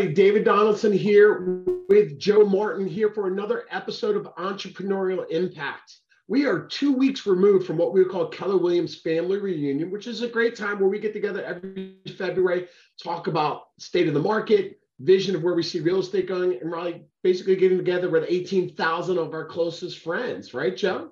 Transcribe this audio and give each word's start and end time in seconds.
everybody. 0.00 0.14
David 0.14 0.44
Donaldson 0.44 0.92
here 0.92 1.62
with 1.90 2.18
Joe 2.18 2.46
Martin 2.46 2.86
here 2.86 3.12
for 3.12 3.26
another 3.26 3.64
episode 3.70 4.16
of 4.16 4.34
Entrepreneurial 4.36 5.28
Impact. 5.30 5.96
We 6.26 6.46
are 6.46 6.66
two 6.66 6.92
weeks 6.92 7.26
removed 7.26 7.66
from 7.66 7.76
what 7.76 7.92
we 7.92 8.04
call 8.06 8.28
Keller 8.28 8.56
Williams 8.56 9.00
Family 9.02 9.38
Reunion, 9.38 9.90
which 9.90 10.06
is 10.06 10.22
a 10.22 10.28
great 10.28 10.56
time 10.56 10.80
where 10.80 10.88
we 10.88 11.00
get 11.00 11.12
together 11.12 11.44
every 11.44 11.96
February, 12.16 12.68
talk 13.02 13.26
about 13.26 13.64
state 13.78 14.08
of 14.08 14.14
the 14.14 14.20
market, 14.20 14.80
vision 15.00 15.36
of 15.36 15.42
where 15.42 15.54
we 15.54 15.62
see 15.62 15.80
real 15.80 16.00
estate 16.00 16.26
going, 16.26 16.58
and 16.58 16.72
really 16.72 17.04
basically 17.22 17.56
getting 17.56 17.76
together 17.76 18.08
with 18.08 18.24
18,000 18.26 19.18
of 19.18 19.34
our 19.34 19.44
closest 19.44 19.98
friends, 19.98 20.54
right, 20.54 20.74
Joe? 20.76 21.10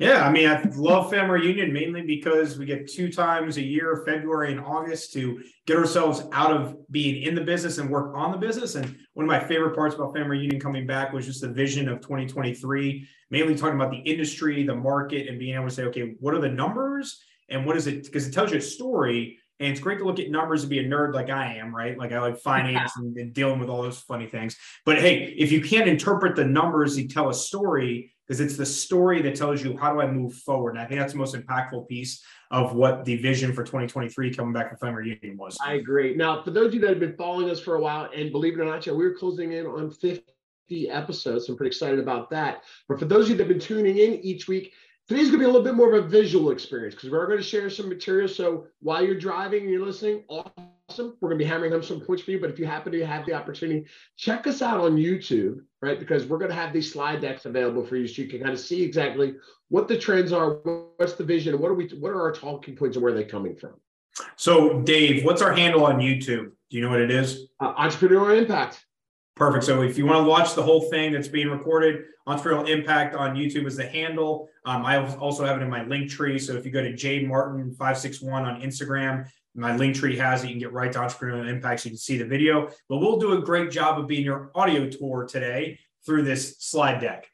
Yeah, 0.00 0.26
I 0.26 0.32
mean, 0.32 0.48
I 0.48 0.62
love 0.76 1.10
family 1.10 1.40
reunion 1.40 1.74
mainly 1.74 2.00
because 2.00 2.58
we 2.58 2.64
get 2.64 2.90
two 2.90 3.12
times 3.12 3.58
a 3.58 3.62
year, 3.62 4.02
February 4.06 4.50
and 4.50 4.58
August, 4.58 5.12
to 5.12 5.42
get 5.66 5.76
ourselves 5.76 6.22
out 6.32 6.50
of 6.50 6.74
being 6.90 7.22
in 7.22 7.34
the 7.34 7.42
business 7.42 7.76
and 7.76 7.90
work 7.90 8.16
on 8.16 8.32
the 8.32 8.38
business. 8.38 8.76
And 8.76 8.96
one 9.12 9.24
of 9.24 9.28
my 9.28 9.38
favorite 9.38 9.74
parts 9.74 9.94
about 9.94 10.14
family 10.14 10.38
reunion 10.38 10.58
coming 10.58 10.86
back 10.86 11.12
was 11.12 11.26
just 11.26 11.42
the 11.42 11.50
vision 11.50 11.86
of 11.86 12.00
2023, 12.00 13.06
mainly 13.30 13.54
talking 13.54 13.74
about 13.74 13.90
the 13.90 13.98
industry, 13.98 14.62
the 14.64 14.74
market, 14.74 15.28
and 15.28 15.38
being 15.38 15.54
able 15.54 15.68
to 15.68 15.70
say, 15.70 15.82
okay, 15.82 16.14
what 16.18 16.32
are 16.32 16.40
the 16.40 16.48
numbers 16.48 17.22
and 17.50 17.66
what 17.66 17.76
is 17.76 17.86
it? 17.86 18.04
Because 18.04 18.26
it 18.26 18.32
tells 18.32 18.52
you 18.52 18.56
a 18.56 18.62
story. 18.62 19.36
And 19.58 19.70
it's 19.70 19.80
great 19.80 19.98
to 19.98 20.06
look 20.06 20.18
at 20.18 20.30
numbers 20.30 20.62
and 20.62 20.70
be 20.70 20.78
a 20.78 20.84
nerd 20.84 21.12
like 21.12 21.28
I 21.28 21.56
am, 21.56 21.76
right? 21.76 21.98
Like 21.98 22.12
I 22.12 22.20
like 22.20 22.38
finance 22.42 22.92
and, 22.96 23.14
and 23.18 23.34
dealing 23.34 23.60
with 23.60 23.68
all 23.68 23.82
those 23.82 23.98
funny 23.98 24.28
things. 24.28 24.56
But 24.86 24.98
hey, 24.98 25.34
if 25.36 25.52
you 25.52 25.60
can't 25.60 25.90
interpret 25.90 26.36
the 26.36 26.46
numbers, 26.46 26.98
you 26.98 27.06
tell 27.06 27.28
a 27.28 27.34
story 27.34 28.14
because 28.30 28.40
it's 28.40 28.56
the 28.56 28.64
story 28.64 29.20
that 29.20 29.34
tells 29.34 29.60
you 29.60 29.76
how 29.76 29.92
do 29.92 30.00
I 30.00 30.06
move 30.06 30.32
forward. 30.32 30.76
And 30.76 30.78
I 30.78 30.84
think 30.84 31.00
that's 31.00 31.14
the 31.14 31.18
most 31.18 31.34
impactful 31.34 31.88
piece 31.88 32.22
of 32.52 32.76
what 32.76 33.04
the 33.04 33.16
vision 33.16 33.52
for 33.52 33.64
2023 33.64 34.32
coming 34.32 34.52
back 34.52 34.68
from 34.68 34.78
Family 34.78 35.10
Reunion 35.10 35.36
was. 35.36 35.58
I 35.60 35.74
agree. 35.74 36.14
Now, 36.14 36.40
for 36.40 36.52
those 36.52 36.66
of 36.66 36.74
you 36.74 36.80
that 36.82 36.90
have 36.90 37.00
been 37.00 37.16
following 37.16 37.50
us 37.50 37.58
for 37.58 37.74
a 37.74 37.80
while, 37.80 38.08
and 38.14 38.30
believe 38.30 38.54
it 38.54 38.60
or 38.60 38.66
not, 38.66 38.86
yeah, 38.86 38.92
we're 38.92 39.16
closing 39.16 39.50
in 39.50 39.66
on 39.66 39.90
50 39.90 40.22
episodes. 40.88 41.46
So 41.46 41.54
I'm 41.54 41.56
pretty 41.56 41.70
excited 41.70 41.98
about 41.98 42.30
that. 42.30 42.62
But 42.88 43.00
for 43.00 43.04
those 43.04 43.24
of 43.24 43.30
you 43.30 43.36
that 43.38 43.48
have 43.48 43.48
been 43.48 43.58
tuning 43.58 43.98
in 43.98 44.20
each 44.20 44.46
week, 44.46 44.74
today's 45.08 45.26
going 45.26 45.32
to 45.32 45.38
be 45.38 45.44
a 45.46 45.48
little 45.48 45.64
bit 45.64 45.74
more 45.74 45.92
of 45.92 46.04
a 46.04 46.08
visual 46.08 46.52
experience 46.52 46.94
because 46.94 47.10
we're 47.10 47.26
going 47.26 47.38
to 47.38 47.42
share 47.42 47.68
some 47.68 47.88
material. 47.88 48.28
So 48.28 48.68
while 48.78 49.04
you're 49.04 49.18
driving 49.18 49.62
and 49.62 49.70
you're 49.70 49.84
listening, 49.84 50.22
awesome. 50.90 51.16
We're 51.20 51.28
going 51.28 51.38
to 51.38 51.44
be 51.44 51.48
hammering 51.48 51.70
home 51.70 51.82
some 51.82 52.00
points 52.00 52.22
for 52.24 52.32
you. 52.32 52.40
But 52.40 52.50
if 52.50 52.58
you 52.58 52.66
happen 52.66 52.90
to 52.92 53.06
have 53.06 53.24
the 53.24 53.32
opportunity, 53.32 53.86
check 54.16 54.46
us 54.48 54.60
out 54.60 54.80
on 54.80 54.96
YouTube, 54.96 55.60
right? 55.80 55.98
Because 55.98 56.26
we're 56.26 56.38
going 56.38 56.50
to 56.50 56.56
have 56.56 56.72
these 56.72 56.92
slide 56.92 57.20
decks 57.20 57.44
available 57.44 57.84
for 57.84 57.96
you 57.96 58.08
so 58.08 58.22
you 58.22 58.28
can 58.28 58.40
kind 58.40 58.52
of 58.52 58.58
see 58.58 58.82
exactly 58.82 59.36
what 59.68 59.86
the 59.86 59.96
trends 59.96 60.32
are, 60.32 60.54
what's 60.96 61.12
the 61.12 61.24
vision, 61.24 61.58
what 61.60 61.70
are 61.70 61.74
we, 61.74 61.86
what 62.00 62.10
are 62.10 62.20
our 62.20 62.32
talking 62.32 62.74
points, 62.74 62.96
and 62.96 63.04
where 63.04 63.12
are 63.12 63.16
they 63.16 63.24
coming 63.24 63.54
from. 63.54 63.74
So, 64.36 64.80
Dave, 64.80 65.24
what's 65.24 65.42
our 65.42 65.52
handle 65.52 65.84
on 65.84 65.98
YouTube? 65.98 66.50
Do 66.70 66.76
you 66.76 66.82
know 66.82 66.90
what 66.90 67.00
it 67.00 67.12
is? 67.12 67.46
Uh, 67.60 67.72
Entrepreneurial 67.74 68.36
Impact. 68.36 68.84
Perfect. 69.36 69.64
So 69.64 69.82
if 69.82 69.96
you 69.96 70.04
want 70.04 70.18
to 70.18 70.28
watch 70.28 70.54
the 70.54 70.62
whole 70.62 70.90
thing 70.90 71.12
that's 71.12 71.28
being 71.28 71.48
recorded, 71.48 72.04
Entrepreneurial 72.28 72.68
Impact 72.68 73.14
on 73.14 73.36
YouTube 73.36 73.66
is 73.66 73.76
the 73.76 73.86
handle. 73.86 74.48
Um, 74.66 74.84
I 74.84 75.02
also 75.16 75.46
have 75.46 75.56
it 75.56 75.62
in 75.62 75.70
my 75.70 75.82
link 75.84 76.10
tree. 76.10 76.38
So 76.38 76.54
if 76.56 76.66
you 76.66 76.70
go 76.70 76.82
to 76.82 76.92
J 76.92 77.24
Martin 77.24 77.70
561 77.70 78.44
on 78.44 78.60
Instagram, 78.60 79.30
my 79.54 79.76
link 79.76 79.96
tree 79.96 80.16
has 80.16 80.42
it. 80.42 80.48
You 80.48 80.54
can 80.54 80.60
get 80.60 80.72
right 80.72 80.92
to 80.92 80.98
Entrepreneurial 80.98 81.48
Impact 81.48 81.80
so 81.80 81.88
you 81.88 81.90
can 81.90 81.98
see 81.98 82.18
the 82.18 82.24
video. 82.24 82.68
But 82.88 82.98
we'll 82.98 83.18
do 83.18 83.32
a 83.32 83.40
great 83.40 83.70
job 83.70 83.98
of 83.98 84.06
being 84.06 84.24
your 84.24 84.50
audio 84.54 84.88
tour 84.88 85.26
today 85.26 85.78
through 86.06 86.22
this 86.22 86.56
slide 86.58 87.00
deck. 87.00 87.26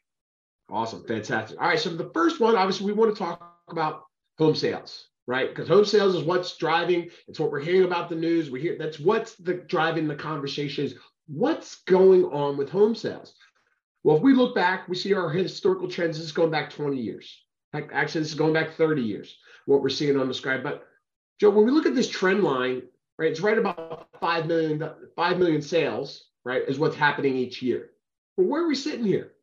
Awesome. 0.69 1.03
Fantastic. 1.07 1.59
All 1.59 1.67
right. 1.67 1.79
So 1.79 1.89
the 1.89 2.09
first 2.13 2.39
one, 2.39 2.55
obviously, 2.55 2.87
we 2.87 2.93
want 2.93 3.15
to 3.15 3.19
talk 3.19 3.55
about 3.69 4.03
home 4.37 4.55
sales, 4.55 5.07
right? 5.27 5.49
Because 5.49 5.69
home 5.69 5.85
sales 5.85 6.15
is 6.15 6.23
what's 6.23 6.57
driving. 6.57 7.09
It's 7.27 7.39
what 7.39 7.51
we're 7.51 7.61
hearing 7.61 7.85
about 7.85 8.09
the 8.09 8.15
news. 8.15 8.49
We 8.49 8.61
hear 8.61 8.77
that's 8.77 8.99
what's 8.99 9.35
the 9.35 9.53
driving 9.53 10.07
the 10.07 10.15
conversation 10.15 10.85
is 10.85 10.95
what's 11.27 11.83
going 11.83 12.25
on 12.25 12.57
with 12.57 12.69
home 12.69 12.95
sales. 12.95 13.35
Well, 14.03 14.17
if 14.17 14.23
we 14.23 14.33
look 14.33 14.55
back, 14.55 14.87
we 14.87 14.95
see 14.95 15.13
our 15.13 15.29
historical 15.29 15.87
trends. 15.87 16.17
This 16.17 16.27
is 16.27 16.31
going 16.31 16.51
back 16.51 16.69
20 16.69 16.97
years. 16.97 17.43
Actually, 17.73 18.21
this 18.21 18.29
is 18.29 18.35
going 18.35 18.53
back 18.53 18.75
30 18.75 19.01
years. 19.01 19.37
What 19.65 19.81
we're 19.81 19.89
seeing 19.89 20.17
on 20.17 20.27
the 20.27 20.33
scribe, 20.33 20.63
but 20.63 20.86
Joe, 21.39 21.51
when 21.51 21.65
we 21.65 21.71
look 21.71 21.85
at 21.85 21.95
this 21.95 22.09
trend 22.09 22.43
line, 22.43 22.81
right, 23.17 23.31
it's 23.31 23.41
right 23.41 23.57
about 23.57 24.09
5 24.19 24.47
million, 24.47 24.89
5 25.15 25.37
million 25.37 25.61
sales, 25.61 26.25
right, 26.43 26.63
is 26.67 26.79
what's 26.79 26.95
happening 26.95 27.35
each 27.35 27.61
year. 27.61 27.91
Well, 28.35 28.47
where 28.47 28.63
are 28.63 28.67
we 28.67 28.75
sitting 28.75 29.05
here? 29.05 29.33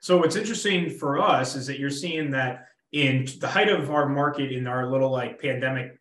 So 0.00 0.18
what's 0.18 0.36
interesting 0.36 0.90
for 0.90 1.20
us 1.20 1.56
is 1.56 1.66
that 1.66 1.78
you're 1.78 1.90
seeing 1.90 2.30
that 2.32 2.66
in 2.92 3.26
the 3.40 3.48
height 3.48 3.68
of 3.68 3.90
our 3.90 4.08
market 4.08 4.52
in 4.52 4.66
our 4.66 4.90
little 4.90 5.10
like 5.10 5.40
pandemic 5.40 5.98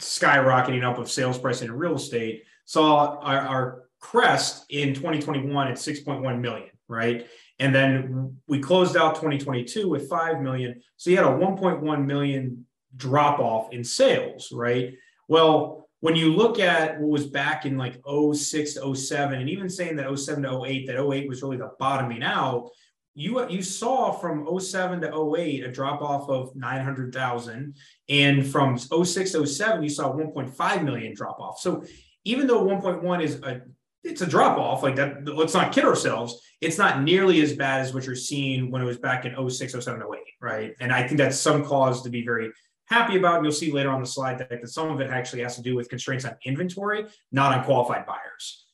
skyrocketing 0.00 0.84
up 0.84 0.98
of 0.98 1.10
sales 1.10 1.38
price 1.38 1.62
in 1.62 1.70
real 1.70 1.96
estate 1.96 2.44
saw 2.64 3.18
our, 3.18 3.40
our 3.40 3.82
crest 4.00 4.66
in 4.70 4.94
2021 4.94 5.68
at 5.68 5.74
6.1 5.74 6.40
million, 6.40 6.70
right? 6.88 7.26
And 7.58 7.74
then 7.74 8.36
we 8.48 8.60
closed 8.60 8.96
out 8.96 9.14
2022 9.16 9.88
with 9.88 10.08
5 10.08 10.40
million. 10.40 10.80
So 10.96 11.10
you 11.10 11.16
had 11.16 11.26
a 11.26 11.30
1.1 11.30 12.06
million 12.06 12.66
drop 12.96 13.38
off 13.38 13.72
in 13.72 13.84
sales, 13.84 14.50
right? 14.52 14.94
Well, 15.28 15.88
when 16.00 16.16
you 16.16 16.34
look 16.34 16.58
at 16.58 17.00
what 17.00 17.10
was 17.10 17.26
back 17.26 17.64
in 17.64 17.78
like 17.78 18.00
06 18.06 18.74
to 18.74 18.94
07, 18.94 19.40
and 19.40 19.48
even 19.48 19.70
saying 19.70 19.96
that 19.96 20.18
07 20.18 20.42
to 20.42 20.64
08, 20.64 20.86
that 20.86 21.00
08 21.00 21.28
was 21.28 21.42
really 21.42 21.58
the 21.58 21.70
bottoming 21.78 22.22
out, 22.22 22.70
you 23.14 23.48
you 23.48 23.62
saw 23.62 24.10
from 24.10 24.48
07 24.58 25.02
to 25.02 25.34
08 25.36 25.64
a 25.64 25.70
drop 25.70 26.00
off 26.00 26.28
of 26.28 26.56
900,000 26.56 27.74
and 28.08 28.46
from 28.46 28.78
06 28.78 29.32
to 29.32 29.46
07 29.46 29.82
you 29.82 29.88
saw 29.88 30.12
1.5 30.12 30.84
million 30.84 31.14
drop 31.14 31.38
off. 31.38 31.60
So 31.60 31.84
even 32.24 32.46
though 32.46 32.64
1.1 32.64 33.22
is 33.22 33.34
a 33.42 33.62
it's 34.04 34.22
a 34.22 34.26
drop 34.26 34.58
off 34.58 34.82
like 34.82 34.96
that 34.96 35.24
let's 35.28 35.54
not 35.54 35.72
kid 35.72 35.84
ourselves 35.84 36.40
it's 36.60 36.78
not 36.78 37.02
nearly 37.02 37.40
as 37.40 37.54
bad 37.54 37.82
as 37.82 37.94
what 37.94 38.04
you're 38.04 38.16
seeing 38.16 38.70
when 38.70 38.82
it 38.82 38.84
was 38.84 38.98
back 38.98 39.24
in 39.24 39.50
06 39.50 39.72
07 39.72 40.02
08 40.02 40.20
right 40.40 40.74
and 40.80 40.92
i 40.92 41.06
think 41.06 41.18
that's 41.18 41.38
some 41.38 41.64
cause 41.64 42.02
to 42.02 42.10
be 42.10 42.24
very 42.24 42.50
happy 42.92 43.16
about. 43.16 43.36
And 43.36 43.44
you'll 43.44 43.52
see 43.52 43.72
later 43.72 43.90
on 43.90 44.00
the 44.00 44.06
slide 44.06 44.38
deck 44.38 44.60
that 44.60 44.68
some 44.68 44.90
of 44.90 45.00
it 45.00 45.10
actually 45.10 45.42
has 45.42 45.56
to 45.56 45.62
do 45.62 45.74
with 45.74 45.88
constraints 45.88 46.24
on 46.24 46.36
inventory, 46.44 47.06
not 47.32 47.56
on 47.56 47.64
qualified 47.64 48.06
buyers. 48.06 48.66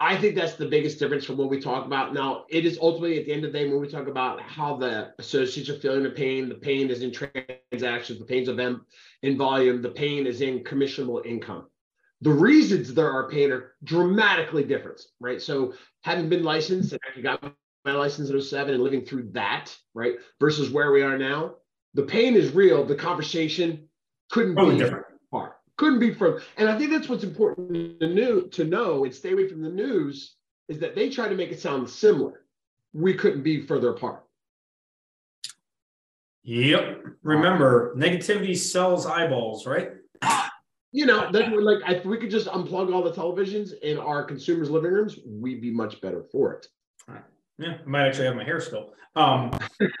I 0.00 0.16
think 0.16 0.34
that's 0.34 0.54
the 0.54 0.66
biggest 0.66 0.98
difference 0.98 1.24
from 1.24 1.36
what 1.36 1.48
we 1.48 1.60
talk 1.60 1.86
about. 1.86 2.12
Now, 2.12 2.44
it 2.48 2.64
is 2.64 2.76
ultimately 2.82 3.20
at 3.20 3.26
the 3.26 3.32
end 3.32 3.44
of 3.44 3.52
the 3.52 3.58
day 3.60 3.68
when 3.68 3.80
we 3.80 3.86
talk 3.86 4.08
about 4.08 4.40
how 4.40 4.76
the 4.76 5.12
associates 5.20 5.68
are 5.68 5.78
feeling 5.78 6.02
the 6.02 6.10
pain, 6.10 6.48
the 6.48 6.56
pain 6.56 6.90
is 6.90 7.02
in 7.02 7.12
transactions, 7.12 8.18
the 8.18 8.24
pains 8.24 8.48
of 8.48 8.56
them 8.56 8.84
in 9.22 9.38
volume, 9.38 9.80
the 9.80 9.90
pain 9.90 10.26
is 10.26 10.40
in 10.40 10.64
commissionable 10.64 11.24
income. 11.24 11.68
The 12.20 12.32
reasons 12.32 12.92
there 12.92 13.12
are 13.12 13.30
pain 13.30 13.52
are 13.52 13.74
dramatically 13.84 14.64
different, 14.64 15.00
right? 15.20 15.40
So 15.40 15.74
having 16.02 16.28
been 16.28 16.42
licensed 16.42 16.92
and 16.92 17.00
I 17.16 17.20
got 17.20 17.54
my 17.84 17.92
license 17.92 18.28
in 18.30 18.40
07 18.40 18.74
and 18.74 18.82
living 18.82 19.04
through 19.04 19.30
that, 19.32 19.76
right, 19.94 20.14
versus 20.40 20.70
where 20.70 20.90
we 20.90 21.02
are 21.02 21.16
now, 21.16 21.54
the 21.94 22.02
pain 22.02 22.34
is 22.34 22.52
real. 22.52 22.84
The 22.84 22.94
conversation 22.94 23.88
couldn't 24.30 24.54
be 24.54 24.78
different. 24.78 25.06
Far. 25.30 25.56
Couldn't 25.76 25.98
be 26.00 26.12
from. 26.14 26.40
And 26.56 26.68
I 26.68 26.78
think 26.78 26.90
that's 26.90 27.08
what's 27.08 27.24
important 27.24 28.00
to 28.00 28.08
know, 28.08 28.42
to 28.42 28.64
know 28.64 29.04
and 29.04 29.14
stay 29.14 29.32
away 29.32 29.48
from 29.48 29.62
the 29.62 29.70
news 29.70 30.36
is 30.68 30.78
that 30.78 30.94
they 30.94 31.08
try 31.08 31.28
to 31.28 31.34
make 31.34 31.50
it 31.50 31.60
sound 31.60 31.88
similar. 31.88 32.44
We 32.92 33.14
couldn't 33.14 33.42
be 33.42 33.66
further 33.66 33.90
apart. 33.90 34.24
Yep. 36.44 37.04
Remember, 37.22 37.94
negativity 37.96 38.56
sells 38.56 39.06
eyeballs, 39.06 39.66
right? 39.66 39.90
You 40.94 41.06
know, 41.06 41.30
that 41.32 41.50
like 41.62 41.78
if 41.88 42.04
we 42.04 42.18
could 42.18 42.30
just 42.30 42.48
unplug 42.48 42.92
all 42.92 43.02
the 43.02 43.12
televisions 43.12 43.72
in 43.80 43.96
our 43.98 44.24
consumers' 44.24 44.68
living 44.68 44.92
rooms, 44.92 45.18
we'd 45.26 45.62
be 45.62 45.70
much 45.70 46.00
better 46.02 46.24
for 46.30 46.52
it. 46.52 46.66
Yeah, 47.62 47.78
I 47.84 47.88
might 47.88 48.06
actually 48.06 48.26
have 48.26 48.36
my 48.36 48.44
hair 48.44 48.60
still. 48.60 48.92
Um, 49.14 49.50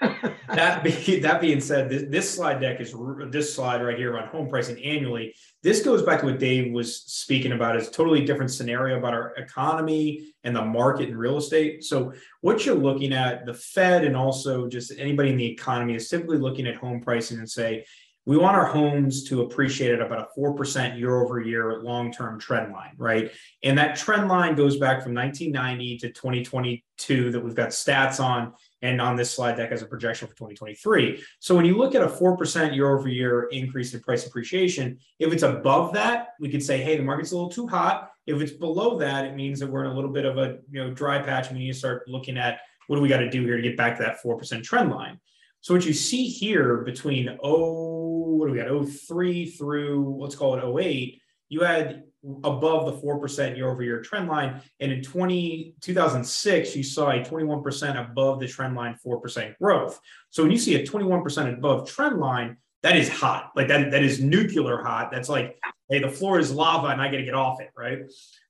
that 0.48 0.82
be, 0.82 1.20
that 1.20 1.40
being 1.40 1.60
said, 1.60 1.90
this, 1.90 2.04
this, 2.08 2.34
slide 2.34 2.60
deck 2.60 2.80
is 2.80 2.94
this 3.30 3.54
slide 3.54 3.82
right 3.82 3.96
here 3.96 4.18
on 4.18 4.26
home 4.28 4.48
pricing 4.48 4.82
annually. 4.82 5.34
This 5.62 5.84
goes 5.84 6.02
back 6.02 6.20
to 6.20 6.26
what 6.26 6.38
Dave 6.38 6.72
was 6.72 7.02
speaking 7.02 7.52
about. 7.52 7.76
Is 7.76 7.90
totally 7.90 8.24
different 8.24 8.50
scenario 8.50 8.98
about 8.98 9.12
our 9.12 9.34
economy 9.36 10.32
and 10.44 10.56
the 10.56 10.64
market 10.64 11.10
and 11.10 11.18
real 11.18 11.36
estate. 11.36 11.84
So 11.84 12.12
what 12.40 12.64
you're 12.64 12.74
looking 12.74 13.12
at, 13.12 13.44
the 13.44 13.54
Fed 13.54 14.04
and 14.04 14.16
also 14.16 14.66
just 14.66 14.92
anybody 14.98 15.30
in 15.30 15.36
the 15.36 15.46
economy 15.46 15.94
is 15.94 16.08
simply 16.08 16.38
looking 16.38 16.66
at 16.66 16.76
home 16.76 17.00
pricing 17.00 17.38
and 17.38 17.48
say, 17.48 17.84
we 18.24 18.36
want 18.36 18.56
our 18.56 18.66
homes 18.66 19.24
to 19.24 19.42
appreciate 19.42 19.92
at 19.92 20.00
about 20.00 20.30
a 20.36 20.40
4% 20.40 20.98
year 20.98 21.22
over 21.22 21.40
year 21.40 21.82
long 21.82 22.12
term 22.12 22.38
trend 22.38 22.72
line, 22.72 22.92
right? 22.96 23.32
And 23.64 23.76
that 23.78 23.96
trend 23.96 24.28
line 24.28 24.54
goes 24.54 24.76
back 24.76 25.02
from 25.02 25.14
1990 25.14 25.98
to 25.98 26.08
2022 26.10 27.32
that 27.32 27.40
we've 27.40 27.54
got 27.54 27.70
stats 27.70 28.20
on 28.20 28.52
and 28.80 29.00
on 29.00 29.16
this 29.16 29.32
slide 29.32 29.56
deck 29.56 29.72
as 29.72 29.82
a 29.82 29.86
projection 29.86 30.28
for 30.28 30.34
2023. 30.34 31.22
So 31.40 31.56
when 31.56 31.64
you 31.64 31.76
look 31.76 31.94
at 31.96 32.02
a 32.02 32.06
4% 32.06 32.74
year 32.74 32.96
over 32.96 33.08
year 33.08 33.48
increase 33.50 33.92
in 33.92 34.00
price 34.00 34.26
appreciation, 34.26 34.98
if 35.18 35.32
it's 35.32 35.42
above 35.42 35.92
that, 35.94 36.28
we 36.38 36.48
could 36.48 36.62
say, 36.62 36.80
hey, 36.80 36.96
the 36.96 37.02
market's 37.02 37.32
a 37.32 37.34
little 37.34 37.50
too 37.50 37.66
hot. 37.66 38.10
If 38.26 38.40
it's 38.40 38.52
below 38.52 38.98
that, 38.98 39.24
it 39.24 39.34
means 39.34 39.58
that 39.58 39.66
we're 39.66 39.84
in 39.84 39.90
a 39.90 39.94
little 39.94 40.12
bit 40.12 40.24
of 40.24 40.38
a 40.38 40.58
you 40.70 40.84
know 40.84 40.92
dry 40.92 41.20
patch 41.20 41.48
and 41.48 41.58
we 41.58 41.64
need 41.64 41.72
to 41.72 41.78
start 41.78 42.06
looking 42.06 42.38
at 42.38 42.60
what 42.86 42.96
do 42.96 43.02
we 43.02 43.08
got 43.08 43.18
to 43.18 43.30
do 43.30 43.42
here 43.44 43.56
to 43.56 43.62
get 43.62 43.76
back 43.76 43.96
to 43.96 44.02
that 44.02 44.22
4% 44.22 44.62
trend 44.62 44.90
line. 44.90 45.18
So 45.62 45.74
what 45.74 45.86
you 45.86 45.92
see 45.92 46.26
here 46.26 46.78
between 46.78 47.38
oh, 47.42 48.36
what 48.36 48.46
do 48.46 48.52
we 48.52 48.58
got? 48.58 48.88
03 48.88 49.46
through 49.46 50.18
let's 50.20 50.34
call 50.34 50.56
it 50.56 50.82
08, 50.82 51.20
you 51.48 51.60
had 51.60 52.02
above 52.44 52.86
the 52.86 53.06
4% 53.06 53.56
year 53.56 53.70
over 53.70 53.82
year 53.82 54.00
trend 54.00 54.28
line. 54.28 54.60
And 54.80 54.92
in 54.92 55.02
20, 55.02 55.74
2006, 55.80 56.76
you 56.76 56.82
saw 56.82 57.10
a 57.10 57.20
21% 57.20 58.10
above 58.10 58.40
the 58.40 58.46
trend 58.46 58.74
line, 58.76 58.96
4% 59.04 59.56
growth. 59.58 60.00
So 60.30 60.42
when 60.42 60.52
you 60.52 60.58
see 60.58 60.76
a 60.76 60.86
21% 60.86 61.58
above 61.58 61.88
trend 61.88 62.18
line, 62.18 62.56
that 62.82 62.96
is 62.96 63.08
hot. 63.08 63.50
Like 63.54 63.68
that, 63.68 63.90
that 63.90 64.02
is 64.02 64.20
nuclear 64.20 64.82
hot. 64.82 65.10
That's 65.12 65.28
like, 65.28 65.58
hey, 65.88 66.00
the 66.00 66.08
floor 66.08 66.38
is 66.38 66.52
lava 66.52 66.88
and 66.88 67.00
I 67.00 67.06
got 67.06 67.18
to 67.18 67.24
get 67.24 67.34
off 67.34 67.60
it, 67.60 67.70
right? 67.76 68.00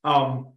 Um, 0.04 0.52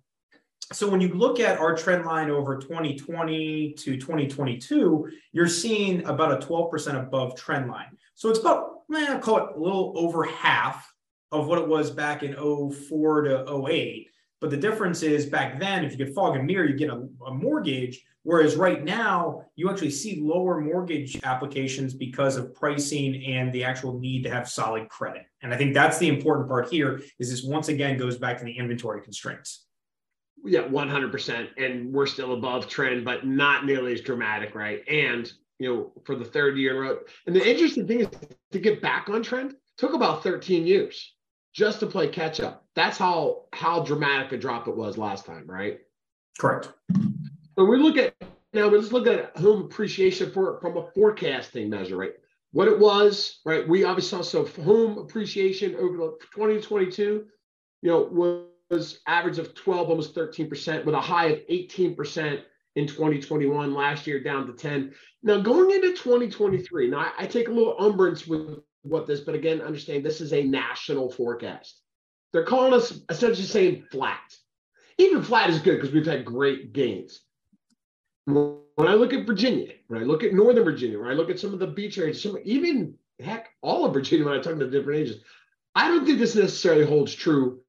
so 0.74 0.90
when 0.90 1.02
you 1.02 1.10
look 1.10 1.40
at 1.40 1.60
our 1.60 1.76
trend 1.76 2.06
line 2.06 2.30
over 2.30 2.58
2020 2.58 3.74
to 3.74 3.98
2022, 3.98 5.10
you're 5.32 5.48
seeing 5.48 6.04
about 6.06 6.44
a 6.44 6.46
12% 6.46 7.00
above 7.00 7.36
trend 7.36 7.70
line. 7.70 7.98
So 8.16 8.30
it's 8.30 8.40
about, 8.40 8.82
eh, 8.94 9.06
I'll 9.10 9.20
call 9.20 9.38
it 9.38 9.56
a 9.56 9.60
little 9.60 9.94
over 9.96 10.24
half 10.24 10.92
of 11.32 11.48
what 11.48 11.60
it 11.60 11.68
was 11.68 11.92
back 11.92 12.24
in 12.24 12.34
04 12.34 13.22
to 13.24 13.66
08. 13.70 14.10
But 14.42 14.50
the 14.50 14.58
difference 14.58 15.04
is 15.04 15.26
back 15.26 15.60
then, 15.60 15.86
if 15.86 15.92
you 15.92 16.04
could 16.04 16.16
fog 16.16 16.36
a 16.36 16.44
mirror, 16.44 16.66
you 16.66 16.76
get 16.76 16.90
a, 16.90 17.08
a 17.28 17.34
mortgage. 17.34 18.04
Whereas 18.24 18.56
right 18.56 18.84
now, 18.84 19.44
you 19.56 19.70
actually 19.70 19.92
see 19.92 20.20
lower 20.20 20.60
mortgage 20.60 21.20
applications 21.24 21.94
because 21.94 22.38
of 22.38 22.56
pricing 22.56 23.24
and 23.26 23.54
the 23.54 23.64
actual 23.64 24.00
need 24.00 24.24
to 24.24 24.32
have 24.32 24.50
solid 24.50 24.90
credit. 24.90 25.24
And 25.44 25.54
I 25.54 25.58
think 25.58 25.76
that's 25.76 26.00
the 26.00 26.08
important 26.08 26.48
part 26.48 26.70
here 26.70 27.02
is 27.20 27.30
this 27.30 27.44
once 27.44 27.68
again 27.68 27.98
goes 27.98 28.18
back 28.18 28.40
to 28.40 28.46
the 28.46 28.58
inventory 28.58 29.02
constraints. 29.04 29.65
Yeah, 30.46 30.62
100%. 30.62 31.48
And 31.58 31.92
we're 31.94 32.06
still 32.06 32.34
above 32.34 32.68
trend, 32.68 33.04
but 33.04 33.26
not 33.26 33.66
nearly 33.66 33.94
as 33.94 34.02
dramatic, 34.02 34.56
right? 34.56 34.88
And, 34.88 35.32
you 35.60 35.74
know, 35.74 35.92
for 36.06 36.16
the 36.16 36.26
third 36.26 36.58
year 36.58 36.72
in 36.72 36.78
a 36.78 36.80
row. 36.80 37.00
And 37.26 37.36
the 37.36 37.48
interesting 37.48 37.88
thing 37.88 38.02
is 38.02 38.08
to 38.52 38.60
get 38.60 38.82
back 38.82 39.10
on 39.10 39.24
trend 39.24 39.56
took 39.78 39.94
about 39.94 40.24
13 40.24 40.66
years 40.66 41.14
just 41.54 41.80
to 41.80 41.88
play 41.88 42.08
catch 42.08 42.40
up. 42.40 42.66
That's 42.76 42.98
how 42.98 43.44
how 43.54 43.84
dramatic 43.84 44.34
a 44.34 44.38
drop 44.38 44.68
it 44.68 44.76
was 44.76 44.98
last 44.98 45.26
time, 45.26 45.46
right? 45.48 45.80
Correct. 46.38 46.70
When 47.56 47.70
we 47.70 47.78
look 47.78 47.98
at 47.98 48.14
now, 48.54 48.68
let's 48.68 48.92
look 48.92 49.08
at 49.08 49.36
home 49.38 49.64
appreciation 49.64 50.32
for 50.32 50.60
from 50.62 50.78
a 50.78 50.90
forecasting 50.94 51.70
measure, 51.70 51.98
right? 51.98 52.14
What 52.52 52.68
it 52.68 52.80
was, 52.80 53.40
right? 53.46 53.68
We 53.68 53.84
obviously 53.84 54.24
saw 54.24 54.46
so 54.46 54.64
home 54.64 54.98
appreciation 54.98 55.76
over 55.76 55.98
the 55.98 56.18
2022, 56.34 57.26
you 57.82 57.90
know, 57.90 58.10
was 58.70 59.00
average 59.08 59.40
of 59.40 59.54
12, 59.54 59.90
almost 59.90 60.16
13%, 60.16 60.86
with 60.86 60.96
a 60.96 61.02
high 61.02 61.28
of 61.28 61.40
18% 61.50 62.42
in 62.76 62.88
2021, 62.88 63.74
last 63.74 64.08
year 64.08 64.22
down 64.22 64.48
to 64.48 64.54
10. 64.54 64.94
Now 65.24 65.40
going 65.40 65.72
into 65.72 65.90
2023, 65.90 66.90
now 66.90 67.00
I, 67.00 67.12
I 67.20 67.26
take 67.28 67.48
a 67.48 67.52
little 67.52 67.78
umbrance 67.80 68.28
with 68.28 68.60
what 68.82 69.08
this, 69.08 69.22
but 69.22 69.36
again, 69.36 69.62
understand 69.62 70.06
this 70.06 70.22
is 70.22 70.34
a 70.34 70.44
national 70.44 71.12
forecast. 71.12 71.82
They're 72.34 72.44
calling 72.44 72.74
us 72.74 73.00
essentially 73.10 73.48
saying 73.48 73.86
flat. 73.92 74.36
Even 74.98 75.24
flat 75.24 75.50
is 75.50 75.60
good 75.60 75.76
because 75.76 75.94
we've 75.94 76.06
had 76.06 76.26
great 76.26 76.74
gains. 76.74 77.22
When 78.26 78.58
I 78.80 78.94
look 78.94 79.14
at 79.14 79.26
Virginia, 79.26 79.74
when 79.88 80.02
I 80.02 80.06
look 80.06 80.24
at 80.24 80.34
Northern 80.34 80.64
Virginia, 80.64 81.00
when 81.00 81.10
I 81.10 81.14
look 81.14 81.30
at 81.30 81.40
some 81.40 81.54
of 81.54 81.60
the 81.60 81.68
beach 81.68 81.98
areas, 81.98 82.22
some, 82.22 82.38
even 82.44 82.96
heck, 83.20 83.50
all 83.62 83.86
of 83.86 83.94
Virginia, 83.94 84.26
when 84.26 84.38
I 84.38 84.42
talk 84.42 84.58
to 84.58 84.70
different 84.70 85.00
ages, 85.00 85.22
I 85.76 85.88
don't 85.88 86.06
think 86.06 86.20
this 86.20 86.36
necessarily 86.36 86.86
holds 86.86 87.14
true 87.14 87.62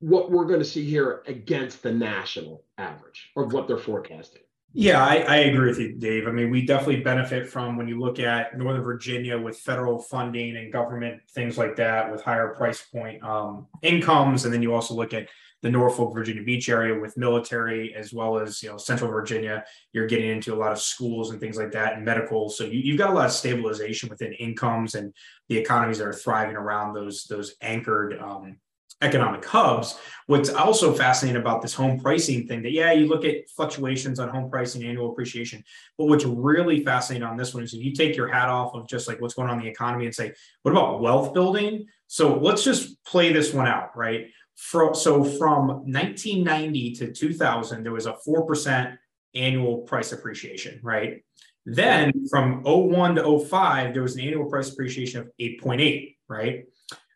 what 0.00 0.30
we're 0.30 0.44
going 0.44 0.60
to 0.60 0.64
see 0.64 0.88
here 0.88 1.22
against 1.26 1.82
the 1.82 1.92
national 1.92 2.64
average 2.76 3.30
of 3.36 3.52
what 3.52 3.66
they're 3.66 3.78
forecasting. 3.78 4.42
Yeah, 4.74 5.02
I, 5.02 5.16
I, 5.16 5.36
agree 5.36 5.68
with 5.68 5.78
you, 5.78 5.94
Dave. 5.94 6.28
I 6.28 6.30
mean, 6.30 6.50
we 6.50 6.64
definitely 6.66 7.00
benefit 7.00 7.48
from 7.48 7.76
when 7.76 7.88
you 7.88 7.98
look 7.98 8.18
at 8.18 8.56
Northern 8.56 8.82
Virginia 8.82 9.38
with 9.38 9.58
federal 9.58 9.98
funding 9.98 10.58
and 10.58 10.70
government 10.70 11.22
things 11.30 11.56
like 11.56 11.74
that 11.76 12.12
with 12.12 12.22
higher 12.22 12.48
price 12.48 12.82
point 12.82 13.22
um, 13.24 13.66
incomes, 13.80 14.44
and 14.44 14.52
then 14.52 14.62
you 14.62 14.74
also 14.74 14.94
look 14.94 15.14
at 15.14 15.28
the 15.62 15.70
Norfolk, 15.70 16.14
Virginia 16.14 16.42
Beach 16.42 16.68
area 16.68 16.98
with 17.00 17.16
military, 17.16 17.94
as 17.94 18.12
well 18.12 18.38
as 18.38 18.62
you 18.62 18.68
know 18.68 18.76
Central 18.76 19.10
Virginia. 19.10 19.64
You're 19.92 20.06
getting 20.06 20.28
into 20.28 20.54
a 20.54 20.58
lot 20.58 20.72
of 20.72 20.80
schools 20.80 21.30
and 21.30 21.40
things 21.40 21.56
like 21.56 21.72
that, 21.72 21.94
and 21.94 22.04
medical. 22.04 22.50
So 22.50 22.64
you, 22.64 22.92
have 22.92 22.98
got 22.98 23.10
a 23.10 23.14
lot 23.14 23.26
of 23.26 23.32
stabilization 23.32 24.10
within 24.10 24.34
incomes 24.34 24.94
and 24.94 25.14
the 25.48 25.56
economies 25.56 25.98
that 25.98 26.06
are 26.06 26.12
thriving 26.12 26.56
around 26.56 26.92
those 26.92 27.24
those 27.24 27.54
anchored 27.62 28.18
um, 28.20 28.58
economic 29.00 29.44
hubs. 29.44 29.96
What's 30.26 30.50
also 30.50 30.92
fascinating 30.92 31.40
about 31.40 31.62
this 31.62 31.72
home 31.72 32.00
pricing 32.00 32.46
thing 32.46 32.62
that, 32.62 32.72
yeah, 32.72 32.92
you 32.92 33.06
look 33.06 33.24
at 33.24 33.48
fluctuations 33.48 34.18
on 34.18 34.28
home 34.28 34.50
pricing, 34.50 34.84
annual 34.84 35.10
appreciation. 35.10 35.64
But 35.96 36.06
what's 36.06 36.24
really 36.24 36.84
fascinating 36.84 37.26
on 37.26 37.36
this 37.36 37.54
one 37.54 37.62
is 37.62 37.72
if 37.72 37.82
you 37.82 37.92
take 37.92 38.16
your 38.16 38.28
hat 38.28 38.48
off 38.48 38.74
of 38.74 38.88
just 38.88 39.08
like 39.08 39.20
what's 39.20 39.34
going 39.34 39.48
on 39.48 39.58
in 39.58 39.64
the 39.64 39.70
economy 39.70 40.04
and 40.04 40.14
say, 40.14 40.32
what 40.62 40.72
about 40.72 41.00
wealth 41.00 41.32
building? 41.32 41.86
So 42.08 42.38
let's 42.38 42.64
just 42.64 43.02
play 43.04 43.32
this 43.32 43.54
one 43.54 43.66
out, 43.66 43.96
right? 43.96 44.26
So 44.56 45.22
from 45.22 45.68
1990 45.68 46.92
to 46.96 47.12
2000, 47.12 47.84
there 47.84 47.92
was 47.92 48.06
a 48.06 48.16
4% 48.26 48.98
annual 49.34 49.78
price 49.78 50.12
appreciation, 50.12 50.80
right? 50.82 51.22
Then 51.64 52.26
from 52.28 52.62
01 52.64 53.16
to 53.16 53.38
05, 53.38 53.94
there 53.94 54.02
was 54.02 54.16
an 54.16 54.22
annual 54.22 54.46
price 54.46 54.72
appreciation 54.72 55.20
of 55.20 55.30
8.8, 55.40 56.16
right? 56.28 56.64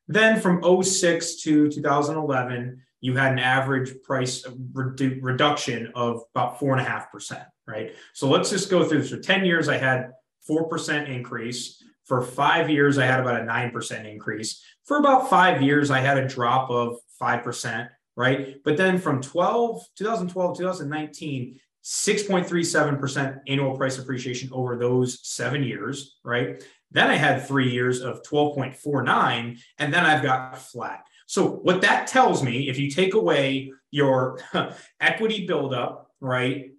Then 0.08 0.40
from 0.40 0.82
06 0.82 1.42
to 1.42 1.68
2011, 1.68 2.82
you 3.00 3.16
had 3.16 3.32
an 3.32 3.38
average 3.38 4.00
price 4.02 4.44
redu- 4.72 5.18
reduction 5.22 5.90
of 5.94 6.22
about 6.34 6.58
four 6.58 6.72
and 6.72 6.80
a 6.80 6.84
half 6.84 7.10
percent, 7.10 7.44
right? 7.66 7.94
So 8.14 8.28
let's 8.28 8.50
just 8.50 8.70
go 8.70 8.84
through 8.84 9.02
this. 9.02 9.10
For 9.10 9.18
10 9.18 9.44
years, 9.44 9.68
I 9.68 9.76
had 9.76 10.12
4% 10.48 11.08
increase. 11.08 11.82
For 12.04 12.22
five 12.22 12.70
years, 12.70 12.98
I 12.98 13.06
had 13.06 13.20
about 13.20 13.40
a 13.40 13.44
9% 13.44 14.10
increase. 14.10 14.62
For 14.84 14.98
about 14.98 15.30
five 15.30 15.62
years, 15.62 15.90
I 15.90 16.00
had 16.00 16.18
a 16.18 16.28
drop 16.28 16.70
of 16.70 16.96
5%, 17.20 17.88
right? 18.16 18.56
But 18.64 18.76
then 18.76 18.98
from 18.98 19.20
12, 19.20 19.82
2012, 19.96 20.58
2019, 20.58 21.60
6.37% 21.84 23.40
annual 23.48 23.76
price 23.76 23.98
appreciation 23.98 24.48
over 24.52 24.76
those 24.76 25.18
seven 25.26 25.62
years, 25.64 26.18
right? 26.24 26.64
Then 26.92 27.10
I 27.10 27.16
had 27.16 27.46
three 27.46 27.70
years 27.70 28.00
of 28.00 28.22
12.49, 28.22 29.58
and 29.78 29.94
then 29.94 30.04
I've 30.04 30.22
got 30.22 30.58
flat. 30.58 31.04
So 31.26 31.48
what 31.48 31.80
that 31.80 32.06
tells 32.06 32.42
me, 32.42 32.68
if 32.68 32.78
you 32.78 32.90
take 32.90 33.14
away 33.14 33.72
your 33.90 34.38
equity 35.00 35.46
buildup, 35.46 36.10
right, 36.20 36.72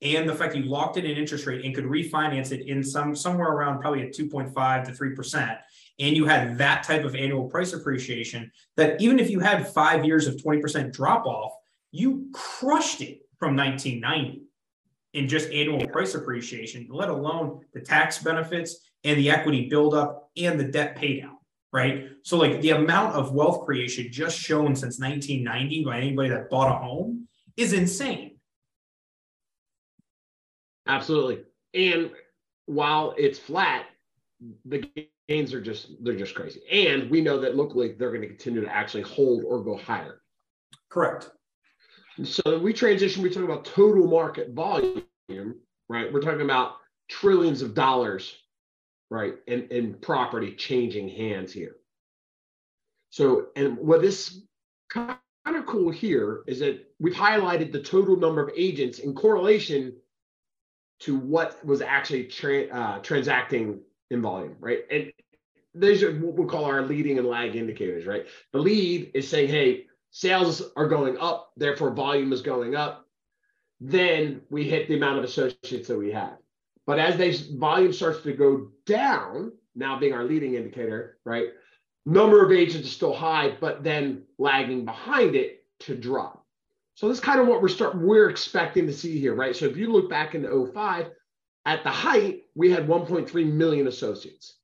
and 0.00 0.28
the 0.28 0.34
fact 0.34 0.54
you 0.54 0.62
locked 0.64 0.96
in 0.96 1.06
an 1.06 1.16
interest 1.16 1.46
rate 1.46 1.64
and 1.64 1.74
could 1.74 1.84
refinance 1.84 2.52
it 2.52 2.66
in 2.66 2.82
some 2.82 3.16
somewhere 3.16 3.48
around 3.48 3.80
probably 3.80 4.02
at 4.02 4.14
2.5 4.14 4.84
to 4.84 4.92
3 4.92 5.14
percent, 5.14 5.58
and 5.98 6.16
you 6.16 6.24
had 6.26 6.58
that 6.58 6.84
type 6.84 7.04
of 7.04 7.14
annual 7.14 7.48
price 7.48 7.72
appreciation, 7.72 8.50
that 8.76 9.00
even 9.00 9.18
if 9.18 9.30
you 9.30 9.40
had 9.40 9.66
five 9.68 10.04
years 10.04 10.26
of 10.26 10.40
20 10.42 10.60
percent 10.60 10.92
drop 10.92 11.26
off, 11.26 11.52
you 11.90 12.28
crushed 12.32 13.00
it 13.00 13.20
from 13.38 13.56
1990 13.56 14.42
in 15.14 15.28
just 15.28 15.50
annual 15.50 15.86
price 15.88 16.14
appreciation, 16.14 16.86
let 16.90 17.08
alone 17.08 17.60
the 17.72 17.80
tax 17.80 18.18
benefits 18.18 18.83
and 19.04 19.18
the 19.18 19.30
equity 19.30 19.68
buildup 19.68 20.30
and 20.36 20.58
the 20.58 20.64
debt 20.64 20.96
paydown, 20.96 21.36
right? 21.72 22.08
So, 22.22 22.36
like 22.36 22.60
the 22.60 22.70
amount 22.70 23.14
of 23.14 23.32
wealth 23.32 23.64
creation 23.64 24.08
just 24.10 24.38
shown 24.38 24.74
since 24.74 24.98
1990 24.98 25.84
by 25.84 25.98
anybody 25.98 26.30
that 26.30 26.50
bought 26.50 26.74
a 26.74 26.78
home 26.78 27.28
is 27.56 27.72
insane. 27.72 28.38
Absolutely. 30.86 31.44
And 31.72 32.10
while 32.66 33.14
it's 33.16 33.38
flat, 33.38 33.86
the 34.64 34.88
gains 35.28 35.54
are 35.54 35.60
just 35.60 35.88
they're 36.02 36.16
just 36.16 36.34
crazy. 36.34 36.60
And 36.70 37.10
we 37.10 37.20
know 37.20 37.40
that 37.40 37.56
locally 37.56 37.94
they're 37.98 38.10
going 38.10 38.22
to 38.22 38.28
continue 38.28 38.60
to 38.60 38.74
actually 38.74 39.02
hold 39.02 39.44
or 39.44 39.62
go 39.62 39.76
higher. 39.76 40.20
Correct. 40.90 41.30
So 42.22 42.58
we 42.58 42.72
transition, 42.72 43.22
we 43.22 43.30
talk 43.30 43.42
about 43.42 43.64
total 43.64 44.06
market 44.06 44.52
volume, 44.52 45.02
right? 45.88 46.12
We're 46.12 46.20
talking 46.20 46.42
about 46.42 46.76
trillions 47.08 47.60
of 47.62 47.74
dollars, 47.74 48.36
right? 49.14 49.34
And, 49.46 49.70
and 49.70 50.00
property 50.02 50.54
changing 50.54 51.08
hands 51.08 51.52
here. 51.52 51.76
So, 53.10 53.46
and 53.54 53.78
what 53.78 54.02
this 54.02 54.40
kind 54.90 55.18
of 55.46 55.66
cool 55.66 55.90
here 55.90 56.42
is 56.46 56.58
that 56.58 56.84
we've 56.98 57.14
highlighted 57.14 57.70
the 57.70 57.80
total 57.80 58.16
number 58.16 58.42
of 58.42 58.50
agents 58.56 58.98
in 58.98 59.14
correlation 59.14 59.94
to 61.00 61.16
what 61.16 61.64
was 61.64 61.80
actually 61.80 62.24
tra- 62.24 62.66
uh, 62.66 62.98
transacting 63.00 63.80
in 64.10 64.20
volume, 64.20 64.56
right? 64.58 64.80
And 64.90 65.12
these 65.74 66.02
are 66.02 66.12
what 66.12 66.34
we 66.34 66.46
call 66.46 66.64
our 66.64 66.82
leading 66.82 67.18
and 67.18 67.26
lag 67.26 67.56
indicators, 67.56 68.06
right? 68.06 68.26
The 68.52 68.58
lead 68.58 69.12
is 69.14 69.28
saying, 69.28 69.48
hey, 69.48 69.86
sales 70.10 70.62
are 70.76 70.88
going 70.88 71.16
up, 71.18 71.52
therefore 71.56 71.90
volume 71.90 72.32
is 72.32 72.42
going 72.42 72.74
up. 72.74 73.06
Then 73.80 74.40
we 74.50 74.68
hit 74.68 74.88
the 74.88 74.96
amount 74.96 75.18
of 75.18 75.24
associates 75.24 75.88
that 75.88 75.98
we 75.98 76.12
have. 76.12 76.38
But 76.86 76.98
as 76.98 77.16
they 77.16 77.32
volume 77.56 77.92
starts 77.92 78.22
to 78.22 78.32
go 78.32 78.68
down, 78.86 79.52
now 79.74 79.98
being 79.98 80.12
our 80.12 80.24
leading 80.24 80.54
indicator, 80.54 81.18
right? 81.24 81.48
Number 82.06 82.44
of 82.44 82.52
agents 82.52 82.86
is 82.86 82.92
still 82.92 83.14
high, 83.14 83.56
but 83.60 83.82
then 83.82 84.24
lagging 84.38 84.84
behind 84.84 85.34
it 85.34 85.64
to 85.80 85.96
drop. 85.96 86.44
So 86.94 87.08
that's 87.08 87.20
kind 87.20 87.40
of 87.40 87.48
what 87.48 87.62
we're 87.62 87.68
start 87.68 87.96
we're 87.96 88.28
expecting 88.28 88.86
to 88.86 88.92
see 88.92 89.18
here, 89.18 89.34
right? 89.34 89.56
So 89.56 89.66
if 89.66 89.76
you 89.76 89.90
look 89.90 90.08
back 90.08 90.34
into 90.34 90.70
05, 90.72 91.10
at 91.66 91.82
the 91.82 91.90
height, 91.90 92.42
we 92.54 92.70
had 92.70 92.86
1.3 92.86 93.52
million 93.52 93.86
associates. 93.86 94.58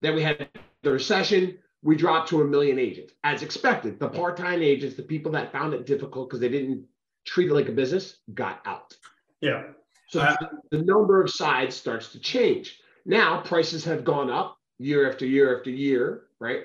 Then 0.00 0.14
we 0.14 0.22
had 0.22 0.48
the 0.82 0.90
recession, 0.90 1.58
we 1.82 1.96
dropped 1.96 2.30
to 2.30 2.40
a 2.40 2.44
million 2.44 2.78
agents 2.78 3.12
as 3.22 3.42
expected. 3.42 4.00
The 4.00 4.08
part 4.08 4.36
time 4.36 4.62
agents, 4.62 4.96
the 4.96 5.02
people 5.02 5.32
that 5.32 5.52
found 5.52 5.74
it 5.74 5.86
difficult 5.86 6.28
because 6.28 6.40
they 6.40 6.48
didn't 6.48 6.86
treat 7.24 7.50
it 7.50 7.54
like 7.54 7.68
a 7.68 7.72
business, 7.72 8.16
got 8.34 8.60
out. 8.64 8.96
Yeah. 9.40 9.64
So 10.08 10.20
uh, 10.20 10.36
the 10.70 10.82
number 10.82 11.22
of 11.22 11.30
sides 11.30 11.76
starts 11.76 12.12
to 12.12 12.20
change. 12.20 12.78
Now 13.04 13.40
prices 13.40 13.84
have 13.84 14.04
gone 14.04 14.30
up 14.30 14.56
year 14.78 15.10
after 15.10 15.26
year 15.26 15.56
after 15.56 15.70
year, 15.70 16.24
right? 16.40 16.64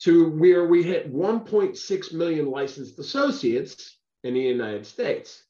To 0.00 0.30
where 0.30 0.66
we 0.66 0.82
hit 0.82 1.12
1.6 1.12 2.12
million 2.14 2.50
licensed 2.50 2.98
associates 2.98 3.98
in 4.24 4.34
the 4.34 4.40
United 4.40 4.86
States, 4.86 5.42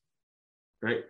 right? 0.82 1.04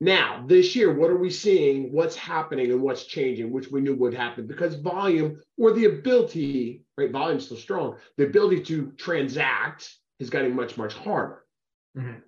Now, 0.00 0.44
this 0.46 0.74
year, 0.74 0.92
what 0.92 1.10
are 1.10 1.16
we 1.16 1.30
seeing? 1.30 1.92
What's 1.92 2.16
happening 2.16 2.72
and 2.72 2.82
what's 2.82 3.04
changing, 3.04 3.50
which 3.50 3.70
we 3.70 3.80
knew 3.80 3.94
would 3.94 4.12
happen 4.12 4.46
because 4.46 4.74
volume 4.74 5.40
or 5.56 5.72
the 5.72 5.86
ability, 5.86 6.84
right? 6.98 7.10
Volume's 7.10 7.46
still 7.46 7.56
strong. 7.56 7.96
The 8.16 8.24
ability 8.24 8.62
to 8.64 8.92
transact 8.98 9.94
is 10.18 10.30
getting 10.30 10.54
much, 10.54 10.76
much 10.76 10.94
harder. 10.94 11.44
Mm-hmm. 11.96 12.18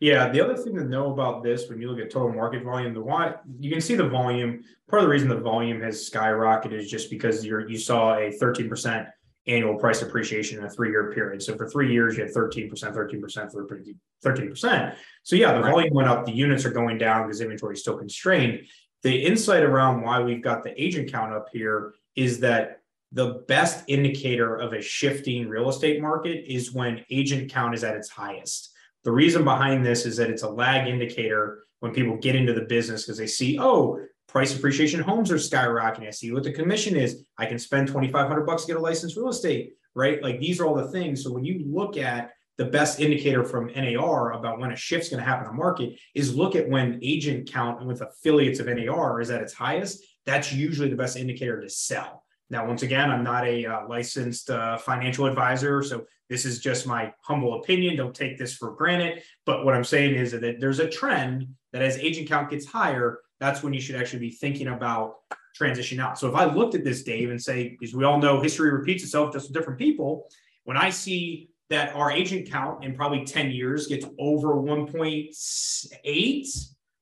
Yeah, 0.00 0.28
the 0.28 0.40
other 0.40 0.56
thing 0.56 0.76
to 0.76 0.84
know 0.84 1.12
about 1.12 1.42
this 1.42 1.68
when 1.68 1.80
you 1.80 1.90
look 1.90 1.98
at 1.98 2.10
total 2.10 2.32
market 2.32 2.62
volume, 2.62 2.94
the 2.94 3.00
why 3.00 3.34
you 3.58 3.70
can 3.70 3.80
see 3.80 3.96
the 3.96 4.08
volume. 4.08 4.62
Part 4.88 5.02
of 5.02 5.08
the 5.08 5.12
reason 5.12 5.28
the 5.28 5.40
volume 5.40 5.80
has 5.82 6.08
skyrocketed 6.08 6.74
is 6.74 6.90
just 6.90 7.10
because 7.10 7.44
you're 7.44 7.68
you 7.68 7.78
saw 7.78 8.14
a 8.14 8.30
13% 8.30 9.08
annual 9.48 9.74
price 9.76 10.02
appreciation 10.02 10.58
in 10.58 10.64
a 10.64 10.70
three-year 10.70 11.10
period. 11.12 11.42
So 11.42 11.56
for 11.56 11.68
three 11.68 11.92
years, 11.92 12.16
you 12.16 12.22
had 12.22 12.32
13%, 12.32 12.70
13%, 12.70 13.94
13%. 14.24 14.94
So 15.22 15.36
yeah, 15.36 15.52
the 15.52 15.60
right. 15.60 15.70
volume 15.70 15.94
went 15.94 16.08
up, 16.08 16.26
the 16.26 16.32
units 16.32 16.64
are 16.64 16.70
going 16.70 16.98
down 16.98 17.26
because 17.26 17.40
inventory 17.40 17.74
is 17.74 17.80
still 17.80 17.96
constrained. 17.96 18.60
The 19.02 19.24
insight 19.24 19.62
around 19.62 20.02
why 20.02 20.20
we've 20.20 20.42
got 20.42 20.62
the 20.62 20.80
agent 20.80 21.10
count 21.10 21.32
up 21.32 21.46
here 21.52 21.94
is 22.14 22.40
that 22.40 22.82
the 23.12 23.44
best 23.48 23.84
indicator 23.88 24.56
of 24.56 24.74
a 24.74 24.82
shifting 24.82 25.48
real 25.48 25.70
estate 25.70 26.00
market 26.00 26.44
is 26.46 26.72
when 26.72 27.04
agent 27.10 27.50
count 27.50 27.74
is 27.74 27.82
at 27.82 27.96
its 27.96 28.10
highest. 28.10 28.74
The 29.04 29.12
reason 29.12 29.44
behind 29.44 29.84
this 29.84 30.06
is 30.06 30.16
that 30.16 30.30
it's 30.30 30.42
a 30.42 30.50
lag 30.50 30.88
indicator 30.88 31.64
when 31.80 31.92
people 31.92 32.16
get 32.16 32.34
into 32.34 32.52
the 32.52 32.62
business 32.62 33.04
because 33.04 33.18
they 33.18 33.26
see, 33.26 33.58
oh, 33.60 34.00
price 34.26 34.54
appreciation 34.56 35.00
homes 35.00 35.30
are 35.30 35.36
skyrocketing. 35.36 36.06
I 36.06 36.10
see 36.10 36.32
what 36.32 36.42
the 36.42 36.52
commission 36.52 36.96
is. 36.96 37.24
I 37.38 37.46
can 37.46 37.58
spend 37.58 37.88
2,500 37.88 38.44
bucks 38.44 38.62
to 38.62 38.68
get 38.68 38.76
a 38.76 38.80
licensed 38.80 39.16
real 39.16 39.28
estate, 39.28 39.74
right? 39.94 40.22
Like 40.22 40.40
these 40.40 40.60
are 40.60 40.66
all 40.66 40.74
the 40.74 40.90
things. 40.90 41.22
So 41.22 41.32
when 41.32 41.44
you 41.44 41.64
look 41.66 41.96
at 41.96 42.32
the 42.58 42.64
best 42.64 42.98
indicator 42.98 43.44
from 43.44 43.70
NAR 43.74 44.32
about 44.32 44.58
when 44.58 44.72
a 44.72 44.76
shift's 44.76 45.08
going 45.08 45.22
to 45.22 45.28
happen 45.28 45.46
in 45.46 45.52
the 45.52 45.56
market 45.56 45.98
is 46.14 46.34
look 46.34 46.56
at 46.56 46.68
when 46.68 46.98
agent 47.02 47.50
count 47.50 47.86
with 47.86 48.02
affiliates 48.02 48.58
of 48.58 48.66
NAR 48.66 49.20
is 49.20 49.30
at 49.30 49.40
its 49.40 49.52
highest. 49.52 50.04
That's 50.26 50.52
usually 50.52 50.88
the 50.88 50.96
best 50.96 51.16
indicator 51.16 51.60
to 51.60 51.70
sell. 51.70 52.24
Now, 52.50 52.66
once 52.66 52.82
again, 52.82 53.10
I'm 53.10 53.22
not 53.22 53.46
a 53.46 53.66
uh, 53.66 53.88
licensed 53.88 54.50
uh, 54.50 54.78
financial 54.78 55.26
advisor, 55.26 55.82
so 55.82 56.04
this 56.30 56.44
is 56.44 56.60
just 56.60 56.86
my 56.86 57.12
humble 57.22 57.60
opinion. 57.60 57.96
Don't 57.96 58.14
take 58.14 58.38
this 58.38 58.54
for 58.54 58.72
granted. 58.72 59.22
But 59.44 59.64
what 59.64 59.74
I'm 59.74 59.84
saying 59.84 60.14
is 60.14 60.32
that 60.32 60.56
there's 60.58 60.78
a 60.78 60.88
trend 60.88 61.46
that 61.72 61.82
as 61.82 61.98
agent 61.98 62.28
count 62.28 62.50
gets 62.50 62.66
higher, 62.66 63.20
that's 63.40 63.62
when 63.62 63.74
you 63.74 63.80
should 63.80 63.96
actually 63.96 64.20
be 64.20 64.30
thinking 64.30 64.68
about 64.68 65.16
transition 65.54 66.00
out. 66.00 66.18
So 66.18 66.28
if 66.28 66.34
I 66.34 66.44
looked 66.44 66.74
at 66.74 66.84
this, 66.84 67.02
Dave, 67.02 67.30
and 67.30 67.42
say, 67.42 67.68
because 67.68 67.94
we 67.94 68.04
all 68.04 68.18
know 68.18 68.40
history 68.40 68.70
repeats 68.70 69.02
itself 69.02 69.32
just 69.32 69.48
with 69.48 69.54
different 69.54 69.78
people, 69.78 70.28
when 70.64 70.76
I 70.76 70.90
see 70.90 71.50
that 71.70 71.94
our 71.94 72.10
agent 72.10 72.50
count 72.50 72.84
in 72.84 72.94
probably 72.94 73.24
10 73.24 73.50
years 73.50 73.86
gets 73.86 74.06
over 74.18 74.54
1.8, 74.54 75.30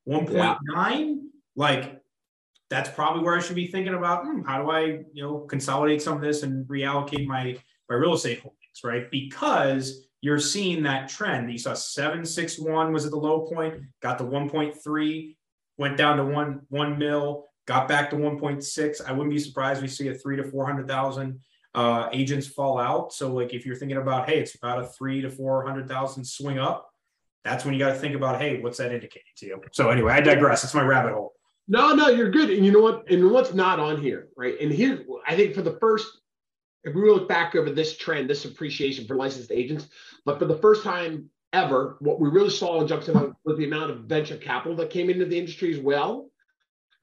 1.9, 0.09 0.33
yeah. 0.33 1.15
like 1.55 1.96
that's 2.69 2.89
probably 2.89 3.23
where 3.23 3.35
I 3.35 3.41
should 3.41 3.55
be 3.55 3.67
thinking 3.67 3.93
about 3.93 4.23
hmm, 4.23 4.41
how 4.41 4.61
do 4.61 4.71
I, 4.71 4.81
you 5.13 5.23
know, 5.23 5.39
consolidate 5.39 6.01
some 6.01 6.15
of 6.15 6.21
this 6.21 6.43
and 6.43 6.65
reallocate 6.67 7.25
my 7.25 7.57
my 7.89 7.95
real 7.95 8.13
estate 8.13 8.39
holdings, 8.39 8.81
right? 8.83 9.09
Because 9.09 10.07
you're 10.21 10.39
seeing 10.39 10.83
that 10.83 11.07
trend. 11.07 11.51
You 11.51 11.57
saw 11.57 11.73
761 11.73 12.91
was 12.91 13.05
at 13.05 13.11
the 13.11 13.17
low 13.17 13.41
point, 13.47 13.81
got 14.01 14.17
to 14.17 14.23
1.3, 14.25 15.35
went 15.77 15.97
down 15.97 16.17
to 16.17 16.25
one 16.25 16.61
one 16.69 16.97
mil, 16.97 17.45
got 17.65 17.87
back 17.87 18.09
to 18.09 18.15
1.6. 18.15 19.01
I 19.05 19.11
wouldn't 19.11 19.33
be 19.33 19.39
surprised 19.39 19.81
we 19.81 19.87
see 19.87 20.09
a 20.09 20.13
three 20.13 20.35
to 20.37 20.43
400,000 20.43 21.39
uh, 21.75 22.09
agents 22.11 22.47
fall 22.47 22.79
out. 22.79 23.13
So 23.13 23.31
like 23.31 23.53
if 23.53 23.65
you're 23.65 23.75
thinking 23.75 23.97
about, 23.97 24.27
hey, 24.27 24.39
it's 24.39 24.55
about 24.55 24.79
a 24.79 24.87
three 24.87 25.21
to 25.21 25.29
400,000 25.29 26.25
swing 26.25 26.57
up, 26.57 26.89
that's 27.43 27.63
when 27.63 27.73
you 27.73 27.79
got 27.79 27.93
to 27.93 27.99
think 27.99 28.15
about, 28.15 28.41
hey, 28.41 28.59
what's 28.61 28.79
that 28.79 28.91
indicating 28.91 29.31
to 29.37 29.45
you? 29.45 29.61
So 29.71 29.89
anyway, 29.89 30.13
I 30.13 30.21
digress. 30.21 30.63
It's 30.63 30.73
my 30.73 30.81
rabbit 30.81 31.13
hole. 31.13 31.36
No, 31.67 31.93
no, 31.93 32.07
you're 32.07 32.31
good. 32.31 32.49
And 32.49 32.65
you 32.65 32.71
know 32.71 32.81
what? 32.81 33.09
And 33.09 33.29
what's 33.31 33.53
not 33.53 33.79
on 33.79 34.01
here, 34.01 34.29
right? 34.37 34.55
And 34.61 34.71
here, 34.71 35.05
I 35.27 35.35
think 35.35 35.53
for 35.53 35.61
the 35.61 35.77
first, 35.79 36.07
if 36.83 36.95
we 36.95 37.01
look 37.01 37.27
back 37.27 37.55
over 37.55 37.69
this 37.69 37.97
trend, 37.97 38.29
this 38.29 38.45
appreciation 38.45 39.05
for 39.05 39.15
licensed 39.15 39.51
agents, 39.51 39.87
but 40.25 40.39
for 40.39 40.45
the 40.45 40.57
first 40.57 40.83
time 40.83 41.29
ever, 41.51 41.97
what 41.99 42.19
we 42.19 42.29
really 42.29 42.49
saw 42.49 42.79
in 42.79 42.87
Junction 42.87 43.35
was 43.43 43.57
the 43.57 43.65
amount 43.65 43.91
of 43.91 44.01
venture 44.01 44.37
capital 44.37 44.77
that 44.77 44.89
came 44.89 45.09
into 45.09 45.25
the 45.25 45.37
industry 45.37 45.73
as 45.73 45.79
well, 45.79 46.29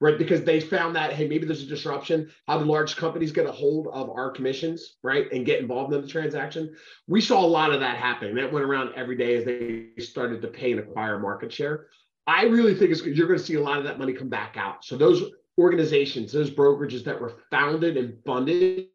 right? 0.01 0.17
Because 0.17 0.43
they 0.43 0.59
found 0.59 0.95
that, 0.95 1.13
hey, 1.13 1.27
maybe 1.27 1.45
there's 1.45 1.61
a 1.61 1.67
disruption. 1.67 2.31
How 2.47 2.57
do 2.57 2.65
large 2.65 2.95
companies 2.95 3.31
get 3.31 3.45
a 3.45 3.51
hold 3.51 3.87
of 3.87 4.09
our 4.09 4.31
commissions, 4.31 4.95
right? 5.03 5.31
And 5.31 5.45
get 5.45 5.59
involved 5.59 5.93
in 5.93 6.01
the 6.01 6.07
transaction. 6.07 6.75
We 7.07 7.21
saw 7.21 7.43
a 7.43 7.45
lot 7.45 7.71
of 7.71 7.79
that 7.81 7.97
happening. 7.97 8.33
That 8.35 8.51
went 8.51 8.65
around 8.65 8.93
every 8.95 9.17
day 9.17 9.35
as 9.35 9.45
they 9.45 10.01
started 10.01 10.41
to 10.41 10.47
pay 10.47 10.71
and 10.71 10.79
acquire 10.79 11.19
market 11.19 11.53
share. 11.53 11.87
I 12.27 12.45
really 12.45 12.75
think 12.75 12.91
it's, 12.91 13.03
you're 13.03 13.27
going 13.27 13.39
to 13.39 13.45
see 13.45 13.55
a 13.55 13.61
lot 13.61 13.77
of 13.77 13.83
that 13.83 13.99
money 13.99 14.13
come 14.13 14.29
back 14.29 14.57
out. 14.57 14.83
So 14.83 14.97
those 14.97 15.31
organizations, 15.57 16.31
those 16.31 16.49
brokerages 16.49 17.03
that 17.03 17.19
were 17.19 17.33
founded 17.51 17.97
and 17.97 18.17
funded, 18.25 18.87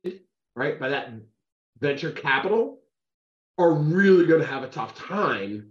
right, 0.56 0.78
by 0.78 0.88
that 0.88 1.12
venture 1.78 2.10
capital, 2.10 2.80
are 3.58 3.72
really 3.72 4.26
going 4.26 4.40
to 4.40 4.46
have 4.46 4.62
a 4.62 4.68
tough 4.68 4.94
time 4.94 5.70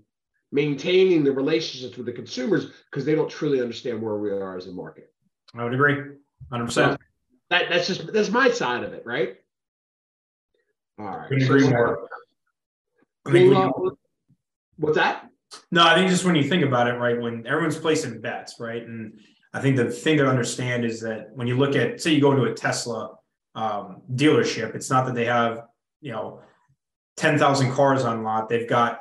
maintaining 0.51 1.23
the 1.23 1.31
relationships 1.31 1.97
with 1.97 2.05
the 2.05 2.11
consumers 2.11 2.71
because 2.89 3.05
they 3.05 3.15
don't 3.15 3.29
truly 3.29 3.61
understand 3.61 4.01
where 4.01 4.15
we 4.15 4.31
are 4.31 4.57
as 4.57 4.67
a 4.67 4.71
market. 4.71 5.11
I 5.55 5.63
would 5.63 5.73
agree, 5.73 6.15
hundred 6.51 6.65
percent. 6.65 6.99
That 7.49 7.69
that's 7.69 7.87
just 7.87 8.11
that's 8.13 8.29
my 8.29 8.49
side 8.49 8.83
of 8.83 8.93
it, 8.93 9.03
right? 9.05 9.37
All 10.99 11.05
right. 11.05 11.27
Couldn't 11.27 11.43
agree 11.43 11.67
more. 11.69 12.07
what's 14.77 14.95
that? 14.95 15.28
No, 15.71 15.83
I 15.83 15.95
think 15.95 16.09
just 16.09 16.25
when 16.25 16.35
you 16.35 16.43
think 16.43 16.63
about 16.63 16.87
it, 16.87 16.93
right, 16.93 17.19
when 17.19 17.45
everyone's 17.47 17.77
placing 17.77 18.21
bets, 18.21 18.59
right, 18.59 18.83
and 18.83 19.19
I 19.53 19.61
think 19.61 19.77
the 19.77 19.89
thing 19.89 20.17
to 20.17 20.27
understand 20.27 20.85
is 20.85 21.01
that 21.01 21.29
when 21.33 21.47
you 21.47 21.57
look 21.57 21.75
at, 21.75 22.01
say, 22.01 22.13
you 22.13 22.21
go 22.21 22.31
into 22.31 22.43
a 22.43 22.53
Tesla 22.53 23.17
um, 23.55 24.01
dealership, 24.13 24.75
it's 24.75 24.89
not 24.89 25.05
that 25.07 25.15
they 25.15 25.25
have, 25.25 25.63
you 26.01 26.11
know, 26.11 26.41
ten 27.17 27.37
thousand 27.37 27.71
cars 27.71 28.05
on 28.05 28.23
lot. 28.23 28.47
They've 28.47 28.69
got 28.69 28.99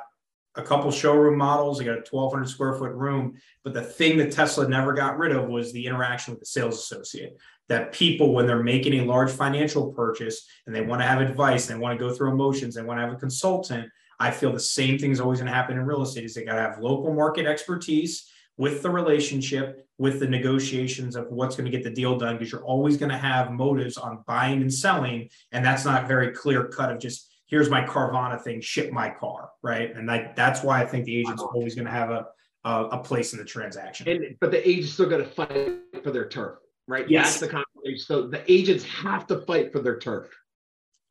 a 0.55 0.63
couple 0.63 0.91
showroom 0.91 1.37
models. 1.37 1.77
They 1.77 1.85
got 1.85 1.99
a 1.99 2.01
twelve 2.01 2.33
hundred 2.33 2.49
square 2.49 2.73
foot 2.73 2.93
room. 2.93 3.35
But 3.63 3.73
the 3.73 3.83
thing 3.83 4.17
that 4.17 4.31
Tesla 4.31 4.67
never 4.67 4.93
got 4.93 5.19
rid 5.19 5.31
of 5.31 5.47
was 5.47 5.71
the 5.71 5.85
interaction 5.85 6.33
with 6.33 6.39
the 6.39 6.47
sales 6.47 6.79
associate. 6.79 7.37
That 7.67 7.93
people, 7.93 8.33
when 8.33 8.47
they're 8.47 8.63
making 8.63 8.99
a 8.99 9.05
large 9.05 9.31
financial 9.31 9.93
purchase 9.93 10.47
and 10.65 10.75
they 10.75 10.81
want 10.81 11.01
to 11.01 11.07
have 11.07 11.21
advice, 11.21 11.67
they 11.67 11.75
want 11.75 11.97
to 11.97 12.03
go 12.03 12.11
through 12.11 12.31
emotions, 12.31 12.73
they 12.73 12.81
want 12.81 12.97
to 12.99 13.05
have 13.05 13.13
a 13.13 13.17
consultant 13.17 13.87
I 14.19 14.31
feel 14.31 14.51
the 14.51 14.59
same 14.59 14.97
thing 14.99 15.11
is 15.11 15.19
always 15.19 15.39
going 15.39 15.49
to 15.49 15.55
happen 15.55 15.77
in 15.77 15.85
real 15.85 16.01
estate 16.01 16.25
is 16.25 16.33
they 16.33 16.43
got 16.43 16.55
to 16.55 16.61
have 16.61 16.79
local 16.79 17.13
market 17.13 17.45
expertise 17.45 18.29
with 18.57 18.81
the 18.81 18.89
relationship, 18.89 19.87
with 19.97 20.19
the 20.19 20.27
negotiations 20.27 21.15
of 21.15 21.27
what's 21.29 21.55
going 21.55 21.69
to 21.69 21.71
get 21.71 21.83
the 21.83 21.89
deal 21.89 22.17
done, 22.17 22.35
because 22.35 22.51
you're 22.51 22.65
always 22.65 22.97
going 22.97 23.11
to 23.11 23.17
have 23.17 23.51
motives 23.51 23.95
on 23.95 24.23
buying 24.27 24.61
and 24.61 24.73
selling. 24.73 25.29
And 25.53 25.63
that's 25.63 25.85
not 25.85 26.07
very 26.07 26.31
clear 26.31 26.65
cut 26.65 26.91
of 26.91 26.99
just 26.99 27.33
here's 27.47 27.69
my 27.69 27.83
Carvana 27.83 28.41
thing, 28.41 28.61
ship 28.61 28.91
my 28.91 29.09
car, 29.09 29.49
right? 29.63 29.95
And 29.95 30.07
like 30.07 30.35
that's 30.35 30.61
why 30.61 30.81
I 30.81 30.85
think 30.85 31.05
the 31.05 31.15
agent's 31.15 31.41
always 31.41 31.73
going 31.73 31.85
to 31.85 31.91
have 31.91 32.11
a, 32.11 32.27
a, 32.65 32.83
a 32.87 32.97
place 32.99 33.31
in 33.33 33.39
the 33.39 33.45
transaction. 33.45 34.09
And 34.09 34.35
but 34.41 34.51
the 34.51 34.67
agent's 34.67 34.91
still 34.93 35.09
got 35.09 35.17
to 35.17 35.25
fight 35.25 35.79
for 36.03 36.11
their 36.11 36.27
turf, 36.27 36.59
right? 36.87 37.09
Yes. 37.09 37.39
That's 37.39 37.39
the 37.39 37.47
conversation. 37.47 38.05
So 38.05 38.27
the 38.27 38.51
agents 38.51 38.83
have 38.83 39.25
to 39.27 39.39
fight 39.41 39.71
for 39.71 39.79
their 39.79 39.97
turf. 39.97 40.27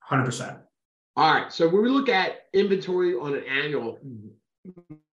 Hundred 0.00 0.26
percent. 0.26 0.58
All 1.18 1.34
right. 1.34 1.52
So 1.52 1.68
when 1.68 1.82
we 1.82 1.88
look 1.88 2.08
at 2.08 2.44
inventory 2.52 3.16
on 3.16 3.34
an 3.34 3.42
annual, 3.42 3.98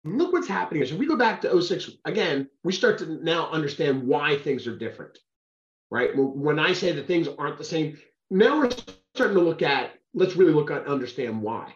look 0.04 0.34
what's 0.34 0.48
happening. 0.48 0.86
So 0.86 0.96
we 0.96 1.08
go 1.08 1.16
back 1.16 1.42
to 1.42 1.60
06, 1.60 1.94
again, 2.06 2.48
we 2.64 2.74
start 2.74 3.00
to 3.00 3.24
now 3.24 3.50
understand 3.50 4.04
why 4.04 4.38
things 4.38 4.68
are 4.68 4.78
different, 4.78 5.18
right? 5.90 6.12
When 6.16 6.60
I 6.60 6.74
say 6.74 6.92
that 6.92 7.08
things 7.08 7.28
aren't 7.40 7.58
the 7.58 7.64
same, 7.64 7.98
now 8.30 8.60
we're 8.60 8.70
starting 9.16 9.36
to 9.36 9.42
look 9.44 9.64
at, 9.64 9.94
let's 10.14 10.36
really 10.36 10.54
look 10.54 10.70
at 10.70 10.86
understand 10.86 11.42
why. 11.42 11.74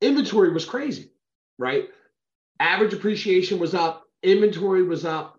Inventory 0.00 0.54
was 0.54 0.64
crazy, 0.64 1.10
right? 1.58 1.90
Average 2.58 2.94
appreciation 2.94 3.58
was 3.58 3.74
up, 3.74 4.04
inventory 4.22 4.84
was 4.84 5.04
up, 5.04 5.38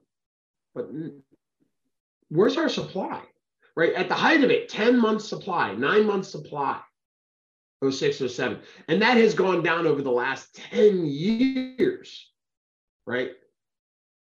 but 0.75 0.87
where's 2.29 2.57
our 2.57 2.69
supply, 2.69 3.23
right? 3.75 3.93
At 3.93 4.09
the 4.09 4.15
height 4.15 4.43
of 4.43 4.51
it, 4.51 4.69
10 4.69 5.01
months 5.01 5.27
supply, 5.27 5.73
nine 5.73 6.05
months 6.05 6.29
supply 6.29 6.81
06, 7.83 8.33
07. 8.33 8.59
And 8.87 9.01
that 9.01 9.17
has 9.17 9.33
gone 9.33 9.63
down 9.63 9.85
over 9.85 10.01
the 10.01 10.11
last 10.11 10.55
10 10.55 11.05
years, 11.05 12.31
right? 13.05 13.31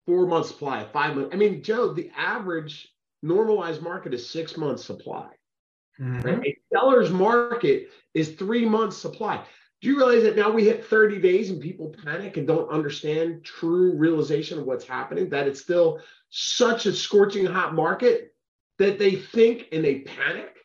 Four 0.06 0.28
months 0.28 0.50
supply, 0.50 0.86
five 0.92 1.16
months. 1.16 1.32
I 1.34 1.38
mean, 1.38 1.64
Joe, 1.64 1.94
the 1.94 2.12
average 2.16 2.88
normalized 3.22 3.82
market 3.82 4.14
is 4.14 4.30
six 4.30 4.58
months 4.58 4.84
supply. 4.86 5.30
Mm-hmm. 6.00 6.22
Right? 6.22 6.48
A 6.48 6.58
seller's 6.74 7.12
market 7.12 7.90
is 8.14 8.30
three 8.30 8.66
months 8.66 8.98
supply. 8.98 9.44
Do 9.82 9.88
you 9.88 9.98
realize 9.98 10.24
that 10.24 10.36
now 10.36 10.52
we 10.52 10.66
hit 10.66 10.86
30 10.86 11.20
days 11.20 11.50
and 11.50 11.62
people 11.62 11.96
panic 12.04 12.38
and 12.38 12.46
don't 12.46 12.70
understand 12.70 13.46
true 13.46 13.96
realization 13.96 14.60
of 14.60 14.66
what's 14.66 14.86
happening? 14.86 15.30
That 15.30 15.48
it's 15.48 15.62
still 15.62 16.02
such 16.30 16.86
a 16.86 16.94
scorching 16.94 17.46
hot 17.46 17.74
market 17.74 18.34
that 18.78 19.00
they 19.00 19.16
think 19.16 19.68
and 19.72 19.84
they 19.84 20.00
panic? 20.00 20.59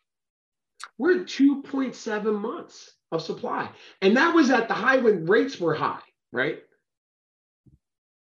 We're 0.97 1.21
at 1.21 1.27
2.7 1.27 2.39
months 2.39 2.93
of 3.11 3.21
supply. 3.21 3.69
And 4.01 4.15
that 4.17 4.33
was 4.33 4.49
at 4.49 4.67
the 4.67 4.73
high 4.73 4.97
when 4.97 5.25
rates 5.25 5.59
were 5.59 5.73
high, 5.73 5.99
right? 6.31 6.59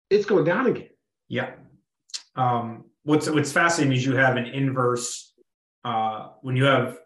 It's 0.09 0.25
going 0.25 0.45
down 0.45 0.67
again. 0.67 0.89
Yeah. 1.27 1.51
Um, 2.35 2.85
what's 3.03 3.29
what's 3.29 3.51
fascinating 3.51 3.95
is 3.95 4.05
you 4.05 4.15
have 4.15 4.37
an 4.37 4.45
inverse 4.45 5.33
uh, 5.83 6.29
when 6.41 6.55
you 6.55 6.65
have 6.65 6.97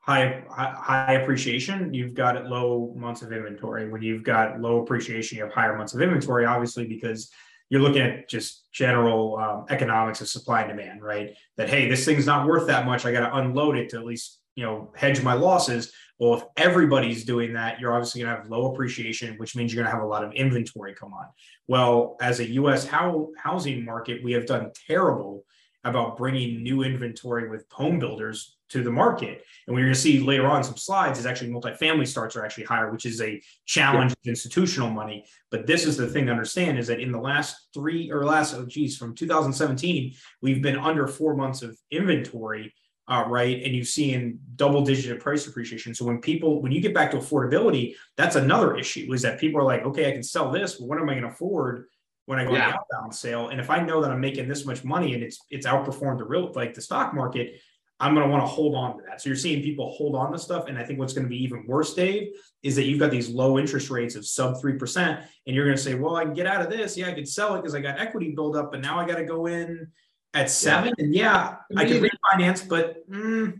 high, 0.00 0.42
high 0.48 1.14
appreciation, 1.14 1.92
you've 1.92 2.14
got 2.14 2.44
low 2.46 2.92
months 2.96 3.22
of 3.22 3.32
inventory. 3.32 3.88
When 3.88 4.02
you've 4.02 4.22
got 4.22 4.60
low 4.60 4.82
appreciation, 4.82 5.38
you 5.38 5.44
have 5.44 5.52
higher 5.52 5.76
months 5.76 5.94
of 5.94 6.00
inventory, 6.00 6.44
obviously, 6.44 6.86
because 6.86 7.30
you're 7.68 7.80
looking 7.80 8.02
at 8.02 8.28
just 8.28 8.72
general 8.72 9.38
um, 9.38 9.66
economics 9.68 10.20
of 10.20 10.28
supply 10.28 10.62
and 10.62 10.70
demand, 10.70 11.02
right? 11.02 11.34
That 11.56 11.68
hey, 11.68 11.88
this 11.88 12.04
thing's 12.04 12.26
not 12.26 12.46
worth 12.46 12.66
that 12.66 12.86
much. 12.86 13.04
I 13.04 13.12
got 13.12 13.28
to 13.28 13.36
unload 13.36 13.76
it 13.76 13.90
to 13.90 13.98
at 13.98 14.04
least 14.04 14.39
you 14.54 14.64
know 14.64 14.92
hedge 14.94 15.22
my 15.22 15.34
losses. 15.34 15.92
Well, 16.18 16.34
if 16.34 16.44
everybody's 16.56 17.24
doing 17.24 17.54
that, 17.54 17.80
you're 17.80 17.94
obviously 17.94 18.20
going 18.20 18.34
to 18.34 18.42
have 18.42 18.50
low 18.50 18.72
appreciation, 18.72 19.36
which 19.38 19.56
means 19.56 19.72
you're 19.72 19.82
going 19.82 19.90
to 19.90 19.96
have 19.96 20.04
a 20.04 20.10
lot 20.10 20.22
of 20.22 20.32
inventory 20.32 20.94
come 20.94 21.14
on. 21.14 21.26
Well, 21.66 22.16
as 22.20 22.40
a 22.40 22.50
U.S. 22.52 22.86
How- 22.86 23.30
housing 23.38 23.84
market, 23.84 24.22
we 24.22 24.32
have 24.32 24.44
done 24.44 24.70
terrible 24.86 25.44
about 25.84 26.18
bringing 26.18 26.62
new 26.62 26.82
inventory 26.82 27.48
with 27.48 27.64
home 27.70 27.98
builders 27.98 28.56
to 28.68 28.82
the 28.82 28.90
market. 28.90 29.44
And 29.66 29.74
we're 29.74 29.82
going 29.82 29.94
to 29.94 29.98
see 29.98 30.20
later 30.20 30.46
on 30.46 30.62
some 30.62 30.76
slides 30.76 31.18
is 31.18 31.26
actually 31.26 31.50
multifamily 31.50 32.06
starts 32.06 32.36
are 32.36 32.44
actually 32.44 32.64
higher, 32.64 32.90
which 32.92 33.06
is 33.06 33.20
a 33.20 33.40
challenge 33.66 34.14
yeah. 34.22 34.30
institutional 34.30 34.90
money. 34.90 35.24
But 35.50 35.66
this 35.66 35.86
is 35.86 35.96
the 35.96 36.06
thing 36.06 36.26
to 36.26 36.32
understand 36.32 36.78
is 36.78 36.86
that 36.88 37.00
in 37.00 37.12
the 37.12 37.18
last 37.18 37.68
three 37.74 38.10
or 38.10 38.24
last, 38.24 38.54
oh 38.54 38.66
geez, 38.66 38.96
from 38.96 39.14
2017, 39.14 40.14
we've 40.42 40.62
been 40.62 40.76
under 40.76 41.06
four 41.06 41.34
months 41.34 41.62
of 41.62 41.78
inventory. 41.90 42.72
Uh, 43.10 43.24
right. 43.26 43.60
And 43.64 43.74
you've 43.74 43.88
seen 43.88 44.38
double 44.54 44.82
digit 44.82 45.18
price 45.18 45.48
appreciation. 45.48 45.94
So 45.96 46.04
when 46.04 46.20
people, 46.20 46.62
when 46.62 46.70
you 46.70 46.80
get 46.80 46.94
back 46.94 47.10
to 47.10 47.16
affordability, 47.16 47.96
that's 48.16 48.36
another 48.36 48.76
issue 48.76 49.12
is 49.12 49.22
that 49.22 49.40
people 49.40 49.60
are 49.60 49.64
like, 49.64 49.84
okay, 49.84 50.08
I 50.08 50.12
can 50.12 50.22
sell 50.22 50.52
this, 50.52 50.76
but 50.76 50.86
what 50.86 50.98
am 50.98 51.08
I 51.08 51.14
going 51.14 51.24
to 51.24 51.30
afford 51.30 51.86
when 52.26 52.38
I 52.38 52.44
go 52.44 52.52
yeah. 52.52 52.66
on 52.66 52.70
the 52.70 52.76
outbound 52.76 53.14
sale? 53.14 53.48
And 53.48 53.60
if 53.60 53.68
I 53.68 53.80
know 53.80 54.00
that 54.00 54.12
I'm 54.12 54.20
making 54.20 54.46
this 54.46 54.64
much 54.64 54.84
money 54.84 55.14
and 55.14 55.24
it's 55.24 55.40
it's 55.50 55.66
outperformed 55.66 56.18
the 56.18 56.24
real 56.24 56.52
like 56.54 56.72
the 56.72 56.80
stock 56.80 57.12
market, 57.12 57.60
I'm 57.98 58.14
going 58.14 58.26
to 58.26 58.30
want 58.30 58.44
to 58.44 58.46
hold 58.46 58.76
on 58.76 58.96
to 58.96 59.02
that. 59.08 59.20
So 59.20 59.28
you're 59.28 59.36
seeing 59.36 59.60
people 59.60 59.90
hold 59.90 60.14
on 60.14 60.30
to 60.30 60.38
stuff. 60.38 60.68
And 60.68 60.78
I 60.78 60.84
think 60.84 61.00
what's 61.00 61.12
going 61.12 61.24
to 61.24 61.28
be 61.28 61.42
even 61.42 61.66
worse, 61.66 61.92
Dave, 61.94 62.28
is 62.62 62.76
that 62.76 62.84
you've 62.84 63.00
got 63.00 63.10
these 63.10 63.28
low 63.28 63.58
interest 63.58 63.90
rates 63.90 64.14
of 64.14 64.24
sub 64.24 64.54
3%. 64.54 65.22
And 65.46 65.56
you're 65.56 65.66
going 65.66 65.76
to 65.76 65.82
say, 65.82 65.94
well, 65.94 66.16
I 66.16 66.24
can 66.24 66.32
get 66.32 66.46
out 66.46 66.62
of 66.62 66.70
this. 66.70 66.96
Yeah, 66.96 67.08
I 67.08 67.12
could 67.12 67.28
sell 67.28 67.54
it 67.56 67.58
because 67.58 67.74
I 67.74 67.80
got 67.80 68.00
equity 68.00 68.30
build 68.30 68.56
up, 68.56 68.70
but 68.70 68.80
now 68.80 68.98
I 68.98 69.06
got 69.06 69.16
to 69.16 69.24
go 69.24 69.46
in 69.46 69.88
at 70.34 70.50
seven. 70.50 70.94
Yeah. 70.98 71.04
And 71.04 71.14
yeah, 71.14 71.56
I 71.76 71.84
can 71.84 72.02
refinance, 72.02 72.68
but 72.68 73.08
mm. 73.10 73.58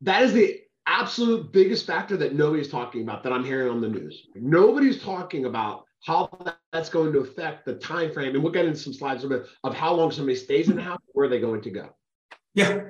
that 0.00 0.22
is 0.22 0.32
the 0.32 0.60
absolute 0.86 1.52
biggest 1.52 1.86
factor 1.86 2.16
that 2.16 2.34
nobody's 2.34 2.70
talking 2.70 3.02
about 3.02 3.22
that 3.22 3.32
I'm 3.32 3.44
hearing 3.44 3.70
on 3.70 3.80
the 3.80 3.88
news. 3.88 4.26
Nobody's 4.34 5.02
talking 5.02 5.44
about 5.44 5.84
how 6.04 6.30
that's 6.72 6.88
going 6.88 7.12
to 7.12 7.18
affect 7.20 7.66
the 7.66 7.74
time 7.74 8.12
frame. 8.12 8.34
And 8.34 8.42
we'll 8.42 8.52
get 8.52 8.64
into 8.64 8.78
some 8.78 8.92
slides 8.92 9.24
of 9.24 9.74
how 9.74 9.94
long 9.94 10.10
somebody 10.10 10.36
stays 10.36 10.68
in 10.68 10.76
the 10.76 10.82
house, 10.82 11.00
where 11.12 11.26
are 11.26 11.28
they 11.28 11.40
going 11.40 11.60
to 11.62 11.70
go. 11.70 11.90
Yeah. 12.54 12.82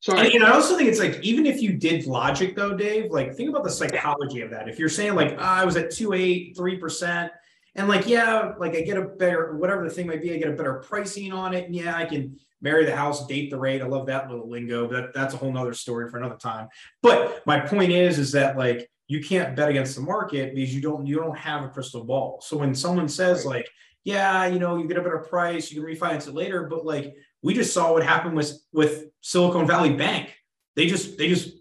So 0.00 0.16
and, 0.16 0.28
and, 0.28 0.44
I 0.44 0.52
also 0.52 0.78
think 0.78 0.88
it's 0.88 0.98
like 0.98 1.20
even 1.22 1.44
if 1.44 1.60
you 1.60 1.74
did 1.74 2.06
logic 2.06 2.56
though, 2.56 2.74
Dave, 2.74 3.10
like 3.10 3.34
think 3.34 3.50
about 3.50 3.64
the 3.64 3.70
psychology 3.70 4.40
of 4.40 4.50
that. 4.50 4.66
If 4.66 4.78
you're 4.78 4.88
saying 4.88 5.14
like 5.14 5.32
oh, 5.32 5.42
I 5.42 5.64
was 5.64 5.76
at 5.76 5.90
two 5.90 6.14
eight 6.14 6.56
three 6.56 6.78
percent, 6.78 7.32
and 7.76 7.88
like 7.88 8.06
yeah, 8.06 8.52
like 8.58 8.74
I 8.74 8.80
get 8.80 8.96
a 8.96 9.02
better 9.02 9.56
whatever 9.56 9.84
the 9.84 9.90
thing 9.90 10.06
might 10.06 10.22
be, 10.22 10.34
I 10.34 10.38
get 10.38 10.48
a 10.48 10.56
better 10.56 10.82
pricing 10.86 11.32
on 11.32 11.54
it, 11.54 11.66
and 11.66 11.74
yeah, 11.74 11.96
I 11.96 12.04
can 12.04 12.38
marry 12.60 12.84
the 12.84 12.94
house, 12.94 13.26
date 13.26 13.50
the 13.50 13.58
rate. 13.58 13.82
I 13.82 13.86
love 13.86 14.06
that 14.06 14.30
little 14.30 14.48
lingo, 14.48 14.86
but 14.86 14.94
that, 14.94 15.14
that's 15.14 15.34
a 15.34 15.36
whole 15.36 15.52
nother 15.52 15.74
story 15.74 16.10
for 16.10 16.18
another 16.18 16.36
time. 16.36 16.68
But 17.02 17.42
my 17.46 17.60
point 17.60 17.92
is, 17.92 18.18
is 18.18 18.32
that 18.32 18.56
like 18.56 18.90
you 19.08 19.22
can't 19.22 19.56
bet 19.56 19.68
against 19.68 19.96
the 19.96 20.02
market 20.02 20.54
because 20.54 20.74
you 20.74 20.80
don't 20.80 21.06
you 21.06 21.16
don't 21.16 21.36
have 21.36 21.64
a 21.64 21.68
crystal 21.68 22.04
ball. 22.04 22.40
So 22.42 22.56
when 22.56 22.74
someone 22.74 23.08
says 23.08 23.44
like, 23.44 23.68
yeah, 24.04 24.46
you 24.46 24.58
know, 24.58 24.76
you 24.76 24.86
get 24.86 24.98
a 24.98 25.02
better 25.02 25.26
price, 25.28 25.70
you 25.70 25.80
can 25.80 25.90
refinance 25.96 26.28
it 26.28 26.34
later, 26.34 26.64
but 26.64 26.84
like 26.84 27.14
we 27.42 27.54
just 27.54 27.72
saw 27.72 27.92
what 27.92 28.04
happened 28.04 28.36
with 28.36 28.52
with 28.72 29.06
Silicon 29.20 29.66
Valley 29.66 29.94
Bank. 29.94 30.34
They 30.76 30.86
just 30.86 31.18
they 31.18 31.28
just 31.28 31.59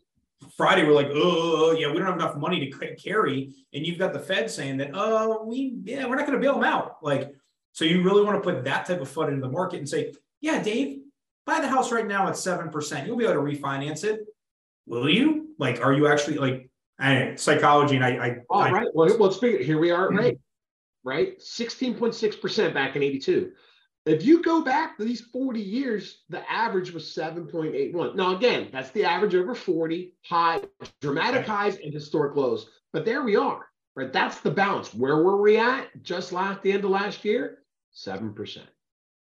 Friday 0.60 0.84
we're 0.86 0.92
like, 0.92 1.08
oh 1.14 1.72
yeah, 1.72 1.88
we 1.88 2.00
don't 2.00 2.08
have 2.08 2.18
enough 2.18 2.36
money 2.36 2.70
to 2.70 2.96
carry, 2.98 3.54
and 3.74 3.86
you've 3.86 3.98
got 3.98 4.12
the 4.12 4.20
Fed 4.20 4.52
saying 4.52 4.76
that, 4.80 4.92
oh 4.94 5.46
we 5.46 5.80
yeah 5.86 6.06
we're 6.06 6.18
not 6.18 6.26
going 6.28 6.38
to 6.38 6.46
bail 6.46 6.56
them 6.56 6.66
out. 6.66 6.98
Like, 7.02 7.34
so 7.72 7.86
you 7.86 8.04
really 8.04 8.26
want 8.26 8.36
to 8.36 8.42
put 8.42 8.66
that 8.66 8.86
type 8.86 9.00
of 9.00 9.08
foot 9.08 9.30
into 9.30 9.40
the 9.40 9.54
market 9.60 9.78
and 9.78 9.88
say, 9.88 10.14
yeah, 10.42 10.62
Dave, 10.62 11.00
buy 11.46 11.62
the 11.62 11.68
house 11.70 11.94
right 11.94 12.06
now 12.06 12.28
at 12.28 12.36
seven 12.36 12.70
percent. 12.70 13.08
You'll 13.08 13.16
be 13.16 13.24
able 13.24 13.36
to 13.36 13.40
refinance 13.40 14.04
it. 14.04 14.20
Will 14.86 15.10
you? 15.10 15.56
Like, 15.58 15.80
are 15.82 15.94
you 15.94 16.08
actually 16.08 16.38
like? 16.40 16.70
I 17.00 17.36
psychology 17.36 17.96
and 17.96 18.04
I. 18.04 18.10
I 18.10 18.38
All 18.50 18.60
I, 18.60 18.70
right. 18.70 18.88
Well, 18.94 19.18
well, 19.18 19.32
speak. 19.32 19.62
Here 19.62 19.80
we 19.80 19.92
are. 19.92 20.10
Right. 20.10 20.38
Right. 21.06 21.42
Sixteen 21.42 21.96
point 21.96 22.16
six 22.16 22.36
percent 22.36 22.74
back 22.74 22.98
in 22.98 23.02
eighty 23.04 23.20
two. 23.20 23.54
If 24.10 24.26
you 24.26 24.42
go 24.42 24.64
back 24.64 24.98
to 24.98 25.06
these 25.06 25.22
40 25.22 25.62
years, 25.62 26.24
the 26.30 26.42
average 26.52 26.92
was 26.92 27.04
7.81. 27.16 28.16
Now, 28.16 28.36
again, 28.36 28.70
that's 28.72 28.90
the 28.90 29.04
average 29.04 29.36
over 29.36 29.54
40, 29.54 30.16
high, 30.26 30.62
dramatic 31.00 31.46
highs 31.46 31.78
and 31.78 31.94
historic 31.94 32.36
lows. 32.36 32.72
But 32.92 33.06
there 33.06 33.22
we 33.22 33.36
are, 33.36 33.68
right? 33.96 34.12
That's 34.12 34.42
the 34.42 34.50
balance. 34.50 34.96
Where 34.96 35.18
were 35.18 35.40
we 35.40 35.58
at 35.58 35.90
just 36.02 36.34
last 36.34 36.64
the 36.64 36.72
end 36.72 36.86
of 36.86 36.90
last 36.90 37.24
year? 37.24 37.60
7%, 37.96 38.62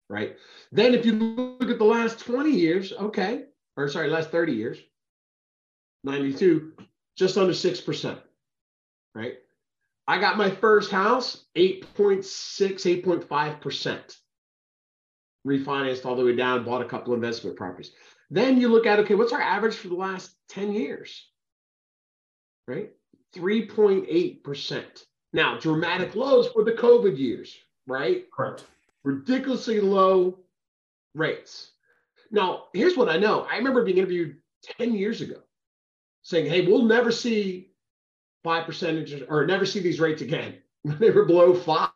right? 0.09 0.35
Then 0.71 0.95
if 0.95 1.05
you 1.05 1.13
look 1.13 1.69
at 1.69 1.77
the 1.77 1.85
last 1.85 2.17
20 2.17 2.49
years, 2.49 2.91
okay, 2.91 3.43
or 3.77 3.87
sorry, 3.87 4.09
last 4.09 4.31
30 4.31 4.53
years, 4.53 4.79
92, 6.05 6.73
just 7.15 7.37
under 7.37 7.53
6%, 7.53 8.19
right? 9.13 9.35
I 10.07 10.19
got 10.19 10.37
my 10.39 10.49
first 10.49 10.89
house, 10.89 11.45
8.6, 11.55 13.03
8.5% 13.03 14.17
refinanced 15.45 16.05
all 16.05 16.15
the 16.15 16.25
way 16.25 16.35
down, 16.35 16.63
bought 16.63 16.81
a 16.81 16.87
couple 16.87 17.13
investment 17.13 17.55
properties. 17.55 17.91
Then 18.29 18.59
you 18.59 18.69
look 18.69 18.85
at, 18.85 18.99
okay, 18.99 19.15
what's 19.15 19.33
our 19.33 19.41
average 19.41 19.75
for 19.75 19.89
the 19.89 19.95
last 19.95 20.31
10 20.49 20.73
years? 20.73 21.27
Right? 22.67 22.91
3.8%. 23.35 24.83
Now, 25.33 25.57
dramatic 25.59 26.15
lows 26.15 26.47
for 26.49 26.63
the 26.63 26.73
COVID 26.73 27.17
years, 27.17 27.57
right? 27.87 28.29
Correct. 28.31 28.65
Ridiculously 29.03 29.79
low 29.79 30.39
rates. 31.15 31.71
Now, 32.31 32.65
here's 32.73 32.95
what 32.95 33.09
I 33.09 33.17
know. 33.17 33.47
I 33.49 33.57
remember 33.57 33.83
being 33.83 33.97
interviewed 33.97 34.37
10 34.77 34.93
years 34.93 35.21
ago 35.21 35.37
saying, 36.23 36.47
hey, 36.47 36.67
we'll 36.67 36.83
never 36.83 37.11
see 37.11 37.71
5% 38.45 38.97
interest 38.97 39.25
or 39.29 39.45
never 39.45 39.65
see 39.65 39.79
these 39.79 39.99
rates 39.99 40.21
again. 40.21 40.55
they 40.85 41.11
were 41.11 41.25
below 41.25 41.53
five 41.53 41.90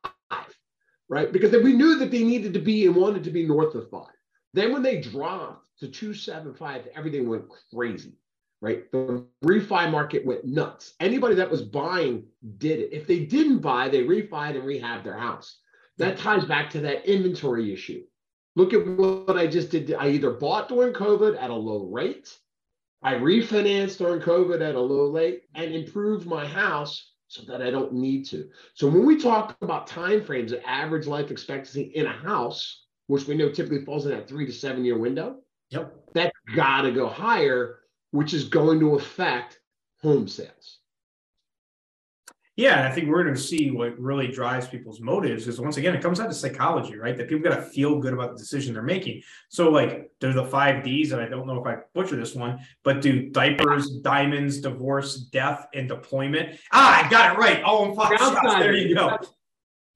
right? 1.10 1.32
Because 1.32 1.52
we 1.52 1.74
knew 1.74 1.98
that 2.00 2.12
they 2.12 2.24
needed 2.24 2.54
to 2.54 2.60
be 2.60 2.86
and 2.86 2.96
wanted 2.96 3.24
to 3.24 3.32
be 3.32 3.46
north 3.46 3.76
of 3.76 3.90
five. 3.90 4.08
Then 4.54 4.72
when 4.72 4.84
they 4.84 5.02
dropped 5.02 5.68
to 5.80 5.88
275, 5.88 6.88
everything 6.96 7.28
went 7.28 7.46
crazy, 7.74 8.14
right? 8.62 8.90
The 8.92 9.26
refi 9.44 9.92
market 9.92 10.26
went 10.26 10.46
nuts. 10.46 10.94
Anybody 11.00 11.36
that 11.36 11.52
was 11.52 11.62
buying 11.62 12.26
did 12.58 12.80
it. 12.80 12.94
If 12.94 13.08
they 13.08 13.26
didn't 13.26 13.60
buy, 13.60 13.90
they 13.90 14.04
refied 14.04 14.56
and 14.56 14.64
rehabbed 14.64 15.04
their 15.04 15.18
house. 15.18 15.60
That 15.98 16.18
ties 16.18 16.46
back 16.46 16.70
to 16.72 16.82
that 16.82 17.06
inventory 17.06 17.72
issue. 17.72 18.04
Look 18.56 18.74
at 18.74 18.88
what 18.88 19.38
I 19.38 19.48
just 19.48 19.72
did. 19.72 19.94
I 19.94 20.10
either 20.10 20.32
bought 20.32 20.70
during 20.70 20.94
COVID 20.94 21.42
at 21.42 21.50
a 21.50 21.56
low 21.56 21.86
rate, 21.86 22.34
I 23.04 23.16
refinanced 23.16 23.98
during 23.98 24.22
COVID 24.22 24.68
at 24.68 24.76
a 24.76 24.80
low 24.80 25.12
rate, 25.12 25.44
and 25.54 25.74
improved 25.74 26.26
my 26.26 26.46
house 26.46 27.12
so 27.28 27.44
that 27.44 27.62
I 27.62 27.72
don't 27.72 27.94
need 27.94 28.26
to. 28.28 28.50
So 28.74 28.88
when 28.88 29.06
we 29.06 29.18
talk 29.18 29.58
about 29.62 29.88
time 29.88 30.24
frames, 30.24 30.52
the 30.52 30.68
average 30.68 31.08
life 31.08 31.32
expectancy 31.32 31.82
in 31.96 32.06
a 32.06 32.12
house, 32.12 32.86
which 33.08 33.28
we 33.28 33.36
know 33.36 33.50
typically 33.50 33.84
falls 33.86 34.06
in 34.06 34.12
that 34.12 34.28
three 34.28 34.46
to 34.46 34.52
seven 34.52 34.86
year 34.86 34.98
window, 34.98 35.38
yep, 35.70 35.94
that's 36.14 36.36
got 36.56 36.82
to 36.82 36.92
go 36.92 37.08
higher, 37.08 37.80
which 38.12 38.34
is 38.34 38.46
going 38.46 38.80
to 38.80 38.96
affect 38.96 39.60
home 40.02 40.28
sales. 40.28 40.80
Yeah, 42.58 42.78
and 42.78 42.88
I 42.88 42.92
think 42.92 43.10
we're 43.10 43.24
going 43.24 43.36
to 43.36 43.42
see 43.42 43.70
what 43.70 44.00
really 44.00 44.30
drives 44.30 44.66
people's 44.68 45.02
motives 45.02 45.46
is 45.46 45.60
once 45.60 45.76
again, 45.76 45.94
it 45.94 46.02
comes 46.02 46.20
down 46.20 46.30
to 46.30 46.34
psychology, 46.34 46.96
right? 46.96 47.18
That 47.18 47.28
people 47.28 47.50
got 47.50 47.58
to 47.58 47.62
feel 47.64 48.00
good 48.00 48.14
about 48.14 48.32
the 48.32 48.38
decision 48.38 48.74
they're 48.74 48.82
making. 48.82 49.24
So, 49.50 49.70
like, 49.70 50.10
there's 50.22 50.36
the 50.36 50.46
five 50.46 50.82
D's, 50.82 51.12
and 51.12 51.22
I 51.22 51.28
don't 51.28 51.48
know 51.48 51.60
if 51.60 51.68
I 51.68 51.80
butcher 51.94 52.16
this 52.16 52.34
one, 52.34 52.60
but 52.84 53.02
do 53.02 53.30
diapers, 53.30 53.98
diamonds, 53.98 54.62
divorce, 54.62 55.18
death, 55.18 55.68
and 55.74 55.90
deployment. 55.90 56.58
Ah, 56.72 57.06
I 57.06 57.10
got 57.10 57.36
it 57.36 57.40
right. 57.40 57.58
In 57.58 57.96
five 57.96 58.18
shots. 58.18 58.56
There 58.60 58.74
you 58.74 58.96
go. 58.96 59.18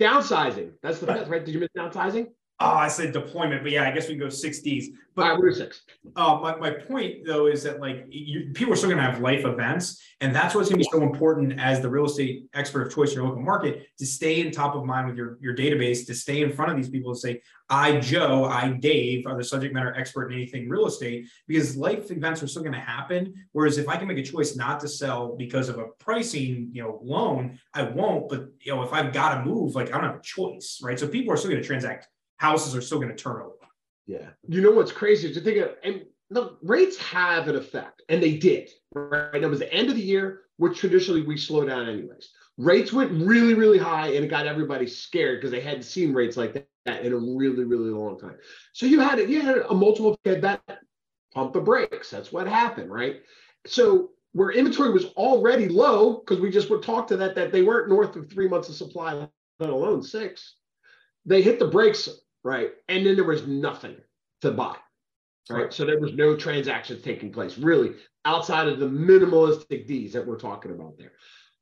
Downsizing. 0.02 0.74
That's 0.82 1.00
the 1.00 1.06
best, 1.06 1.30
right? 1.30 1.46
Did 1.46 1.54
you 1.54 1.62
miss 1.62 1.70
downsizing? 1.78 2.28
Oh, 2.62 2.68
I 2.68 2.90
said 2.90 3.14
deployment, 3.14 3.64
but 3.64 3.72
yeah, 3.72 3.88
I 3.88 3.92
guess 3.92 4.10
we 4.10 4.16
can 4.16 4.20
go 4.20 4.30
six 4.30 4.60
Ds. 4.60 4.90
But 5.16 5.24
All 5.24 5.32
right, 5.32 5.40
we're 5.40 5.54
six. 5.54 5.84
uh, 6.18 6.40
my, 6.42 6.56
my 6.58 6.72
point 6.72 7.26
though 7.26 7.48
is 7.48 7.64
that 7.64 7.80
like 7.80 8.06
you, 8.10 8.52
people 8.54 8.74
are 8.74 8.76
still 8.76 8.90
going 8.90 9.02
to 9.02 9.10
have 9.10 9.22
life 9.22 9.46
events, 9.46 10.02
and 10.20 10.36
that's 10.36 10.56
what's 10.56 10.68
going 10.68 10.82
to 10.82 10.86
be 10.86 10.90
so 10.92 11.02
important 11.02 11.58
as 11.58 11.82
the 11.82 11.90
real 11.90 12.06
estate 12.06 12.50
expert 12.54 12.88
of 12.88 12.94
choice 12.94 13.12
in 13.12 13.16
your 13.16 13.26
local 13.26 13.42
market 13.42 13.88
to 13.98 14.06
stay 14.06 14.42
in 14.42 14.52
top 14.52 14.76
of 14.76 14.84
mind 14.84 15.08
with 15.08 15.16
your 15.16 15.38
your 15.40 15.56
database, 15.56 16.06
to 16.08 16.14
stay 16.14 16.42
in 16.42 16.52
front 16.52 16.70
of 16.70 16.76
these 16.76 16.90
people 16.90 17.12
and 17.12 17.20
say, 17.20 17.42
I 17.70 17.98
Joe, 18.02 18.44
I 18.44 18.70
Dave 18.72 19.26
are 19.26 19.38
the 19.38 19.44
subject 19.44 19.74
matter 19.74 19.96
expert 19.96 20.30
in 20.30 20.38
anything 20.38 20.68
real 20.68 20.86
estate 20.86 21.28
because 21.48 21.78
life 21.78 22.12
events 22.12 22.44
are 22.44 22.48
still 22.48 22.64
going 22.64 22.74
to 22.74 22.80
happen. 22.80 23.34
Whereas 23.54 23.78
if 23.78 23.88
I 23.88 23.96
can 23.96 24.08
make 24.10 24.18
a 24.18 24.24
choice 24.24 24.58
not 24.58 24.82
to 24.82 24.90
sell 24.90 25.38
because 25.38 25.70
of 25.70 25.80
a 25.80 25.88
pricing 26.00 26.72
you 26.74 26.84
know 26.84 27.00
loan, 27.02 27.58
I 27.74 27.84
won't. 27.84 28.28
But 28.28 28.50
you 28.60 28.76
know 28.76 28.84
if 28.84 28.92
I've 28.92 29.14
got 29.14 29.36
to 29.36 29.46
move, 29.46 29.76
like 29.76 29.88
I 29.88 29.92
don't 29.92 30.04
have 30.04 30.18
a 30.18 30.22
choice, 30.22 30.82
right? 30.84 31.00
So 31.00 31.08
people 31.08 31.34
are 31.34 31.38
still 31.38 31.52
going 31.52 31.62
to 31.62 31.68
transact. 31.68 32.10
Houses 32.40 32.76
are 32.76 32.82
still 32.82 33.00
going 33.00 33.16
to 33.16 33.24
turn 33.24 33.42
over. 33.42 33.54
Yeah. 34.08 34.30
You 34.48 34.62
know 34.62 34.72
what's 34.72 34.92
crazy 34.92 35.30
is 35.30 35.36
to 35.36 35.42
think 35.42 35.58
of, 35.58 35.76
and 35.84 36.04
the 36.32 36.58
rates 36.64 36.98
have 36.98 37.48
an 37.48 37.56
effect, 37.56 38.02
and 38.10 38.22
they 38.22 38.38
did, 38.38 38.70
right? 38.94 39.44
It 39.44 39.50
was 39.50 39.60
the 39.60 39.72
end 39.74 39.90
of 39.90 39.96
the 39.96 40.02
year, 40.02 40.42
which 40.58 40.80
traditionally 40.80 41.22
we 41.22 41.38
slow 41.38 41.66
down 41.66 41.88
anyways. 41.88 42.30
Rates 42.58 42.92
went 42.92 43.12
really, 43.12 43.54
really 43.54 43.78
high, 43.78 44.08
and 44.08 44.26
it 44.26 44.30
got 44.30 44.48
everybody 44.48 44.88
scared 44.88 45.40
because 45.40 45.52
they 45.52 45.62
hadn't 45.62 45.84
seen 45.84 46.14
rates 46.14 46.38
like 46.38 46.68
that 46.86 47.06
in 47.06 47.14
a 47.14 47.18
really, 47.18 47.64
really 47.64 47.90
long 47.90 48.20
time. 48.20 48.36
So 48.74 48.86
you 48.86 49.00
had 49.00 49.20
it, 49.20 49.30
you 49.30 49.42
had 49.42 49.58
a 49.58 49.74
multiple 49.74 50.18
that 50.26 50.62
pump 51.34 51.54
the 51.54 51.62
brakes. 51.62 52.10
That's 52.10 52.32
what 52.32 52.48
happened, 52.48 52.92
right? 52.92 53.22
So 53.66 54.12
where 54.34 54.52
inventory 54.52 54.92
was 54.92 55.06
already 55.18 55.68
low, 55.68 56.20
because 56.20 56.40
we 56.40 56.52
just 56.52 56.70
would 56.70 56.84
talk 56.84 57.08
to 57.08 57.18
that, 57.18 57.36
that 57.36 57.52
they 57.52 57.62
weren't 57.62 57.90
north 57.90 58.16
of 58.16 58.30
three 58.30 58.48
months 58.48 58.70
of 58.70 58.76
supply, 58.76 59.28
let 59.60 59.70
alone 59.70 60.04
six. 60.04 60.56
They 61.26 61.42
hit 61.42 61.60
the 61.60 61.68
brakes 61.68 62.10
right? 62.44 62.72
And 62.88 63.06
then 63.06 63.16
there 63.16 63.26
was 63.26 63.48
nothing 63.48 63.96
to 64.42 64.52
buy, 64.52 64.76
right? 65.50 65.64
right? 65.64 65.74
So 65.74 65.86
there 65.86 66.00
was 66.00 66.14
no 66.14 66.36
transactions 66.36 67.02
taking 67.02 67.32
place 67.32 67.58
really 67.58 67.96
outside 68.26 68.68
of 68.68 68.80
the 68.80 68.88
minimalistic 68.88 69.88
Ds 69.88 70.14
that 70.14 70.26
we're 70.26 70.40
talking 70.40 70.72
about 70.72 70.98
there. 70.98 71.14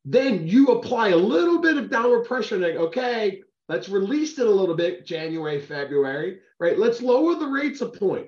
Then 0.06 0.48
you 0.48 0.68
apply 0.68 1.10
a 1.10 1.18
little 1.18 1.60
bit 1.60 1.78
of 1.78 1.90
downward 1.90 2.26
pressure, 2.26 2.58
like, 2.58 2.76
okay, 2.76 3.42
let's 3.68 3.90
release 3.90 4.40
it 4.40 4.48
a 4.48 4.52
little 4.52 4.76
bit 4.76 5.06
January, 5.06 5.60
February, 5.60 6.40
right? 6.60 6.80
Let's 6.80 7.02
lower 7.02 7.36
the 7.36 7.48
rates 7.48 7.82
a 7.82 7.88
point. 7.88 8.28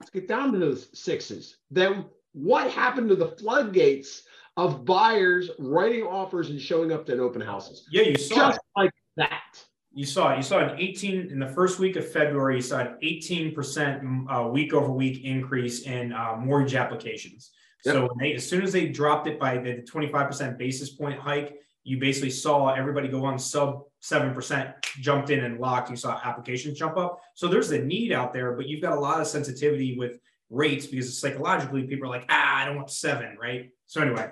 Let's 0.00 0.10
get 0.10 0.28
down 0.28 0.52
to 0.52 0.58
the 0.58 0.76
sixes. 0.94 1.58
Then 1.70 2.06
what 2.32 2.70
happened 2.70 3.08
to 3.10 3.16
the 3.16 3.28
floodgates 3.28 4.22
of 4.56 4.84
buyers 4.84 5.50
writing 5.58 6.02
offers 6.02 6.50
and 6.50 6.60
showing 6.60 6.92
up 6.92 7.06
to 7.06 7.18
open 7.18 7.40
houses? 7.40 7.86
Yeah, 7.90 8.02
you 8.02 8.16
saw 8.16 8.34
just 8.34 8.58
it. 8.58 8.80
like 8.80 8.90
that 9.16 9.64
you 9.96 10.04
saw 10.04 10.36
you 10.36 10.42
saw 10.42 10.58
an 10.58 10.78
18 10.78 11.30
in 11.30 11.38
the 11.38 11.48
first 11.48 11.78
week 11.78 11.96
of 11.96 12.06
February. 12.12 12.56
You 12.56 12.60
saw 12.60 12.80
an 12.80 12.98
18 13.00 13.54
percent 13.54 14.02
uh, 14.30 14.46
week 14.52 14.74
over 14.74 14.92
week 14.92 15.24
increase 15.24 15.86
in 15.86 16.12
uh, 16.12 16.36
mortgage 16.38 16.74
applications. 16.74 17.52
Yep. 17.86 17.94
So 17.94 18.08
they, 18.20 18.34
as 18.34 18.46
soon 18.46 18.62
as 18.62 18.74
they 18.74 18.88
dropped 18.88 19.26
it 19.26 19.40
by 19.40 19.56
the 19.56 19.80
25 19.88 20.26
percent 20.26 20.58
basis 20.58 20.90
point 20.90 21.18
hike, 21.18 21.56
you 21.82 21.98
basically 21.98 22.28
saw 22.28 22.74
everybody 22.74 23.08
go 23.08 23.24
on 23.24 23.38
sub 23.38 23.84
seven 24.00 24.34
percent, 24.34 24.68
jumped 25.00 25.30
in 25.30 25.42
and 25.44 25.58
locked. 25.58 25.88
You 25.88 25.96
saw 25.96 26.20
applications 26.22 26.78
jump 26.78 26.98
up. 26.98 27.18
So 27.34 27.48
there's 27.48 27.70
a 27.70 27.78
need 27.78 28.12
out 28.12 28.34
there, 28.34 28.52
but 28.52 28.68
you've 28.68 28.82
got 28.82 28.92
a 28.92 29.00
lot 29.00 29.18
of 29.18 29.26
sensitivity 29.26 29.96
with 29.96 30.18
rates 30.50 30.86
because 30.86 31.18
psychologically 31.18 31.84
people 31.84 32.06
are 32.06 32.10
like, 32.10 32.26
ah, 32.28 32.58
I 32.58 32.66
don't 32.66 32.76
want 32.76 32.90
seven, 32.90 33.34
right? 33.40 33.70
So 33.86 34.02
anyway. 34.02 34.30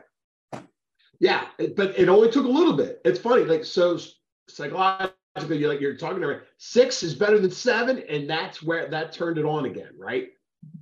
Yeah, 1.20 1.46
but 1.74 1.98
it 1.98 2.10
only 2.10 2.30
took 2.30 2.44
a 2.44 2.48
little 2.48 2.74
bit. 2.74 3.00
It's 3.06 3.18
funny, 3.18 3.46
like 3.46 3.64
so 3.64 3.98
psychologically 4.50 5.14
you're 5.36 5.68
like 5.68 5.80
you're 5.80 5.96
talking 5.96 6.22
about 6.22 6.42
six 6.58 7.02
is 7.02 7.14
better 7.14 7.38
than 7.38 7.50
seven, 7.50 8.02
and 8.08 8.28
that's 8.28 8.62
where 8.62 8.88
that 8.88 9.12
turned 9.12 9.38
it 9.38 9.44
on 9.44 9.66
again, 9.66 9.92
right? 9.98 10.28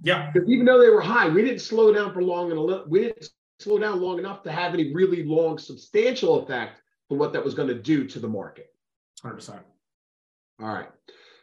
Yeah. 0.02 0.30
Because 0.30 0.48
even 0.48 0.66
though 0.66 0.80
they 0.80 0.90
were 0.90 1.00
high, 1.00 1.28
we 1.28 1.42
didn't 1.42 1.60
slow 1.60 1.92
down 1.92 2.12
for 2.12 2.22
long 2.22 2.50
and 2.50 2.90
we 2.90 3.00
didn't 3.00 3.28
slow 3.60 3.78
down 3.78 4.00
long 4.00 4.18
enough 4.18 4.42
to 4.42 4.52
have 4.52 4.74
any 4.74 4.92
really 4.94 5.24
long 5.24 5.58
substantial 5.58 6.42
effect 6.42 6.82
for 7.08 7.16
what 7.16 7.32
that 7.32 7.44
was 7.44 7.54
going 7.54 7.68
to 7.68 7.74
do 7.74 8.06
to 8.06 8.18
the 8.18 8.28
market. 8.28 8.68
100%. 9.24 9.60
All 10.60 10.68
right. 10.68 10.88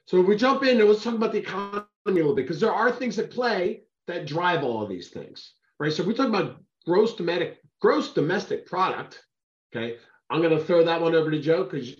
So 0.05 0.19
if 0.19 0.27
we 0.27 0.35
jump 0.35 0.63
in 0.63 0.79
and 0.79 0.89
let's 0.89 1.03
talk 1.03 1.15
about 1.15 1.31
the 1.31 1.39
economy 1.39 1.85
a 2.07 2.11
little 2.11 2.35
bit 2.35 2.47
because 2.47 2.59
there 2.59 2.73
are 2.73 2.91
things 2.91 3.19
at 3.19 3.31
play 3.31 3.83
that 4.07 4.25
drive 4.25 4.63
all 4.63 4.81
of 4.81 4.89
these 4.89 5.09
things, 5.09 5.53
right? 5.79 5.93
So 5.93 6.01
if 6.01 6.07
we 6.07 6.13
talk 6.13 6.29
about 6.29 6.57
gross 6.85 7.15
domestic 7.15 7.59
gross 7.79 8.13
domestic 8.13 8.65
product, 8.65 9.23
okay, 9.73 9.97
I'm 10.29 10.41
going 10.41 10.57
to 10.57 10.63
throw 10.63 10.83
that 10.83 11.01
one 11.01 11.15
over 11.15 11.31
to 11.31 11.39
Joe 11.39 11.63
because 11.63 11.95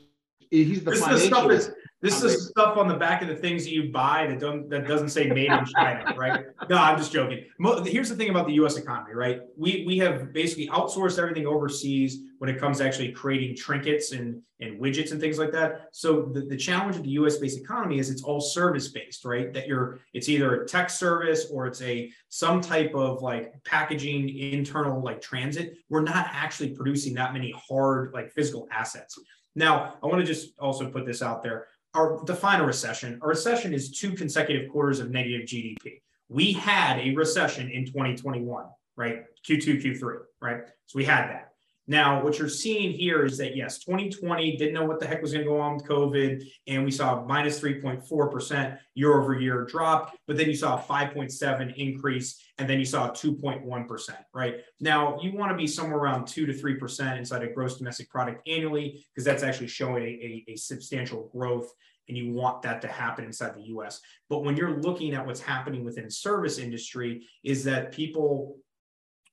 he's 0.49 0.83
the 0.83 0.91
this 0.91 1.07
is 1.07 1.25
stuff 1.25 1.51
is 1.51 1.71
this 2.01 2.23
is 2.23 2.47
stuff 2.47 2.77
on 2.77 2.87
the 2.87 2.95
back 2.95 3.21
of 3.21 3.27
the 3.27 3.35
things 3.35 3.65
that 3.65 3.71
you 3.71 3.91
buy 3.91 4.25
that 4.27 4.39
don't 4.39 4.69
that 4.69 4.87
doesn't 4.87 5.09
say 5.09 5.27
made 5.27 5.51
in 5.51 5.65
China, 5.65 6.13
right? 6.15 6.45
No, 6.69 6.77
I'm 6.77 6.97
just 6.97 7.11
joking. 7.11 7.43
Here's 7.85 8.07
the 8.07 8.15
thing 8.15 8.29
about 8.29 8.47
the 8.47 8.53
U.S. 8.53 8.77
economy, 8.77 9.13
right? 9.13 9.41
We 9.57 9.83
we 9.85 9.97
have 9.97 10.31
basically 10.31 10.67
outsourced 10.69 11.19
everything 11.19 11.45
overseas 11.45 12.19
when 12.37 12.49
it 12.49 12.57
comes 12.57 12.77
to 12.77 12.85
actually 12.85 13.11
creating 13.11 13.57
trinkets 13.57 14.13
and 14.13 14.41
and 14.61 14.79
widgets 14.79 15.11
and 15.11 15.19
things 15.19 15.37
like 15.37 15.51
that. 15.51 15.87
So 15.91 16.31
the, 16.33 16.41
the 16.41 16.55
challenge 16.55 16.95
of 16.95 17.03
the 17.03 17.09
U.S. 17.11 17.37
based 17.37 17.59
economy 17.59 17.99
is 17.99 18.09
it's 18.09 18.23
all 18.23 18.39
service 18.39 18.87
based, 18.87 19.25
right? 19.25 19.51
That 19.53 19.67
you're 19.67 19.99
it's 20.13 20.29
either 20.29 20.61
a 20.61 20.65
tech 20.65 20.89
service 20.89 21.47
or 21.51 21.67
it's 21.67 21.81
a 21.81 22.09
some 22.29 22.61
type 22.61 22.93
of 22.95 23.21
like 23.21 23.53
packaging 23.65 24.37
internal 24.37 25.01
like 25.01 25.19
transit. 25.19 25.73
We're 25.89 26.01
not 26.01 26.27
actually 26.31 26.69
producing 26.69 27.13
that 27.15 27.33
many 27.33 27.53
hard 27.69 28.13
like 28.13 28.31
physical 28.31 28.69
assets. 28.71 29.19
Now, 29.59 29.95
I 30.01 30.07
want 30.07 30.21
to 30.21 30.25
just 30.25 30.57
also 30.57 30.89
put 30.89 31.05
this 31.05 31.21
out 31.21 31.43
there. 31.43 31.67
Our 31.93 32.23
define 32.23 32.61
a 32.61 32.65
recession. 32.65 33.19
A 33.21 33.27
recession 33.27 33.73
is 33.73 33.91
two 33.91 34.13
consecutive 34.13 34.71
quarters 34.71 35.01
of 35.01 35.11
negative 35.11 35.41
GDP. 35.45 36.01
We 36.29 36.53
had 36.53 36.97
a 36.99 37.13
recession 37.13 37.69
in 37.69 37.85
2021, 37.85 38.65
right? 38.95 39.25
Q2, 39.45 39.83
Q3, 39.83 40.19
right? 40.41 40.61
So 40.85 40.95
we 40.95 41.03
had 41.03 41.27
that. 41.27 41.48
Now, 41.89 42.23
what 42.23 42.37
you're 42.37 42.47
seeing 42.47 42.91
here 42.91 43.25
is 43.25 43.35
that 43.39 43.55
yes, 43.55 43.79
2020 43.79 44.57
didn't 44.57 44.75
know 44.75 44.85
what 44.85 44.99
the 44.99 45.07
heck 45.07 45.23
was 45.23 45.33
going 45.33 45.43
to 45.43 45.49
go 45.49 45.59
on 45.59 45.73
with 45.73 45.85
COVID, 45.85 46.47
and 46.67 46.85
we 46.85 46.91
saw 46.91 47.19
a 47.19 47.25
minus 47.25 47.59
3.4% 47.59 48.77
year 48.93 49.19
over 49.19 49.39
year 49.39 49.65
drop, 49.65 50.15
but 50.27 50.37
then 50.37 50.47
you 50.47 50.55
saw 50.55 50.77
a 50.77 50.79
5.7 50.79 51.75
increase, 51.77 52.39
and 52.59 52.69
then 52.69 52.77
you 52.77 52.85
saw 52.85 53.07
a 53.07 53.11
2.1%, 53.11 54.09
right? 54.35 54.57
Now, 54.79 55.19
you 55.19 55.35
want 55.35 55.51
to 55.51 55.57
be 55.57 55.65
somewhere 55.65 55.97
around 55.97 56.27
2 56.27 56.45
to 56.45 56.53
3% 56.53 57.17
inside 57.17 57.41
of 57.41 57.55
gross 57.55 57.79
domestic 57.79 58.07
product 58.11 58.47
annually, 58.47 59.03
because 59.11 59.25
that's 59.25 59.41
actually 59.41 59.67
showing 59.67 60.03
a, 60.03 60.45
a, 60.47 60.53
a 60.53 60.55
substantial 60.57 61.27
growth 61.33 61.73
and 62.07 62.17
you 62.17 62.33
want 62.33 62.63
that 62.63 62.81
to 62.81 62.87
happen 62.87 63.23
inside 63.23 63.55
the 63.55 63.67
US. 63.75 64.01
But 64.29 64.43
when 64.43 64.57
you're 64.57 64.81
looking 64.81 65.13
at 65.13 65.25
what's 65.25 65.39
happening 65.39 65.85
within 65.85 66.05
the 66.05 66.11
service 66.11 66.57
industry 66.57 67.27
is 67.43 67.63
that 67.65 67.91
people 67.91 68.57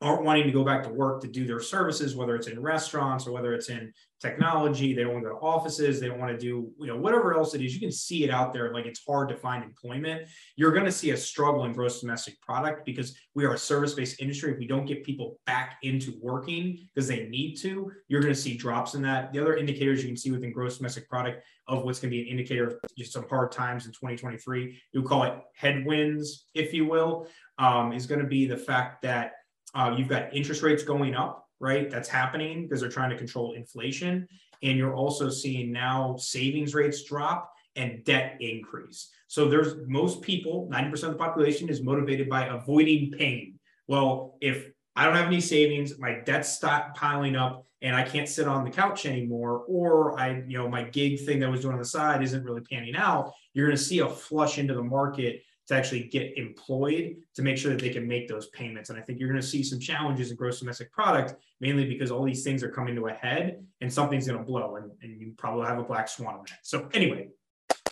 aren't 0.03 0.25
wanting 0.25 0.45
to 0.45 0.53
go 0.53 0.63
back 0.63 0.83
to 0.83 0.91
work 0.91 1.23
to 1.23 1.29
do 1.29 1.47
their 1.47 1.61
services, 1.61 2.15
whether 2.15 2.37
it's 2.37 2.49
in 2.49 2.61
restaurants 2.61 3.27
or 3.27 3.33
whether 3.33 3.55
it's 3.55 3.71
in 3.71 3.93
technology. 4.21 4.95
They 4.95 5.03
don't 5.03 5.15
want 5.15 5.25
to 5.25 5.31
go 5.31 5.39
to 5.39 5.45
offices. 5.45 6.01
They 6.01 6.09
don't 6.09 6.19
want 6.19 6.33
to 6.33 6.39
do, 6.39 6.71
you 6.79 6.87
know, 6.87 6.97
whatever 6.97 7.35
else 7.35 7.55
it 7.55 7.63
is. 7.63 7.73
You 7.73 7.81
can 7.81 7.93
see 7.93 8.23
it 8.23 8.31
out 8.31 8.53
there. 8.53 8.75
Like 8.75 8.85
it's 8.85 9.03
hard 9.07 9.31
to 9.31 9.37
find 9.37 9.65
employment. 9.65 10.29
You're 10.57 10.73
going 10.73 10.85
to 10.85 10.93
see 10.93 11.11
a 11.11 11.17
struggle 11.17 11.65
in 11.65 11.73
gross 11.73 12.01
domestic 12.01 12.39
product 12.43 12.85
because 12.85 13.17
we 13.35 13.47
are 13.47 13.55
a 13.55 13.59
service-based 13.59 14.21
industry. 14.21 14.53
If 14.53 14.59
we 14.59 14.67
don't 14.67 14.85
get 14.85 15.03
people 15.03 15.39
back 15.47 15.79
into 15.83 16.19
working 16.21 16.89
because 16.95 17.09
they 17.09 17.29
need 17.29 17.57
to, 17.57 17.91
you're 18.09 18.21
going 18.21 18.35
to 18.35 18.41
see 18.41 18.55
drops 18.55 18.95
in 18.95 19.03
that. 19.03 19.33
The 19.33 19.41
other 19.41 19.57
indicators 19.57 20.03
you 20.03 20.09
can 20.09 20.17
see 20.17 20.31
within 20.31 20.53
gross 20.53 20.77
domestic 20.77 21.09
product 21.09 21.43
of 21.69 21.85
what's 21.85 22.01
going 22.01 22.11
to 22.11 22.17
be 22.17 22.23
an 22.23 22.29
indicator 22.29 22.67
of 22.67 22.77
just 22.99 23.13
some 23.13 23.27
hard 23.29 23.51
times 23.51 23.87
in 23.87 23.93
2023, 23.93 24.79
you 24.93 25.03
call 25.03 25.25
it 25.25 25.35
headwinds, 25.55 26.47
if 26.55 26.75
you 26.75 26.87
will, 26.87 27.29
um, 27.59 27.93
is 27.93 28.07
going 28.07 28.21
to 28.21 28.27
be 28.27 28.47
the 28.47 28.57
fact 28.57 29.03
that 29.03 29.33
uh, 29.77 29.95
you've 29.97 30.09
got 30.09 30.35
interest 30.35 30.63
rates 30.63 30.83
going 30.83 31.15
up, 31.15 31.47
right? 31.61 31.91
That's 31.91 32.09
happening 32.09 32.63
because 32.63 32.81
they're 32.81 32.91
trying 32.91 33.11
to 33.11 33.17
control 33.17 33.53
inflation. 33.53 34.27
And 34.63 34.79
you're 34.79 34.95
also 34.95 35.29
seeing 35.29 35.71
now 35.71 36.17
savings 36.17 36.75
rates 36.75 37.05
drop 37.05 37.53
and 37.77 38.03
debt 38.05 38.39
increase. 38.41 39.11
So 39.29 39.49
there's 39.49 39.75
most 39.87 40.23
people, 40.23 40.69
90% 40.73 40.93
of 40.93 41.11
the 41.11 41.19
population 41.19 41.69
is 41.69 41.83
motivated 41.83 42.29
by 42.29 42.47
avoiding 42.47 43.13
pain. 43.13 43.59
Well, 43.87 44.39
if 44.41 44.67
I 44.97 45.05
don't 45.05 45.15
have 45.15 45.27
any 45.27 45.43
savings, 45.43 45.99
my 45.99 46.21
debt's 46.25 46.49
stop 46.55 46.97
piling 46.97 47.37
up 47.37 47.67
and 47.83 47.95
I 47.95 48.03
can't 48.03 48.29
sit 48.29 48.49
on 48.49 48.65
the 48.65 48.71
couch 48.71 49.05
anymore, 49.05 49.63
or 49.69 50.19
I, 50.19 50.43
you 50.49 50.57
know, 50.57 50.71
my 50.71 50.85
gig 50.85 51.21
thing 51.27 51.41
that 51.41 51.47
I 51.47 51.51
was 51.51 51.61
doing 51.61 51.75
on 51.75 51.79
the 51.79 51.85
side 51.85 52.23
isn't 52.23 52.43
really 52.43 52.63
panning 52.63 52.97
out, 52.97 53.35
you're 53.53 53.67
going 53.67 53.77
to 53.77 53.83
see 53.83 53.99
a 53.99 54.09
flush 54.09 54.57
into 54.57 54.73
the 54.73 54.83
market 54.83 55.43
to 55.69 55.75
actually 55.75 56.05
get 56.05 56.37
employed 56.39 57.17
to 57.35 57.43
make 57.43 57.59
sure 57.59 57.73
that 57.73 57.81
they 57.81 57.91
can 57.91 58.07
make 58.07 58.29
those 58.29 58.47
payments. 58.49 58.91
And 58.91 58.99
I 58.99 59.03
think 59.03 59.19
you're 59.19 59.29
going 59.29 59.41
to 59.41 59.47
see 59.47 59.63
some 59.63 59.81
challenges 59.81 60.31
in 60.31 60.37
gross 60.37 60.61
domestic 60.61 60.93
product, 60.93 61.35
mainly 61.61 61.87
because 61.87 62.11
all 62.11 62.25
these 62.25 62.45
things 62.45 62.63
are 62.63 62.71
coming 62.71 62.95
to 62.95 63.07
a 63.09 63.13
head 63.13 63.65
and 63.81 63.93
something's 63.93 64.27
going 64.27 64.39
to 64.39 64.45
blow 64.45 64.77
and, 64.77 64.91
and 65.03 65.21
you 65.21 65.33
probably 65.37 65.67
have 65.67 65.79
a 65.79 65.83
black 65.83 66.09
swan 66.09 66.35
on 66.35 66.45
that. 66.49 66.59
So 66.63 66.89
anyway. 66.95 67.29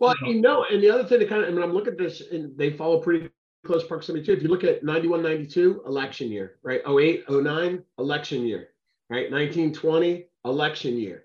Well, 0.00 0.14
you 0.24 0.40
know, 0.40 0.64
and 0.70 0.82
the 0.82 0.90
other 0.90 1.04
thing 1.04 1.20
to 1.20 1.26
kind 1.26 1.42
of, 1.42 1.48
I 1.48 1.52
mean, 1.52 1.62
I'm 1.62 1.72
looking 1.72 1.92
at 1.92 1.98
this 1.98 2.22
and 2.30 2.56
they 2.56 2.70
follow 2.70 3.00
pretty 3.00 3.28
close 3.64 3.84
proximity 3.84 4.24
too. 4.24 4.32
If 4.32 4.42
you 4.42 4.48
look 4.48 4.64
at 4.64 4.84
91, 4.84 5.22
92, 5.22 5.82
election 5.86 6.30
year, 6.30 6.56
right? 6.62 6.80
08, 6.86 7.28
09, 7.28 7.82
election 7.98 8.46
year, 8.46 8.68
right? 9.10 9.30
1920, 9.30 10.26
election 10.44 10.98
year. 10.98 11.24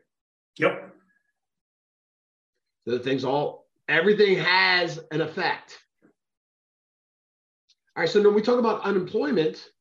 Yep. 0.58 0.94
So 2.86 2.92
the 2.92 3.00
things 3.00 3.24
all 3.24 3.68
everything 3.88 4.38
has 4.38 5.00
an 5.12 5.22
effect. 5.22 5.80
All 8.00 8.04
right, 8.04 8.10
so 8.10 8.24
when 8.24 8.34
we 8.34 8.42
talk 8.42 8.60
about 8.60 8.84
unemployment, 8.84 9.72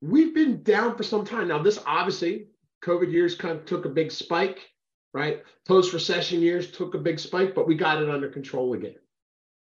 we've 0.00 0.32
been 0.32 0.62
down 0.62 0.96
for 0.96 1.02
some 1.02 1.24
time. 1.24 1.48
Now, 1.48 1.60
this 1.60 1.82
obviously, 1.86 2.46
COVID 2.84 3.10
years 3.10 3.34
kind 3.34 3.58
of 3.58 3.64
took 3.64 3.84
a 3.84 3.88
big 3.88 4.12
spike, 4.12 4.70
right? 5.12 5.42
Post 5.66 5.92
recession 5.92 6.40
years 6.40 6.70
took 6.70 6.94
a 6.94 6.98
big 6.98 7.18
spike, 7.18 7.52
but 7.52 7.66
we 7.66 7.74
got 7.74 8.00
it 8.00 8.08
under 8.08 8.28
control 8.28 8.74
again, 8.74 8.94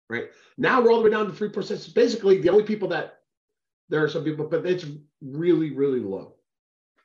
right? 0.08 0.30
Now 0.56 0.80
we're 0.80 0.92
all 0.92 1.00
the 1.00 1.04
way 1.04 1.10
down 1.10 1.26
to 1.26 1.32
3%. 1.32 1.70
It's 1.70 1.88
basically 1.88 2.40
the 2.40 2.48
only 2.48 2.64
people 2.64 2.88
that 2.88 3.18
there 3.90 4.02
are 4.02 4.08
some 4.08 4.24
people, 4.24 4.46
but 4.46 4.64
it's 4.64 4.86
really, 5.20 5.72
really 5.72 6.00
low, 6.00 6.36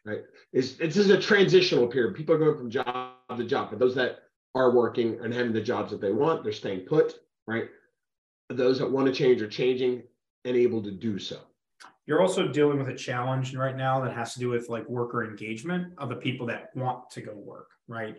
right? 0.05 0.21
It's, 0.53 0.75
this 0.75 0.95
is 0.95 1.09
a 1.09 1.19
transitional 1.19 1.87
period. 1.87 2.15
People 2.15 2.35
are 2.35 2.39
going 2.39 2.57
from 2.57 2.69
job 2.69 3.15
to 3.35 3.43
job, 3.43 3.71
but 3.71 3.79
those 3.79 3.95
that 3.95 4.19
are 4.55 4.71
working 4.71 5.19
and 5.21 5.33
having 5.33 5.51
the 5.51 5.59
jobs 5.59 5.91
that 5.91 5.99
they 5.99 6.13
want, 6.13 6.41
they're 6.41 6.53
staying 6.53 6.85
put, 6.85 7.15
right? 7.47 7.67
Those 8.55 8.79
that 8.79 8.89
want 8.89 9.07
to 9.07 9.13
change 9.13 9.41
are 9.41 9.47
changing 9.47 10.03
and 10.45 10.57
able 10.57 10.81
to 10.83 10.91
do 10.91 11.19
so. 11.19 11.39
You're 12.07 12.21
also 12.21 12.47
dealing 12.47 12.77
with 12.77 12.89
a 12.89 12.95
challenge 12.95 13.55
right 13.55 13.77
now 13.77 14.01
that 14.01 14.13
has 14.13 14.33
to 14.33 14.39
do 14.39 14.49
with 14.49 14.69
like 14.69 14.87
worker 14.89 15.23
engagement 15.23 15.93
of 15.97 16.09
the 16.09 16.15
people 16.15 16.45
that 16.47 16.69
want 16.75 17.09
to 17.11 17.21
go 17.21 17.33
work, 17.33 17.69
right? 17.87 18.17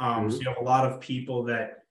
Um, 0.00 0.14
mm-hmm. 0.14 0.30
So 0.30 0.40
you 0.40 0.48
have 0.48 0.58
a 0.58 0.64
lot 0.64 0.90
of 0.90 1.00
people 1.00 1.42
that 1.44 1.84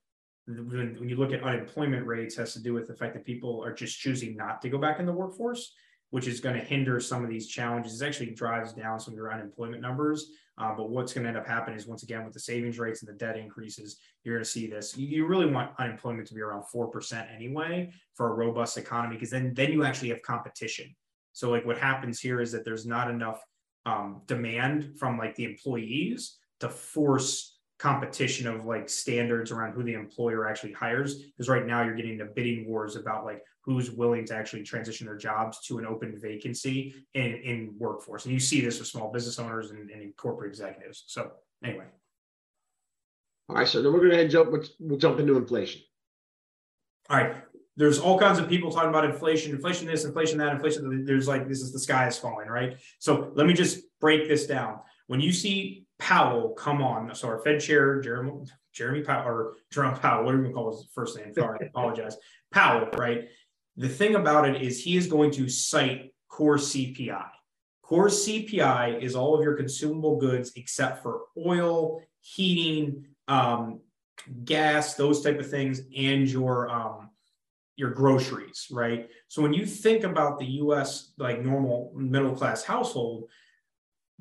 when, 0.48 0.96
when 1.00 1.10
you 1.10 1.16
look 1.16 1.32
at 1.32 1.44
unemployment 1.44 2.06
rates 2.06 2.36
has 2.38 2.54
to 2.54 2.62
do 2.62 2.74
with 2.74 2.88
the 2.88 2.94
fact 2.94 3.14
that 3.14 3.26
people 3.26 3.64
are 3.64 3.74
just 3.74 4.00
choosing 4.00 4.36
not 4.36 4.62
to 4.62 4.70
go 4.70 4.78
back 4.78 5.00
in 5.00 5.06
the 5.06 5.14
workforce 5.14 5.74
which 6.14 6.28
is 6.28 6.40
going 6.40 6.56
to 6.56 6.62
hinder 6.64 7.00
some 7.00 7.24
of 7.24 7.30
these 7.32 7.48
challenges. 7.48 8.00
It 8.00 8.06
actually 8.06 8.30
drives 8.36 8.72
down 8.72 9.00
some 9.00 9.16
of 9.16 9.18
your 9.18 9.34
unemployment 9.34 9.82
numbers. 9.82 10.30
Uh, 10.60 10.72
but 10.78 10.92
what's 10.92 11.12
going 11.12 11.24
to 11.24 11.30
end 11.30 11.40
up 11.40 11.48
happening 11.48 11.76
is 11.76 11.88
once 11.88 12.04
again, 12.04 12.24
with 12.24 12.36
the 12.36 12.40
savings 12.40 12.78
rates 12.78 13.02
and 13.02 13.10
the 13.10 13.18
debt 13.18 13.36
increases, 13.36 13.98
you're 14.24 14.36
going 14.36 14.44
to 14.44 14.48
see 14.48 14.68
this. 14.68 14.96
You, 14.96 15.08
you 15.08 15.26
really 15.26 15.48
want 15.48 15.72
unemployment 15.80 16.28
to 16.28 16.36
be 16.36 16.42
around 16.42 16.66
4% 16.72 17.36
anyway 17.36 17.92
for 18.14 18.30
a 18.30 18.34
robust 18.36 18.78
economy, 18.78 19.16
because 19.16 19.32
then, 19.32 19.56
then 19.56 19.72
you 19.72 19.84
actually 19.84 20.10
have 20.10 20.22
competition. 20.22 20.96
So 21.32 21.50
like 21.50 21.66
what 21.66 21.80
happens 21.80 22.20
here 22.20 22.42
is 22.42 22.52
that 22.52 22.64
there's 22.64 22.86
not 22.86 23.10
enough 23.10 23.42
um, 23.88 24.22
demand 24.28 25.00
from 25.00 25.18
like 25.18 25.34
the 25.34 25.46
employees 25.46 26.38
to 26.60 26.70
force 26.70 27.58
competition 27.80 28.48
of 28.48 28.66
like 28.66 28.88
standards 28.88 29.52
around 29.52 29.74
who 29.74 29.82
the 29.82 29.96
employer 29.96 30.48
actually 30.48 30.74
hires 30.74 31.24
because 31.24 31.50
right 31.50 31.66
now 31.66 31.82
you're 31.82 31.96
getting 31.96 32.20
the 32.20 32.32
bidding 32.36 32.68
wars 32.68 32.96
about 32.96 33.26
like 33.26 33.42
who's 33.64 33.92
willing 33.92 34.26
to 34.26 34.36
actually 34.36 34.64
transition 34.64 35.08
their 35.08 35.18
jobs 35.18 35.60
to 35.62 35.80
an 35.80 35.86
open 35.86 36.20
vacancy 36.22 36.94
in, 37.14 37.24
in 37.24 37.76
workforce. 37.78 38.26
And 38.26 38.34
you 38.34 38.40
see 38.40 38.62
this 38.62 38.80
with 38.80 38.88
small 38.88 39.12
business 39.12 39.40
owners 39.40 39.72
and, 39.72 39.90
and 39.90 40.16
corporate 40.18 40.50
executives. 40.50 41.06
So 41.08 41.32
anyway. 41.64 41.86
All 43.50 43.56
right 43.56 43.68
so 43.68 43.82
then 43.82 43.92
we're 43.94 44.00
going 44.00 44.12
to 44.12 44.28
jump 44.28 44.54
we'll 44.80 45.00
jump 45.00 45.20
into 45.20 45.38
inflation. 45.38 45.82
All 47.10 47.18
right 47.18 47.36
there's 47.76 48.00
all 48.00 48.20
kinds 48.20 48.38
of 48.38 48.48
people 48.48 48.72
talking 48.72 48.90
about 48.90 49.06
inflation 49.06 49.52
inflation 49.52 49.88
this 49.88 50.06
inflation 50.06 50.38
that 50.38 50.54
inflation 50.54 51.06
there's 51.06 51.28
like 51.28 51.48
this 51.48 51.62
is 51.62 51.74
the 51.74 51.80
sky 51.80 52.08
is 52.08 52.18
falling 52.18 52.48
right? 52.48 52.78
So 53.00 53.32
let 53.36 53.48
me 53.48 53.54
just 53.54 53.80
break 54.00 54.28
this 54.28 54.46
down. 54.46 54.80
When 55.08 55.20
you 55.20 55.32
see 55.32 55.86
Powell 56.00 56.50
come 56.50 56.82
on, 56.82 57.14
so 57.16 57.28
our 57.28 57.40
Fed 57.40 57.62
chair, 57.62 58.02
Jeremy, 58.02 58.32
Jeremy 58.74 59.02
Powell, 59.02 59.28
or 59.28 59.54
Jerome 59.72 59.96
Powell, 59.96 60.26
whatever 60.26 60.46
you 60.46 60.54
call 60.54 60.72
his 60.72 60.88
first 60.94 61.18
name, 61.18 61.34
sorry, 61.34 61.60
I 61.62 61.66
apologize. 61.68 62.18
Powell, 62.52 62.90
right? 62.98 63.30
The 63.78 63.90
thing 63.90 64.16
about 64.16 64.48
it 64.48 64.62
is 64.62 64.84
he 64.84 64.98
is 64.98 65.08
going 65.08 65.32
to 65.32 65.50
cite 65.50 66.14
core 66.28 66.58
CPI. 66.58 67.30
Core 67.82 68.08
CPI 68.08 69.02
is 69.02 69.16
all 69.16 69.36
of 69.36 69.44
your 69.44 69.56
consumable 69.56 70.18
goods 70.18 70.54
except 70.56 71.02
for 71.02 71.24
oil, 71.38 72.02
heating, 72.22 73.08
um, 73.28 73.82
gas, 74.46 74.96
those 74.96 75.22
type 75.22 75.40
of 75.40 75.50
things, 75.50 75.82
and 75.96 76.30
your 76.30 76.70
um, 76.70 77.10
your 77.76 77.90
groceries, 77.90 78.68
right? 78.72 79.10
So 79.28 79.42
when 79.42 79.54
you 79.54 79.66
think 79.66 80.04
about 80.04 80.40
the 80.40 80.46
U.S. 80.46 81.12
like 81.18 81.42
normal 81.42 81.92
middle 81.96 82.36
class 82.36 82.64
household, 82.64 83.30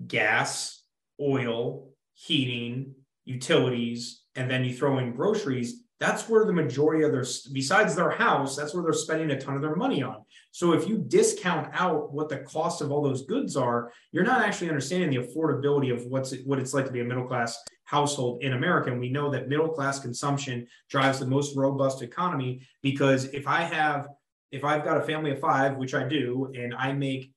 gas, 0.06 0.82
oil, 1.20 1.90
heating, 2.14 2.94
utilities, 3.24 4.22
and 4.34 4.50
then 4.50 4.64
you 4.64 4.74
throw 4.74 4.98
in 4.98 5.14
groceries, 5.14 5.81
that's 6.02 6.28
where 6.28 6.44
the 6.44 6.52
majority 6.52 7.04
of 7.04 7.12
their, 7.12 7.24
besides 7.52 7.94
their 7.94 8.10
house, 8.10 8.56
that's 8.56 8.74
where 8.74 8.82
they're 8.82 8.92
spending 8.92 9.30
a 9.30 9.40
ton 9.40 9.54
of 9.54 9.62
their 9.62 9.76
money 9.76 10.02
on. 10.02 10.16
So 10.50 10.72
if 10.72 10.88
you 10.88 10.98
discount 10.98 11.68
out 11.72 12.12
what 12.12 12.28
the 12.28 12.38
cost 12.38 12.82
of 12.82 12.90
all 12.90 13.04
those 13.04 13.24
goods 13.24 13.56
are, 13.56 13.92
you're 14.10 14.24
not 14.24 14.42
actually 14.42 14.68
understanding 14.68 15.10
the 15.10 15.24
affordability 15.24 15.92
of 15.92 16.04
what's 16.06 16.34
what 16.44 16.58
it's 16.58 16.74
like 16.74 16.86
to 16.86 16.92
be 16.92 17.02
a 17.02 17.04
middle 17.04 17.28
class 17.28 17.56
household 17.84 18.42
in 18.42 18.54
America. 18.54 18.90
And 18.90 18.98
we 18.98 19.10
know 19.10 19.30
that 19.30 19.48
middle 19.48 19.68
class 19.68 20.00
consumption 20.00 20.66
drives 20.90 21.20
the 21.20 21.26
most 21.26 21.56
robust 21.56 22.02
economy 22.02 22.66
because 22.82 23.26
if 23.26 23.46
I 23.46 23.60
have, 23.60 24.08
if 24.50 24.64
I've 24.64 24.82
got 24.82 24.96
a 24.96 25.04
family 25.04 25.30
of 25.30 25.38
five, 25.38 25.76
which 25.76 25.94
I 25.94 26.08
do, 26.08 26.50
and 26.56 26.74
I 26.74 26.92
make 26.94 27.30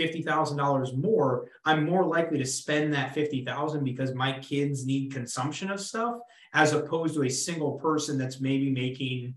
$50,000 0.00 0.96
more, 0.96 1.46
I'm 1.64 1.86
more 1.86 2.04
likely 2.04 2.38
to 2.38 2.44
spend 2.44 2.92
that 2.92 3.14
50,000 3.14 3.84
because 3.84 4.14
my 4.14 4.32
kids 4.40 4.84
need 4.84 5.12
consumption 5.12 5.70
of 5.70 5.80
stuff 5.80 6.16
as 6.52 6.72
opposed 6.72 7.14
to 7.14 7.24
a 7.24 7.30
single 7.30 7.72
person 7.72 8.18
that's 8.18 8.40
maybe 8.40 8.70
making 8.70 9.34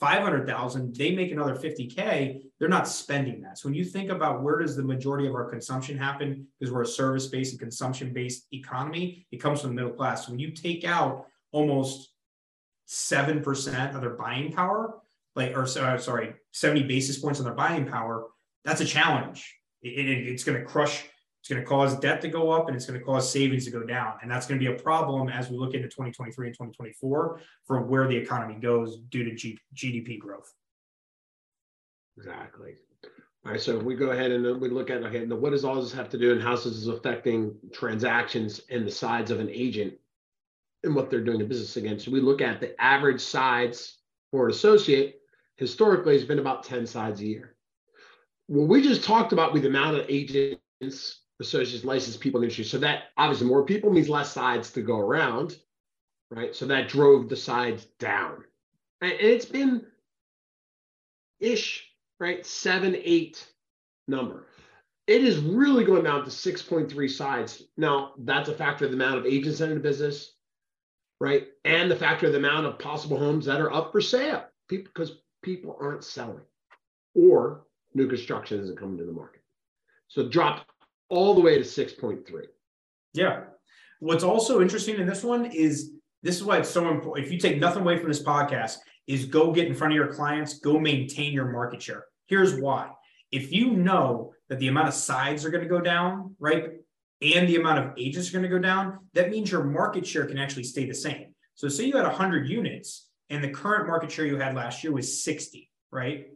500,000, 0.00 0.94
they 0.94 1.14
make 1.14 1.32
another 1.32 1.54
50k, 1.54 2.42
they're 2.58 2.68
not 2.68 2.86
spending 2.86 3.40
that. 3.42 3.58
So 3.58 3.68
when 3.68 3.74
you 3.74 3.84
think 3.84 4.10
about 4.10 4.42
where 4.42 4.58
does 4.58 4.76
the 4.76 4.82
majority 4.82 5.26
of 5.26 5.34
our 5.34 5.50
consumption 5.50 5.98
happen 5.98 6.46
because 6.58 6.72
we're 6.72 6.82
a 6.82 6.86
service-based 6.86 7.52
and 7.52 7.60
consumption-based 7.60 8.46
economy, 8.52 9.26
it 9.32 9.38
comes 9.38 9.60
from 9.60 9.70
the 9.70 9.76
middle 9.76 9.96
class. 9.96 10.26
So 10.26 10.32
when 10.32 10.40
you 10.40 10.52
take 10.52 10.84
out 10.84 11.26
almost 11.52 12.10
7% 12.88 13.94
of 13.94 14.00
their 14.00 14.10
buying 14.10 14.52
power, 14.52 14.94
like 15.34 15.52
or 15.56 15.62
uh, 15.62 15.98
sorry, 15.98 16.34
70 16.52 16.84
basis 16.84 17.18
points 17.18 17.40
on 17.40 17.44
their 17.44 17.54
buying 17.54 17.86
power, 17.86 18.26
that's 18.64 18.80
a 18.80 18.84
challenge 18.84 19.58
it, 19.82 20.06
it, 20.06 20.28
it's 20.28 20.44
going 20.44 20.58
to 20.58 20.64
crush 20.64 21.04
it's 21.40 21.48
going 21.48 21.60
to 21.62 21.66
cause 21.66 21.98
debt 21.98 22.20
to 22.22 22.28
go 22.28 22.50
up 22.50 22.68
and 22.68 22.76
it's 22.76 22.86
going 22.86 22.98
to 22.98 23.04
cause 23.04 23.30
savings 23.30 23.64
to 23.64 23.70
go 23.70 23.82
down. 23.82 24.14
And 24.22 24.30
that's 24.30 24.46
going 24.46 24.60
to 24.60 24.64
be 24.64 24.72
a 24.72 24.78
problem 24.78 25.28
as 25.28 25.50
we 25.50 25.56
look 25.56 25.74
into 25.74 25.88
2023 25.88 26.48
and 26.48 26.54
2024 26.54 27.40
for 27.66 27.82
where 27.82 28.08
the 28.08 28.16
economy 28.16 28.54
goes 28.54 28.98
due 29.08 29.24
to 29.24 29.34
G, 29.34 29.58
gdp 29.74 30.18
growth. 30.18 30.52
Exactly. 32.16 32.74
All 33.46 33.52
right 33.52 33.60
so 33.60 33.78
if 33.78 33.84
we 33.84 33.94
go 33.94 34.10
ahead 34.10 34.32
and 34.32 34.44
uh, 34.44 34.54
we 34.54 34.68
look 34.68 34.90
at 34.90 35.02
okay 35.04 35.24
what 35.24 35.50
does 35.50 35.64
all 35.64 35.80
this 35.80 35.92
have 35.92 36.10
to 36.10 36.18
do 36.18 36.32
and 36.32 36.42
how 36.42 36.56
this 36.56 36.66
is 36.66 36.88
affecting 36.88 37.54
transactions 37.72 38.60
and 38.68 38.84
the 38.84 38.90
sides 38.90 39.30
of 39.30 39.38
an 39.38 39.48
agent 39.48 39.94
and 40.82 40.94
what 40.94 41.08
they're 41.08 41.24
doing 41.24 41.40
in 41.40 41.48
business 41.48 41.76
against? 41.76 42.04
So 42.04 42.10
we 42.10 42.20
look 42.20 42.42
at 42.42 42.60
the 42.60 42.78
average 42.82 43.20
sides 43.20 43.98
for 44.32 44.46
an 44.46 44.50
associate 44.50 45.18
historically 45.58 46.14
has 46.14 46.24
been 46.24 46.38
about 46.38 46.62
10 46.62 46.86
sides 46.86 47.20
a 47.20 47.26
year. 47.26 47.56
What 48.46 48.68
we 48.68 48.80
just 48.80 49.04
talked 49.04 49.32
about 49.32 49.52
with 49.52 49.62
the 49.62 49.68
amount 49.68 49.98
of 49.98 50.06
agents, 50.08 51.22
associates, 51.40 51.84
licensed 51.84 52.20
people 52.20 52.38
in 52.38 52.42
the 52.42 52.46
industry. 52.46 52.64
So 52.64 52.78
that 52.78 53.04
obviously 53.16 53.46
more 53.46 53.64
people 53.64 53.90
means 53.90 54.08
less 54.08 54.32
sides 54.32 54.72
to 54.72 54.82
go 54.82 54.98
around, 54.98 55.56
right? 56.30 56.54
So 56.54 56.66
that 56.66 56.88
drove 56.88 57.28
the 57.28 57.36
sides 57.36 57.86
down. 57.98 58.44
And 59.00 59.12
it's 59.12 59.44
been 59.44 59.86
ish, 61.40 61.88
right? 62.18 62.44
Seven, 62.44 62.96
eight 63.02 63.46
number. 64.08 64.46
It 65.06 65.24
is 65.24 65.38
really 65.38 65.84
going 65.84 66.04
down 66.04 66.24
to 66.24 66.30
6.3 66.30 67.10
sides. 67.10 67.62
Now, 67.76 68.12
that's 68.18 68.50
a 68.50 68.54
factor 68.54 68.84
of 68.84 68.90
the 68.90 68.96
amount 68.96 69.18
of 69.18 69.26
agents 69.26 69.60
in 69.60 69.70
the 69.70 69.80
business, 69.80 70.34
right? 71.20 71.48
And 71.64 71.90
the 71.90 71.96
factor 71.96 72.26
of 72.26 72.32
the 72.32 72.38
amount 72.38 72.66
of 72.66 72.78
possible 72.78 73.18
homes 73.18 73.46
that 73.46 73.60
are 73.60 73.72
up 73.72 73.92
for 73.92 74.00
sale 74.00 74.44
people, 74.68 74.90
because 74.92 75.12
people 75.42 75.78
aren't 75.80 76.04
selling 76.04 76.40
or 77.14 77.64
new 77.94 78.06
construction 78.06 78.60
isn't 78.60 78.78
coming 78.78 78.98
to 78.98 79.04
the 79.04 79.12
market. 79.12 79.42
So 80.08 80.28
dropped 80.28 80.70
all 81.08 81.34
the 81.34 81.40
way 81.40 81.56
to 81.56 81.64
6.3. 81.64 82.24
Yeah. 83.14 83.44
What's 84.00 84.24
also 84.24 84.60
interesting 84.60 84.96
in 84.96 85.06
this 85.06 85.24
one 85.24 85.46
is 85.46 85.92
this 86.22 86.36
is 86.36 86.44
why 86.44 86.58
it's 86.58 86.70
so 86.70 86.88
important. 86.90 87.26
If 87.26 87.32
you 87.32 87.38
take 87.38 87.58
nothing 87.58 87.82
away 87.82 87.98
from 87.98 88.08
this 88.08 88.22
podcast, 88.22 88.76
is 89.06 89.24
go 89.24 89.52
get 89.52 89.66
in 89.66 89.74
front 89.74 89.92
of 89.92 89.96
your 89.96 90.12
clients, 90.12 90.58
go 90.58 90.78
maintain 90.78 91.32
your 91.32 91.50
market 91.50 91.82
share. 91.82 92.04
Here's 92.26 92.60
why. 92.60 92.90
If 93.32 93.50
you 93.50 93.72
know 93.72 94.32
that 94.48 94.58
the 94.58 94.68
amount 94.68 94.88
of 94.88 94.94
sides 94.94 95.44
are 95.44 95.50
going 95.50 95.64
to 95.64 95.68
go 95.68 95.80
down, 95.80 96.36
right? 96.38 96.72
And 97.22 97.48
the 97.48 97.56
amount 97.56 97.78
of 97.78 97.94
agents 97.98 98.28
are 98.28 98.32
going 98.32 98.42
to 98.42 98.48
go 98.48 98.58
down, 98.58 98.98
that 99.14 99.30
means 99.30 99.50
your 99.50 99.64
market 99.64 100.06
share 100.06 100.26
can 100.26 100.38
actually 100.38 100.64
stay 100.64 100.86
the 100.86 100.94
same. 100.94 101.34
So 101.54 101.68
say 101.68 101.84
you 101.84 101.96
had 101.96 102.06
100 102.06 102.48
units 102.48 103.08
and 103.30 103.42
the 103.42 103.48
current 103.48 103.88
market 103.88 104.12
share 104.12 104.26
you 104.26 104.36
had 104.36 104.54
last 104.54 104.84
year 104.84 104.92
was 104.92 105.24
60, 105.24 105.70
right? 105.90 106.26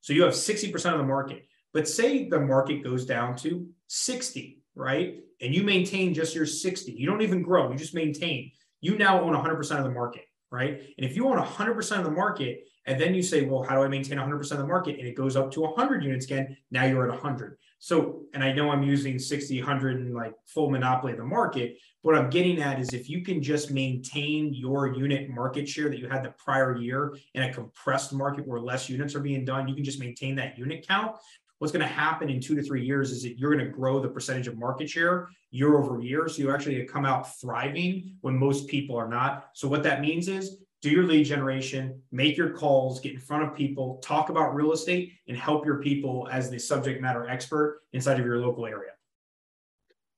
So 0.00 0.12
you 0.12 0.22
have 0.24 0.32
60% 0.32 0.74
of 0.92 0.98
the 0.98 1.04
market. 1.04 1.46
But 1.72 1.88
say 1.88 2.28
the 2.28 2.40
market 2.40 2.82
goes 2.82 3.04
down 3.04 3.36
to 3.38 3.68
60, 3.88 4.62
right? 4.74 5.18
And 5.40 5.54
you 5.54 5.62
maintain 5.62 6.14
just 6.14 6.34
your 6.34 6.46
60. 6.46 6.92
You 6.92 7.06
don't 7.06 7.22
even 7.22 7.42
grow, 7.42 7.70
you 7.70 7.76
just 7.76 7.94
maintain. 7.94 8.50
You 8.80 8.96
now 8.96 9.20
own 9.20 9.34
100% 9.34 9.78
of 9.78 9.84
the 9.84 9.90
market, 9.90 10.24
right? 10.50 10.80
And 10.96 11.06
if 11.06 11.16
you 11.16 11.28
own 11.28 11.38
100% 11.38 11.98
of 11.98 12.04
the 12.04 12.10
market 12.10 12.64
And 12.86 13.00
then 13.00 13.14
you 13.14 13.22
say, 13.22 13.42
well, 13.42 13.62
how 13.62 13.74
do 13.74 13.82
I 13.82 13.88
maintain 13.88 14.16
100% 14.16 14.52
of 14.52 14.58
the 14.58 14.66
market? 14.66 14.98
And 14.98 15.08
it 15.08 15.16
goes 15.16 15.36
up 15.36 15.50
to 15.52 15.60
100 15.60 16.04
units 16.04 16.24
again. 16.26 16.56
Now 16.70 16.84
you're 16.84 17.04
at 17.04 17.10
100. 17.10 17.58
So, 17.78 18.22
and 18.32 18.42
I 18.42 18.52
know 18.52 18.70
I'm 18.70 18.82
using 18.82 19.18
60, 19.18 19.60
100 19.60 19.96
and 19.96 20.14
like 20.14 20.32
full 20.46 20.70
monopoly 20.70 21.12
of 21.12 21.18
the 21.18 21.24
market. 21.24 21.76
What 22.02 22.14
I'm 22.14 22.30
getting 22.30 22.62
at 22.62 22.80
is 22.80 22.94
if 22.94 23.10
you 23.10 23.22
can 23.22 23.42
just 23.42 23.70
maintain 23.70 24.54
your 24.54 24.94
unit 24.94 25.28
market 25.28 25.68
share 25.68 25.88
that 25.90 25.98
you 25.98 26.08
had 26.08 26.24
the 26.24 26.30
prior 26.30 26.76
year 26.76 27.16
in 27.34 27.42
a 27.42 27.52
compressed 27.52 28.12
market 28.12 28.46
where 28.46 28.60
less 28.60 28.88
units 28.88 29.14
are 29.14 29.20
being 29.20 29.44
done, 29.44 29.68
you 29.68 29.74
can 29.74 29.84
just 29.84 30.00
maintain 30.00 30.36
that 30.36 30.56
unit 30.56 30.86
count. 30.86 31.16
What's 31.58 31.72
going 31.72 31.86
to 31.86 31.92
happen 31.92 32.28
in 32.28 32.40
two 32.40 32.54
to 32.54 32.62
three 32.62 32.84
years 32.84 33.10
is 33.10 33.22
that 33.22 33.38
you're 33.38 33.54
going 33.54 33.64
to 33.64 33.70
grow 33.70 33.98
the 33.98 34.08
percentage 34.08 34.46
of 34.46 34.58
market 34.58 34.90
share 34.90 35.28
year 35.50 35.78
over 35.78 36.00
year. 36.00 36.28
So 36.28 36.42
you 36.42 36.52
actually 36.52 36.84
come 36.84 37.06
out 37.06 37.38
thriving 37.40 38.16
when 38.20 38.36
most 38.36 38.68
people 38.68 38.96
are 38.96 39.08
not. 39.08 39.50
So 39.54 39.66
what 39.66 39.82
that 39.84 40.02
means 40.02 40.28
is 40.28 40.58
do 40.82 40.90
your 40.90 41.04
lead 41.04 41.24
generation, 41.24 42.00
make 42.12 42.36
your 42.36 42.50
calls, 42.50 43.00
get 43.00 43.14
in 43.14 43.20
front 43.20 43.42
of 43.44 43.54
people, 43.54 43.98
talk 44.04 44.28
about 44.28 44.54
real 44.54 44.72
estate, 44.72 45.12
and 45.28 45.36
help 45.36 45.64
your 45.64 45.78
people 45.78 46.28
as 46.30 46.50
the 46.50 46.58
subject 46.58 47.00
matter 47.00 47.26
expert 47.26 47.80
inside 47.94 48.20
of 48.20 48.26
your 48.26 48.38
local 48.38 48.66
area. 48.66 48.90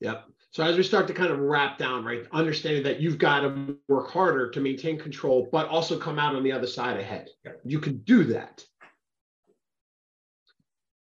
Yep. 0.01 0.25
So 0.51 0.65
as 0.65 0.77
we 0.77 0.83
start 0.83 1.07
to 1.07 1.15
kind 1.15 1.31
of 1.31 1.39
wrap 1.39 1.79
down, 1.79 2.05
right, 2.05 2.25
understanding 2.33 2.83
that 2.83 3.01
you've 3.01 3.19
got 3.19 3.41
to 3.41 3.77
work 3.87 4.11
harder 4.11 4.51
to 4.51 4.61
maintain 4.61 4.99
control, 4.99 5.49
but 5.53 5.69
also 5.69 5.99
come 5.99 6.19
out 6.19 6.35
on 6.35 6.43
the 6.43 6.53
other 6.53 6.67
side 6.67 6.99
ahead. 6.99 7.29
You 7.65 7.79
can 7.79 7.99
do 7.99 8.25
that. 8.25 8.65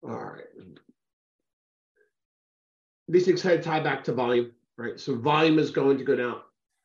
All 0.02 0.11
right. 0.11 0.44
These 3.08 3.24
things 3.24 3.42
kind 3.42 3.58
of 3.58 3.64
tie 3.64 3.80
back 3.80 4.04
to 4.04 4.12
volume, 4.12 4.52
right? 4.76 5.00
So 5.00 5.16
volume 5.16 5.58
is 5.58 5.70
going 5.70 5.98
to 5.98 6.04
go 6.04 6.14
down 6.14 6.40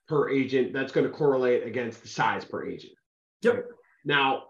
per 0.07 0.29
agent, 0.29 0.73
that's 0.73 0.91
going 0.91 1.05
to 1.05 1.11
correlate 1.11 1.65
against 1.65 2.01
the 2.01 2.07
size 2.07 2.45
per 2.45 2.65
agent. 2.65 2.93
Yep. 3.41 3.65
Now, 4.05 4.43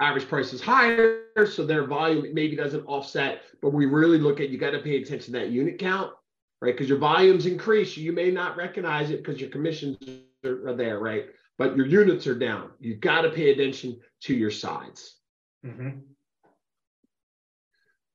average 0.00 0.28
price 0.28 0.52
is 0.52 0.60
higher, 0.60 1.24
so 1.50 1.64
their 1.64 1.86
volume 1.86 2.26
maybe 2.34 2.56
doesn't 2.56 2.84
offset, 2.86 3.42
but 3.62 3.72
we 3.72 3.86
really 3.86 4.18
look 4.18 4.40
at 4.40 4.50
you 4.50 4.58
got 4.58 4.70
to 4.70 4.80
pay 4.80 4.96
attention 4.96 5.32
to 5.32 5.40
that 5.40 5.50
unit 5.50 5.78
count, 5.78 6.12
right? 6.60 6.74
Because 6.74 6.88
your 6.88 6.98
volumes 6.98 7.46
increase, 7.46 7.96
you 7.96 8.12
may 8.12 8.30
not 8.30 8.56
recognize 8.56 9.10
it 9.10 9.24
because 9.24 9.40
your 9.40 9.50
commissions 9.50 9.96
are, 10.44 10.68
are, 10.68 10.74
there, 10.74 10.98
right? 10.98 11.26
But 11.56 11.76
your 11.76 11.86
units 11.86 12.26
are 12.26 12.38
down. 12.38 12.70
You've 12.78 13.00
got 13.00 13.22
to 13.22 13.30
pay 13.30 13.50
attention 13.50 13.98
to 14.22 14.34
your 14.34 14.50
sides. 14.50 15.16
Mm-hmm. 15.64 16.00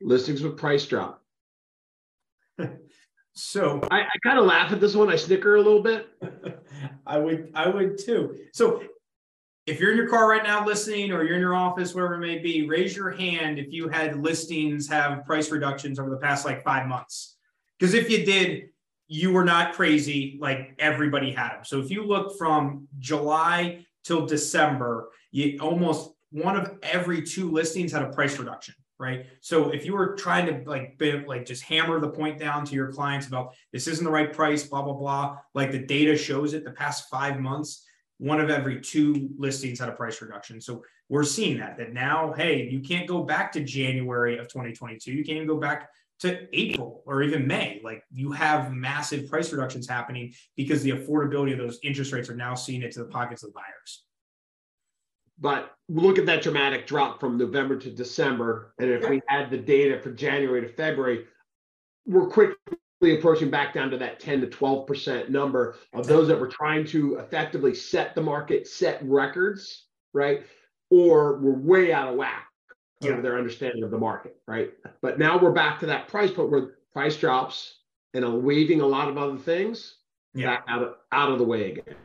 Listings 0.04 0.42
with 0.42 0.58
price 0.58 0.86
drop. 0.86 1.24
So 3.34 3.82
I, 3.90 4.02
I 4.02 4.18
kind 4.24 4.38
of 4.38 4.46
laugh 4.46 4.72
at 4.72 4.80
this 4.80 4.96
one. 4.96 5.10
I 5.10 5.16
snicker 5.16 5.56
a 5.56 5.62
little 5.62 5.82
bit. 5.82 6.08
I 7.08 7.18
would, 7.18 7.52
I 7.56 7.68
would 7.68 7.98
too. 7.98 8.38
So 8.54 8.84
if 9.66 9.80
you're 9.80 9.92
in 9.92 9.98
your 9.98 10.10
car 10.10 10.30
right 10.30 10.44
now 10.44 10.66
listening, 10.66 11.12
or 11.12 11.24
you're 11.24 11.36
in 11.36 11.42
your 11.42 11.56
office, 11.56 11.96
wherever 11.96 12.16
it 12.16 12.20
may 12.20 12.38
be, 12.38 12.68
raise 12.68 12.96
your 12.96 13.10
hand 13.12 13.58
if 13.58 13.72
you 13.72 13.88
had 13.88 14.22
listings 14.22 14.88
have 14.88 15.26
price 15.26 15.50
reductions 15.50 16.00
over 16.00 16.10
the 16.10 16.18
past 16.18 16.46
like 16.46 16.64
five 16.64 16.88
months. 16.88 17.38
Because 17.80 17.94
if 17.94 18.10
you 18.10 18.26
did, 18.26 18.70
you 19.08 19.32
were 19.32 19.44
not 19.44 19.74
crazy 19.74 20.38
like 20.40 20.76
everybody 20.80 21.32
had 21.32 21.54
them. 21.54 21.64
So 21.64 21.80
if 21.80 21.90
you 21.90 22.06
look 22.06 22.38
from 22.38 22.88
July 23.00 23.86
till 24.04 24.26
December, 24.26 25.10
you 25.32 25.58
almost 25.60 26.12
one 26.30 26.56
of 26.56 26.78
every 26.84 27.22
two 27.22 27.50
listings 27.50 27.92
had 27.92 28.04
a 28.04 28.10
price 28.10 28.38
reduction 28.38 28.76
right? 29.04 29.26
So 29.42 29.70
if 29.72 29.86
you 29.86 29.94
were 29.94 30.16
trying 30.16 30.46
to 30.48 30.70
like 30.70 30.98
be, 30.98 31.12
like 31.28 31.46
just 31.46 31.64
hammer 31.64 32.00
the 32.00 32.10
point 32.10 32.40
down 32.40 32.64
to 32.66 32.74
your 32.74 32.92
clients 32.92 33.28
about 33.28 33.54
this 33.74 33.88
isn't 33.88 34.06
the 34.06 34.10
right 34.10 34.32
price, 34.32 34.64
blah 34.64 34.82
blah 34.82 34.94
blah, 34.94 35.38
like 35.54 35.72
the 35.72 35.86
data 35.86 36.18
shows 36.18 36.54
it. 36.54 36.64
The 36.64 36.72
past 36.72 37.10
five 37.10 37.40
months, 37.40 37.86
one 38.18 38.40
of 38.40 38.50
every 38.50 38.80
two 38.80 39.30
listings 39.38 39.80
had 39.80 39.90
a 39.90 39.94
price 39.94 40.22
reduction. 40.22 40.62
So 40.62 40.84
we're 41.10 41.26
seeing 41.26 41.58
that 41.60 41.78
that 41.78 41.92
now, 41.94 42.34
hey, 42.34 42.70
you 42.70 42.80
can't 42.80 43.08
go 43.08 43.24
back 43.24 43.52
to 43.52 43.64
January 43.64 44.38
of 44.38 44.48
2022. 44.48 45.12
You 45.12 45.26
can't 45.26 45.36
even 45.36 45.48
go 45.48 45.58
back 45.58 45.90
to 46.22 46.48
April 46.58 47.04
or 47.06 47.22
even 47.22 47.46
May. 47.46 47.82
Like 47.84 48.04
you 48.14 48.32
have 48.32 48.72
massive 48.72 49.30
price 49.30 49.52
reductions 49.52 49.90
happening 49.90 50.34
because 50.56 50.82
the 50.82 50.92
affordability 50.92 51.52
of 51.52 51.58
those 51.58 51.80
interest 51.84 52.14
rates 52.14 52.30
are 52.30 52.36
now 52.36 52.56
seeing 52.56 52.82
it 52.82 52.94
to 52.94 53.00
the 53.00 53.10
pockets 53.10 53.44
of 53.44 53.54
buyers. 53.54 54.06
But 55.40 55.76
look 55.90 56.18
at 56.18 56.26
that 56.28 56.44
dramatic 56.44 56.88
drop 56.88 57.20
from 57.20 57.38
November 57.38 57.78
to 57.78 57.90
December. 57.90 58.74
And 58.80 58.90
if 58.90 59.10
we 59.10 59.22
add 59.30 59.50
the 59.50 59.58
data 59.58 60.00
for 60.00 60.12
January 60.12 60.62
to 60.62 60.68
February, 60.68 61.26
we're 62.06 62.28
quickly 62.28 63.18
approaching 63.18 63.50
back 63.50 63.74
down 63.74 63.90
to 63.92 63.98
that 63.98 64.20
10 64.20 64.42
to 64.42 64.48
12% 64.48 65.30
number 65.30 65.76
of 65.94 66.08
those 66.08 66.28
that 66.28 66.40
were 66.40 66.48
trying 66.48 66.86
to 66.88 67.16
effectively 67.16 67.74
set 67.74 68.16
the 68.16 68.22
market, 68.22 68.68
set 68.68 69.02
records, 69.04 69.86
right? 70.14 70.44
Or 70.90 71.38
were 71.40 71.54
way 71.54 71.92
out 71.92 72.10
of 72.10 72.16
whack 72.16 72.48
yeah. 73.02 73.20
their 73.20 73.38
understanding 73.38 73.84
of 73.84 73.92
the 73.92 73.98
market, 73.98 74.38
right? 74.48 74.72
But 75.02 75.20
now 75.20 75.38
we're 75.38 75.52
back 75.52 75.80
to 75.80 75.86
that 75.88 76.08
price 76.08 76.32
point 76.32 76.52
where 76.52 76.76
price 76.94 77.18
drops 77.18 77.80
and 78.14 78.24
I'm 78.24 78.44
waiving 78.44 78.82
a 78.82 78.86
lot 78.86 79.10
of 79.10 79.18
other 79.18 79.38
things 79.38 79.96
yeah. 80.34 80.60
out 80.68 80.84
of 80.84 80.96
out 81.12 81.32
of 81.32 81.40
the 81.40 81.44
way 81.44 81.72
again. 81.72 81.96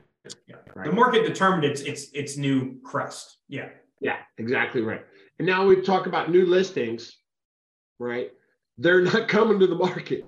Yeah. 0.47 0.57
Right. 0.75 0.87
The 0.87 0.93
market 0.93 1.27
determined 1.27 1.65
its 1.65 1.83
its 1.83 2.11
its 2.13 2.37
new 2.37 2.81
crest. 2.83 3.39
Yeah. 3.49 3.69
Yeah, 4.01 4.17
exactly 4.39 4.81
right. 4.81 5.05
And 5.39 5.47
now 5.47 5.67
we 5.67 5.81
talk 5.83 6.07
about 6.07 6.31
new 6.31 6.47
listings, 6.47 7.17
right? 7.99 8.31
They're 8.77 9.03
not 9.03 9.29
coming 9.29 9.59
to 9.61 9.67
the 9.67 9.75
market 9.75 10.25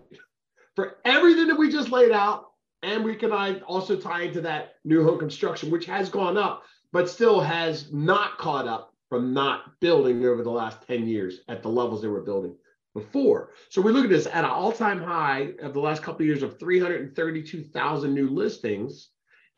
for 0.76 0.96
everything 1.04 1.48
that 1.48 1.58
we 1.58 1.70
just 1.70 1.90
laid 1.90 2.12
out. 2.12 2.46
And 2.82 3.04
we 3.04 3.14
can 3.14 3.32
also 3.62 3.96
tie 3.96 4.22
into 4.22 4.40
that 4.40 4.76
new 4.84 5.04
home 5.04 5.18
construction, 5.18 5.70
which 5.70 5.84
has 5.84 6.08
gone 6.08 6.38
up, 6.38 6.62
but 6.92 7.10
still 7.10 7.40
has 7.40 7.92
not 7.92 8.38
caught 8.38 8.66
up 8.66 8.94
from 9.10 9.34
not 9.34 9.78
building 9.80 10.24
over 10.24 10.42
the 10.42 10.50
last 10.50 10.78
10 10.86 11.06
years 11.06 11.40
at 11.48 11.62
the 11.62 11.68
levels 11.68 12.00
they 12.00 12.08
were 12.08 12.22
building 12.22 12.54
before. 12.94 13.50
So 13.68 13.82
we 13.82 13.92
look 13.92 14.04
at 14.04 14.10
this 14.10 14.26
at 14.26 14.44
an 14.44 14.50
all-time 14.50 15.02
high 15.02 15.50
of 15.62 15.74
the 15.74 15.80
last 15.80 16.02
couple 16.02 16.22
of 16.22 16.26
years 16.26 16.42
of 16.42 16.58
332,000 16.58 18.14
new 18.14 18.30
listings 18.30 19.10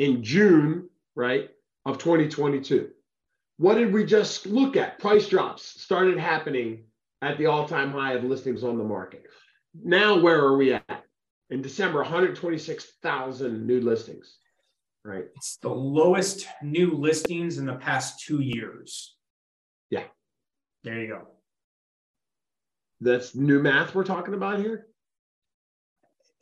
in 0.03 0.25
June, 0.25 0.89
right, 1.15 1.49
of 1.87 1.99
2022. 1.99 2.91
What 3.59 3.77
did 3.77 3.93
we 3.93 4.05
just 4.05 4.47
look 4.47 4.77
at? 4.77 4.99
Price 4.99 5.29
drops 5.29 5.63
started 5.81 6.19
happening 6.19 6.87
at 7.23 7.39
the 7.39 7.47
all 7.47 7.69
time 7.69 7.93
high 7.93 8.15
of 8.15 8.25
listings 8.25 8.65
on 8.65 8.79
the 8.79 8.85
market. 8.85 9.27
Now, 9.81 10.19
where 10.19 10.41
are 10.41 10.57
we 10.57 10.75
at? 10.75 11.05
In 11.51 11.63
December, 11.63 12.01
126,000 12.01 13.65
new 13.65 13.81
listings, 13.81 14.39
right? 15.05 15.27
It's 15.37 15.59
the 15.59 15.69
lowest 15.69 16.49
new 16.63 16.97
listings 16.97 17.59
in 17.59 17.67
the 17.67 17.77
past 17.77 18.25
two 18.27 18.41
years. 18.41 19.15
Yeah. 19.89 20.05
There 20.83 21.01
you 21.01 21.07
go. 21.07 21.29
That's 23.01 23.37
new 23.37 23.63
math 23.63 23.95
we're 23.95 24.03
talking 24.03 24.35
about 24.35 24.59
here? 24.59 24.89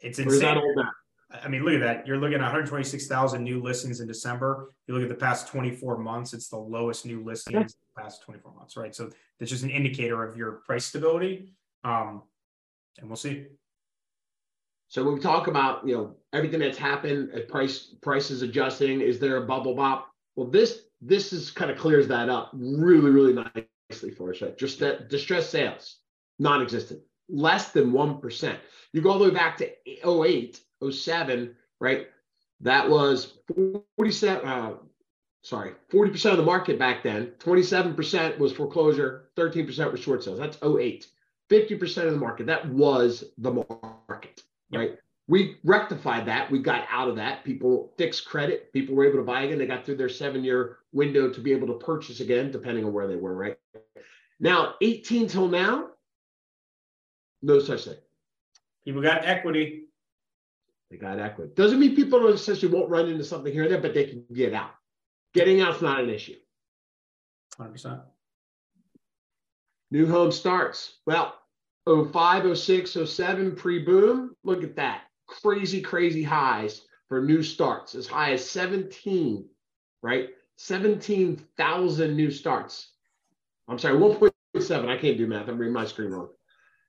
It's 0.00 0.18
insane. 0.18 0.32
Or 0.32 0.34
is 0.34 0.40
that 0.40 0.56
old 0.56 0.76
math? 0.76 0.99
I 1.32 1.48
mean, 1.48 1.64
look 1.64 1.74
at 1.74 1.80
that. 1.80 2.06
You're 2.06 2.18
looking 2.18 2.34
at 2.34 2.40
126,000 2.40 3.42
new 3.42 3.62
listings 3.62 4.00
in 4.00 4.08
December. 4.08 4.70
You 4.86 4.94
look 4.94 5.02
at 5.02 5.08
the 5.08 5.14
past 5.14 5.46
24 5.48 5.98
months, 5.98 6.34
it's 6.34 6.48
the 6.48 6.56
lowest 6.56 7.06
new 7.06 7.22
listings 7.22 7.54
yeah. 7.54 7.62
the 7.94 8.02
past 8.02 8.22
24 8.24 8.52
months, 8.54 8.76
right? 8.76 8.94
So 8.94 9.10
that's 9.38 9.50
just 9.50 9.62
an 9.62 9.70
indicator 9.70 10.24
of 10.24 10.36
your 10.36 10.62
price 10.66 10.86
stability. 10.86 11.54
Um, 11.84 12.22
and 12.98 13.08
we'll 13.08 13.16
see. 13.16 13.46
So 14.88 15.04
when 15.04 15.14
we 15.14 15.20
talk 15.20 15.46
about, 15.46 15.86
you 15.86 15.96
know, 15.96 16.16
everything 16.32 16.58
that's 16.58 16.78
happened, 16.78 17.30
price 17.48 17.94
prices 18.02 18.42
adjusting, 18.42 19.00
is 19.00 19.20
there 19.20 19.36
a 19.36 19.46
bubble 19.46 19.76
bop? 19.76 20.08
Well, 20.34 20.48
this 20.48 20.82
this 21.00 21.32
is 21.32 21.52
kind 21.52 21.70
of 21.70 21.78
clears 21.78 22.08
that 22.08 22.28
up 22.28 22.50
really, 22.52 23.10
really 23.10 23.32
nicely 23.32 24.10
for 24.10 24.30
us. 24.30 24.42
Right? 24.42 24.58
Just 24.58 24.80
that 24.80 25.08
distressed 25.08 25.50
sales, 25.50 25.98
non-existent, 26.40 27.00
less 27.28 27.70
than 27.70 27.92
1%. 27.92 28.56
You 28.92 29.00
go 29.00 29.10
all 29.10 29.18
the 29.20 29.26
way 29.26 29.30
back 29.30 29.56
to 29.58 29.70
08 29.86 30.60
07, 30.88 31.54
right? 31.80 32.08
That 32.60 32.88
was 32.88 33.38
47, 33.96 34.48
uh, 34.48 34.74
sorry, 35.42 35.72
40% 35.92 36.32
of 36.32 36.36
the 36.36 36.42
market 36.42 36.78
back 36.78 37.02
then. 37.02 37.32
27% 37.38 38.38
was 38.38 38.52
foreclosure, 38.52 39.30
13% 39.36 39.90
was 39.90 40.00
short 40.00 40.22
sales. 40.22 40.38
That's 40.38 40.58
08. 40.62 41.06
50% 41.50 42.06
of 42.06 42.12
the 42.12 42.18
market. 42.18 42.46
That 42.46 42.68
was 42.68 43.24
the 43.38 43.50
market, 43.50 44.42
right? 44.72 44.96
We 45.26 45.56
rectified 45.64 46.26
that. 46.26 46.50
We 46.50 46.60
got 46.60 46.86
out 46.90 47.08
of 47.08 47.16
that. 47.16 47.44
People 47.44 47.92
fixed 47.96 48.24
credit. 48.24 48.72
People 48.72 48.94
were 48.94 49.04
able 49.04 49.18
to 49.18 49.24
buy 49.24 49.42
again. 49.42 49.58
They 49.58 49.66
got 49.66 49.84
through 49.84 49.96
their 49.96 50.08
seven 50.08 50.44
year 50.44 50.78
window 50.92 51.32
to 51.32 51.40
be 51.40 51.52
able 51.52 51.68
to 51.68 51.74
purchase 51.84 52.20
again, 52.20 52.50
depending 52.50 52.84
on 52.84 52.92
where 52.92 53.06
they 53.06 53.16
were, 53.16 53.34
right? 53.34 53.56
Now, 54.40 54.74
18 54.80 55.28
till 55.28 55.48
now, 55.48 55.90
no 57.42 57.58
such 57.58 57.84
thing. 57.84 57.96
People 58.84 59.02
got 59.02 59.24
equity. 59.24 59.84
They 60.90 60.96
got 60.96 61.20
equity. 61.20 61.52
Doesn't 61.54 61.78
mean 61.78 61.94
people 61.94 62.26
essentially 62.28 62.72
won't 62.72 62.90
run 62.90 63.08
into 63.08 63.24
something 63.24 63.52
here 63.52 63.62
and 63.62 63.72
there, 63.72 63.80
but 63.80 63.94
they 63.94 64.04
can 64.04 64.24
get 64.32 64.52
out. 64.52 64.72
Getting 65.34 65.60
out's 65.60 65.82
not 65.82 66.00
an 66.00 66.10
issue. 66.10 66.36
100%. 67.58 68.02
New 69.92 70.06
home 70.06 70.32
starts. 70.32 70.98
Well, 71.06 71.34
05, 71.86 72.58
06, 72.58 72.96
07 73.04 73.56
pre-boom. 73.56 74.34
Look 74.44 74.64
at 74.64 74.76
that. 74.76 75.02
Crazy, 75.26 75.80
crazy 75.80 76.22
highs 76.22 76.82
for 77.08 77.22
new 77.22 77.42
starts. 77.42 77.94
As 77.94 78.06
high 78.06 78.32
as 78.32 78.48
17, 78.48 79.48
right? 80.02 80.30
17,000 80.56 82.16
new 82.16 82.30
starts. 82.30 82.92
I'm 83.68 83.78
sorry, 83.78 83.98
1.7. 83.98 84.88
I 84.88 84.98
can't 84.98 85.16
do 85.16 85.26
math. 85.26 85.48
I'm 85.48 85.58
reading 85.58 85.72
my 85.72 85.86
screen 85.86 86.10
wrong. 86.10 86.28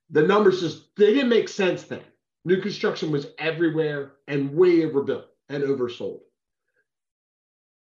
The 0.09 0.23
numbers 0.23 0.59
just 0.59 0.95
they 0.97 1.13
didn't 1.13 1.29
make 1.29 1.47
sense 1.47 1.83
then. 1.83 2.01
New 2.43 2.61
construction 2.61 3.11
was 3.11 3.27
everywhere 3.37 4.13
and 4.27 4.55
way 4.55 4.83
overbuilt 4.85 5.25
and 5.49 5.63
oversold. 5.63 6.21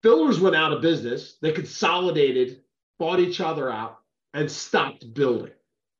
Builders 0.02 0.40
went 0.40 0.57
out 0.57 0.72
of 0.72 0.82
business. 0.82 1.36
They 1.42 1.52
consolidated, 1.52 2.62
bought 2.98 3.20
each 3.20 3.40
other 3.40 3.70
out, 3.70 3.98
and 4.32 4.50
stopped 4.50 5.12
building. 5.14 5.52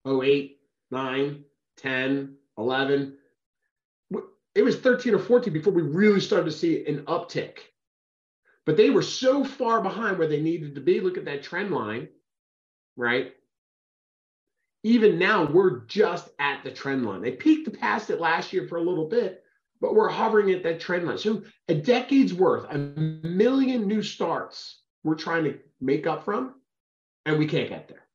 08, 0.07 0.59
9, 0.91 1.45
10, 1.77 2.37
11. 2.57 3.17
It 4.55 4.63
was 4.63 4.77
13 4.77 5.15
or 5.15 5.19
14 5.19 5.53
before 5.53 5.73
we 5.73 5.83
really 5.83 6.21
started 6.21 6.47
to 6.47 6.57
see 6.57 6.87
an 6.87 7.01
uptick. 7.01 7.59
But 8.65 8.77
they 8.77 8.91
were 8.91 9.03
so 9.03 9.45
far 9.45 9.83
behind 9.83 10.19
where 10.19 10.29
they 10.29 10.41
needed 10.41 10.75
to 10.77 10.81
be. 10.81 11.01
Look 11.01 11.19
at 11.19 11.27
that 11.27 11.43
trend 11.43 11.73
line, 11.73 12.09
right? 12.97 13.35
Even 14.87 15.19
now, 15.19 15.51
we're 15.51 15.81
just 15.87 16.29
at 16.39 16.63
the 16.63 16.71
trend 16.71 17.05
line. 17.05 17.21
They 17.21 17.33
peaked 17.33 17.77
past 17.81 18.09
it 18.09 18.21
last 18.21 18.53
year 18.53 18.69
for 18.69 18.77
a 18.77 18.83
little 18.83 19.09
bit, 19.09 19.43
but 19.81 19.97
we're 19.97 20.09
hovering 20.09 20.53
at 20.53 20.63
that 20.63 20.79
trend 20.79 21.09
line. 21.09 21.19
So 21.19 21.43
a 21.69 21.75
decade's 21.75 22.33
worth, 22.33 22.73
a 22.73 22.79
million 22.79 23.89
new 23.89 24.01
starts 24.01 24.83
we're 25.03 25.17
trying 25.17 25.43
to 25.43 25.59
make 25.81 26.07
up 26.07 26.25
from, 26.25 26.55
and 27.25 27.37
we 27.37 27.49
can't 27.49 27.69
get 27.69 27.89
there. 27.89 28.07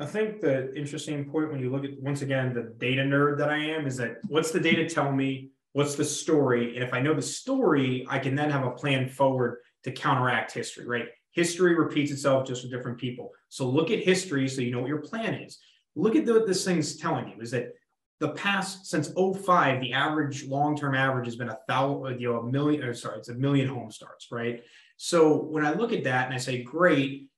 I 0.00 0.06
think 0.06 0.40
the 0.40 0.74
interesting 0.74 1.30
point 1.30 1.52
when 1.52 1.60
you 1.60 1.70
look 1.70 1.84
at 1.84 2.02
once 2.02 2.22
again 2.22 2.52
the 2.54 2.74
data 2.78 3.02
nerd 3.02 3.38
that 3.38 3.48
I 3.48 3.58
am 3.58 3.86
is 3.86 3.96
that 3.98 4.16
what's 4.26 4.50
the 4.50 4.58
data 4.58 4.88
tell 4.88 5.12
me? 5.12 5.52
What's 5.74 5.94
the 5.94 6.04
story? 6.04 6.74
And 6.74 6.82
if 6.82 6.92
I 6.92 7.00
know 7.00 7.14
the 7.14 7.22
story, 7.22 8.04
I 8.10 8.18
can 8.18 8.34
then 8.34 8.50
have 8.50 8.66
a 8.66 8.72
plan 8.72 9.08
forward 9.08 9.58
to 9.84 9.92
counteract 9.92 10.50
history, 10.50 10.88
right? 10.88 11.06
History 11.32 11.74
repeats 11.74 12.10
itself 12.10 12.46
just 12.46 12.62
with 12.62 12.72
different 12.72 12.98
people. 12.98 13.32
So 13.48 13.68
look 13.68 13.90
at 13.90 14.00
history 14.00 14.48
so 14.48 14.60
you 14.60 14.70
know 14.70 14.80
what 14.80 14.88
your 14.88 15.02
plan 15.02 15.34
is. 15.34 15.58
Look 15.94 16.16
at 16.16 16.26
what 16.26 16.46
this 16.46 16.64
thing's 16.64 16.96
telling 16.96 17.28
you 17.28 17.40
is 17.40 17.50
that 17.50 17.72
the 18.20 18.30
past 18.30 18.86
since 18.86 19.12
05, 19.16 19.80
the 19.80 19.92
average 19.92 20.44
long-term 20.46 20.94
average 20.94 21.26
has 21.26 21.36
been 21.36 21.50
a 21.50 21.58
thousand, 21.68 22.20
you 22.20 22.32
know, 22.32 22.40
a 22.40 22.50
million, 22.50 22.82
or 22.82 22.92
sorry, 22.94 23.18
it's 23.18 23.28
a 23.28 23.34
million 23.34 23.68
home 23.68 23.90
starts, 23.90 24.28
right? 24.32 24.62
So 24.96 25.36
when 25.36 25.64
I 25.64 25.72
look 25.72 25.92
at 25.92 26.04
that 26.04 26.26
and 26.26 26.34
I 26.34 26.38
say, 26.38 26.62
great, 26.62 27.28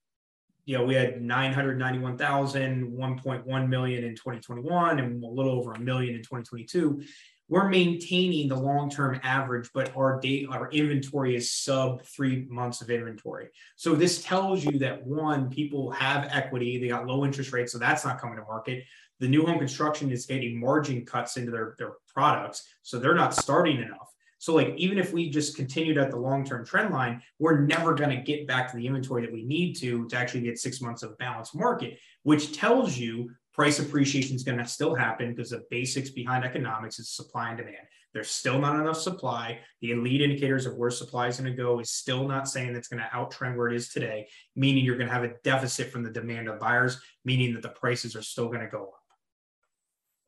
you 0.64 0.78
know, 0.78 0.84
we 0.84 0.94
had 0.94 1.20
991,000, 1.20 2.92
1.1 2.92 3.68
million 3.68 4.04
in 4.04 4.14
2021, 4.14 4.98
and 4.98 5.24
a 5.24 5.26
little 5.26 5.52
over 5.52 5.72
a 5.72 5.80
million 5.80 6.14
in 6.14 6.22
2022. 6.22 7.02
We're 7.50 7.68
maintaining 7.68 8.48
the 8.48 8.56
long-term 8.56 9.20
average, 9.22 9.68
but 9.74 9.94
our 9.94 10.18
date, 10.18 10.46
our 10.50 10.70
inventory 10.70 11.36
is 11.36 11.52
sub 11.52 12.02
three 12.04 12.46
months 12.48 12.80
of 12.80 12.88
inventory. 12.88 13.48
So 13.76 13.94
this 13.94 14.22
tells 14.22 14.64
you 14.64 14.78
that 14.78 15.06
one, 15.06 15.50
people 15.50 15.90
have 15.90 16.28
equity, 16.30 16.80
they 16.80 16.88
got 16.88 17.06
low 17.06 17.26
interest 17.26 17.52
rates, 17.52 17.72
so 17.72 17.78
that's 17.78 18.06
not 18.06 18.18
coming 18.18 18.38
to 18.38 18.44
market 18.44 18.84
the 19.20 19.28
new 19.28 19.44
home 19.44 19.58
construction 19.58 20.10
is 20.10 20.26
getting 20.26 20.58
margin 20.58 21.04
cuts 21.04 21.36
into 21.36 21.52
their, 21.52 21.74
their 21.78 21.92
products. 22.08 22.66
So 22.82 22.98
they're 22.98 23.14
not 23.14 23.34
starting 23.34 23.76
enough. 23.76 24.08
So 24.38 24.54
like 24.54 24.72
even 24.76 24.98
if 24.98 25.12
we 25.12 25.28
just 25.28 25.54
continued 25.54 25.98
at 25.98 26.10
the 26.10 26.16
long-term 26.16 26.64
trend 26.64 26.90
line, 26.90 27.20
we're 27.38 27.60
never 27.60 27.94
going 27.94 28.08
to 28.08 28.22
get 28.22 28.46
back 28.46 28.70
to 28.70 28.76
the 28.78 28.86
inventory 28.86 29.20
that 29.20 29.32
we 29.32 29.44
need 29.44 29.74
to 29.74 30.08
to 30.08 30.16
actually 30.16 30.40
get 30.40 30.58
six 30.58 30.80
months 30.80 31.02
of 31.02 31.18
balanced 31.18 31.54
market, 31.54 31.98
which 32.22 32.56
tells 32.56 32.96
you 32.96 33.30
price 33.52 33.78
appreciation 33.78 34.36
is 34.36 34.44
going 34.44 34.58
to 34.58 34.66
still 34.66 34.94
happen 34.94 35.34
because 35.34 35.50
the 35.50 35.64
basics 35.70 36.10
behind 36.10 36.44
economics 36.44 36.98
is 36.98 37.10
supply 37.10 37.48
and 37.48 37.58
demand. 37.58 37.86
There's 38.12 38.30
still 38.30 38.58
not 38.58 38.78
enough 38.80 38.96
supply. 38.96 39.60
The 39.80 39.94
lead 39.94 40.20
indicators 40.20 40.66
of 40.66 40.76
where 40.76 40.90
supply 40.90 41.28
is 41.28 41.38
going 41.38 41.50
to 41.50 41.56
go 41.56 41.78
is 41.78 41.90
still 41.90 42.26
not 42.26 42.48
saying 42.48 42.72
that's 42.72 42.88
going 42.88 43.02
to 43.02 43.08
outtrend 43.16 43.56
where 43.56 43.68
it 43.68 43.76
is 43.76 43.88
today, 43.88 44.28
meaning 44.56 44.84
you're 44.84 44.96
going 44.96 45.08
to 45.08 45.14
have 45.14 45.24
a 45.24 45.34
deficit 45.44 45.92
from 45.92 46.02
the 46.02 46.10
demand 46.10 46.48
of 46.48 46.58
buyers, 46.58 47.00
meaning 47.24 47.54
that 47.54 47.62
the 47.62 47.68
prices 47.68 48.16
are 48.16 48.22
still 48.22 48.48
going 48.48 48.60
to 48.60 48.66
go 48.66 48.82
up 48.82 49.00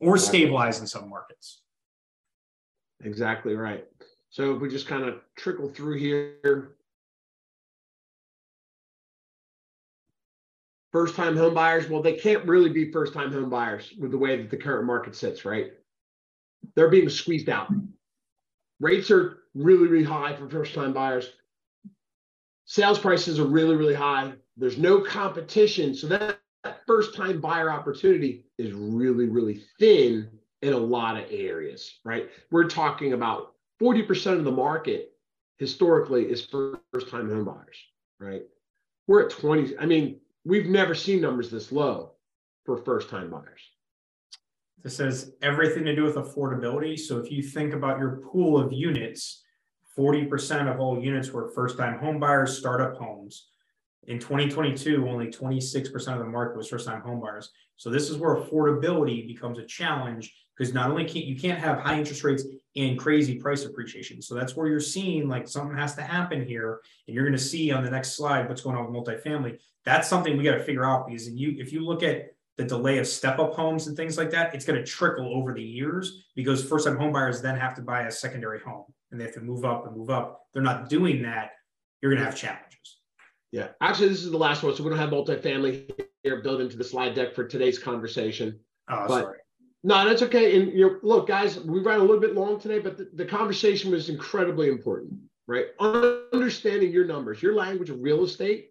or 0.00 0.18
stabilize 0.18 0.80
in 0.80 0.86
some 0.86 1.08
markets. 1.08 1.62
Exactly 3.04 3.54
right. 3.54 3.84
So 4.30 4.54
if 4.54 4.60
we 4.60 4.68
just 4.68 4.86
kind 4.86 5.04
of 5.04 5.20
trickle 5.36 5.68
through 5.68 5.98
here. 5.98 6.76
First 10.92 11.14
time 11.14 11.36
home 11.36 11.54
buyers, 11.54 11.88
well, 11.88 12.02
they 12.02 12.14
can't 12.14 12.46
really 12.46 12.68
be 12.68 12.92
first 12.92 13.14
time 13.14 13.32
home 13.32 13.48
buyers 13.48 13.92
with 13.98 14.10
the 14.10 14.18
way 14.18 14.36
that 14.36 14.50
the 14.50 14.56
current 14.56 14.86
market 14.86 15.16
sits, 15.16 15.44
right? 15.44 15.72
They're 16.76 16.90
being 16.90 17.08
squeezed 17.08 17.48
out. 17.48 17.68
Rates 18.78 19.10
are 19.10 19.38
really, 19.54 19.88
really 19.88 20.04
high 20.04 20.34
for 20.36 20.48
first 20.48 20.74
time 20.74 20.92
buyers. 20.92 21.30
Sales 22.66 22.98
prices 22.98 23.38
are 23.38 23.46
really, 23.46 23.74
really 23.74 23.94
high. 23.94 24.32
There's 24.56 24.78
no 24.78 25.00
competition. 25.00 25.94
So 25.94 26.06
that 26.08 26.38
that 26.64 26.82
first 26.86 27.14
time 27.14 27.40
buyer 27.40 27.70
opportunity 27.70 28.44
is 28.58 28.72
really, 28.72 29.28
really 29.28 29.62
thin 29.78 30.30
in 30.62 30.72
a 30.72 30.78
lot 30.78 31.16
of 31.16 31.24
areas, 31.30 31.98
right? 32.04 32.30
We're 32.50 32.68
talking 32.68 33.14
about 33.14 33.54
40% 33.80 34.38
of 34.38 34.44
the 34.44 34.52
market 34.52 35.12
historically 35.58 36.30
is 36.30 36.42
first 36.44 37.08
time 37.08 37.28
home 37.28 37.44
buyers, 37.44 37.78
right? 38.20 38.42
We're 39.08 39.26
at 39.26 39.30
20. 39.30 39.76
I 39.78 39.86
mean, 39.86 40.20
we've 40.44 40.66
never 40.66 40.94
seen 40.94 41.20
numbers 41.20 41.50
this 41.50 41.72
low 41.72 42.12
for 42.64 42.76
first 42.76 43.08
time 43.08 43.30
buyers. 43.30 43.62
This 44.82 44.98
has 44.98 45.32
everything 45.42 45.84
to 45.84 45.94
do 45.94 46.02
with 46.02 46.16
affordability. 46.16 46.98
So 46.98 47.18
if 47.18 47.30
you 47.30 47.42
think 47.42 47.72
about 47.72 47.98
your 47.98 48.20
pool 48.32 48.60
of 48.60 48.72
units, 48.72 49.44
40% 49.96 50.72
of 50.72 50.80
all 50.80 51.00
units 51.00 51.30
were 51.30 51.50
first 51.50 51.76
time 51.76 51.98
home 51.98 52.18
buyers, 52.18 52.58
startup 52.58 52.96
homes. 52.96 53.50
In 54.08 54.18
2022, 54.18 55.08
only 55.08 55.28
26% 55.28 56.12
of 56.12 56.18
the 56.18 56.24
market 56.24 56.56
was 56.56 56.68
first-time 56.68 57.02
homebuyers. 57.02 57.46
So 57.76 57.88
this 57.88 58.10
is 58.10 58.16
where 58.16 58.36
affordability 58.36 59.26
becomes 59.26 59.58
a 59.58 59.64
challenge 59.64 60.34
because 60.56 60.74
not 60.74 60.90
only 60.90 61.04
can't 61.04 61.24
you 61.24 61.36
can't 61.36 61.58
have 61.58 61.78
high 61.78 61.98
interest 61.98 62.24
rates 62.24 62.44
and 62.76 62.98
crazy 62.98 63.36
price 63.36 63.64
appreciation. 63.64 64.20
So 64.20 64.34
that's 64.34 64.56
where 64.56 64.68
you're 64.68 64.80
seeing 64.80 65.28
like 65.28 65.48
something 65.48 65.76
has 65.76 65.94
to 65.96 66.02
happen 66.02 66.44
here, 66.44 66.80
and 67.06 67.14
you're 67.14 67.24
going 67.24 67.36
to 67.36 67.42
see 67.42 67.70
on 67.70 67.84
the 67.84 67.90
next 67.90 68.16
slide 68.16 68.48
what's 68.48 68.62
going 68.62 68.76
on 68.76 68.92
with 68.92 68.94
multifamily. 68.94 69.58
That's 69.84 70.08
something 70.08 70.36
we 70.36 70.44
got 70.44 70.56
to 70.56 70.64
figure 70.64 70.84
out 70.84 71.06
because 71.06 71.28
you 71.28 71.54
if 71.58 71.72
you 71.72 71.84
look 71.84 72.02
at 72.02 72.34
the 72.58 72.64
delay 72.64 72.98
of 72.98 73.06
step-up 73.06 73.54
homes 73.54 73.86
and 73.86 73.96
things 73.96 74.18
like 74.18 74.30
that, 74.30 74.54
it's 74.54 74.64
going 74.64 74.78
to 74.78 74.84
trickle 74.84 75.34
over 75.34 75.54
the 75.54 75.62
years 75.62 76.24
because 76.36 76.62
first-time 76.62 76.98
homebuyers 76.98 77.40
then 77.40 77.56
have 77.56 77.74
to 77.74 77.82
buy 77.82 78.02
a 78.02 78.10
secondary 78.10 78.60
home 78.60 78.84
and 79.10 79.18
they 79.18 79.24
have 79.24 79.34
to 79.34 79.40
move 79.40 79.64
up 79.64 79.86
and 79.86 79.96
move 79.96 80.10
up. 80.10 80.42
They're 80.52 80.62
not 80.62 80.90
doing 80.90 81.22
that. 81.22 81.52
You're 82.00 82.12
going 82.12 82.20
to 82.20 82.26
have 82.26 82.36
challenges. 82.36 82.98
Yeah, 83.52 83.68
actually, 83.82 84.08
this 84.08 84.24
is 84.24 84.30
the 84.30 84.38
last 84.38 84.62
one, 84.62 84.74
so 84.74 84.82
we 84.82 84.88
don't 84.88 84.98
have 84.98 85.10
multifamily 85.10 85.90
here 86.22 86.40
built 86.40 86.60
into 86.60 86.76
the 86.76 86.84
slide 86.84 87.14
deck 87.14 87.34
for 87.34 87.46
today's 87.46 87.78
conversation. 87.78 88.58
Oh, 88.88 89.04
but, 89.06 89.20
sorry. 89.22 89.38
No, 89.84 90.08
that's 90.08 90.22
okay. 90.22 90.58
And 90.58 90.72
you 90.72 90.86
know, 90.86 90.98
look, 91.02 91.28
guys, 91.28 91.60
we 91.60 91.80
ran 91.80 91.98
a 91.98 92.02
little 92.02 92.20
bit 92.20 92.34
long 92.34 92.58
today, 92.58 92.78
but 92.78 92.96
the, 92.96 93.10
the 93.14 93.24
conversation 93.24 93.90
was 93.90 94.08
incredibly 94.08 94.68
important, 94.68 95.12
right? 95.46 95.66
Understanding 95.80 96.92
your 96.92 97.04
numbers, 97.04 97.42
your 97.42 97.54
language 97.54 97.90
of 97.90 98.00
real 98.00 98.24
estate 98.24 98.70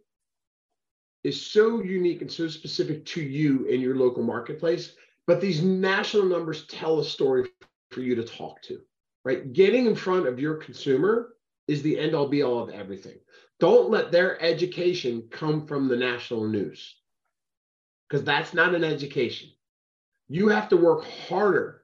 is 1.23 1.39
so 1.39 1.81
unique 1.83 2.21
and 2.21 2.31
so 2.31 2.47
specific 2.47 3.05
to 3.05 3.21
you 3.21 3.65
in 3.65 3.81
your 3.81 3.95
local 3.95 4.23
marketplace. 4.23 4.95
But 5.27 5.41
these 5.41 5.61
national 5.61 6.25
numbers 6.25 6.65
tell 6.65 6.99
a 6.99 7.05
story 7.05 7.49
for 7.91 8.01
you 8.01 8.15
to 8.15 8.23
talk 8.23 8.61
to, 8.63 8.79
right? 9.23 9.53
Getting 9.53 9.85
in 9.85 9.95
front 9.95 10.27
of 10.27 10.39
your 10.39 10.55
consumer 10.55 11.35
is 11.67 11.83
the 11.83 11.99
end 11.99 12.15
all 12.15 12.27
be 12.27 12.41
all 12.41 12.59
of 12.59 12.69
everything. 12.69 13.17
Don't 13.61 13.91
let 13.91 14.11
their 14.11 14.41
education 14.41 15.27
come 15.29 15.67
from 15.67 15.87
the 15.87 15.95
national 15.95 16.47
news 16.47 16.95
because 18.09 18.25
that's 18.25 18.55
not 18.55 18.73
an 18.73 18.83
education. 18.83 19.49
You 20.27 20.47
have 20.47 20.67
to 20.69 20.77
work 20.77 21.05
harder 21.05 21.83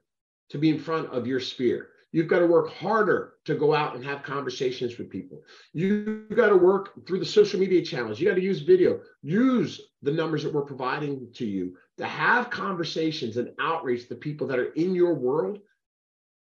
to 0.50 0.58
be 0.58 0.70
in 0.70 0.80
front 0.80 1.08
of 1.10 1.28
your 1.28 1.38
sphere. 1.38 1.90
You've 2.10 2.26
got 2.26 2.40
to 2.40 2.48
work 2.48 2.70
harder 2.70 3.34
to 3.44 3.54
go 3.54 3.74
out 3.74 3.94
and 3.94 4.04
have 4.04 4.24
conversations 4.24 4.98
with 4.98 5.08
people. 5.08 5.44
You've 5.72 6.34
got 6.34 6.48
to 6.48 6.56
work 6.56 7.06
through 7.06 7.20
the 7.20 7.24
social 7.24 7.60
media 7.60 7.82
channels. 7.82 8.18
You 8.18 8.26
got 8.26 8.34
to 8.34 8.42
use 8.42 8.62
video, 8.62 9.00
use 9.22 9.80
the 10.02 10.10
numbers 10.10 10.42
that 10.42 10.52
we're 10.52 10.62
providing 10.62 11.28
to 11.34 11.46
you 11.46 11.76
to 11.98 12.06
have 12.06 12.50
conversations 12.50 13.36
and 13.36 13.52
outreach 13.60 14.08
to 14.08 14.16
people 14.16 14.48
that 14.48 14.58
are 14.58 14.72
in 14.72 14.96
your 14.96 15.14
world 15.14 15.60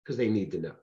because 0.04 0.16
they 0.16 0.28
need 0.28 0.52
to 0.52 0.60
know. 0.60 0.76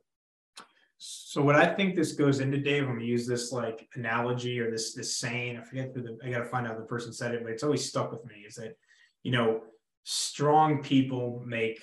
So 1.06 1.42
what 1.42 1.56
I 1.56 1.66
think 1.66 1.96
this 1.96 2.14
goes 2.14 2.40
into, 2.40 2.58
Dave, 2.60 2.88
when 2.88 2.96
we 2.98 3.04
use 3.06 3.28
this 3.28 3.52
like 3.52 3.90
analogy 3.96 4.60
or 4.62 4.72
this 4.72 4.94
this 4.94 5.18
saying. 5.18 5.58
I 5.58 5.64
forget 5.64 5.92
who 5.94 6.02
the 6.02 6.18
I 6.24 6.30
gotta 6.30 6.46
find 6.46 6.66
out 6.66 6.78
the 6.78 6.86
person 6.86 7.12
said 7.12 7.34
it, 7.34 7.44
but 7.44 7.52
it's 7.52 7.64
always 7.64 7.90
stuck 7.90 8.12
with 8.12 8.26
me. 8.26 8.46
Is 8.48 8.56
that 8.56 8.78
you 9.24 9.32
know 9.32 9.64
strong 10.04 10.82
people 10.82 11.44
make 11.46 11.82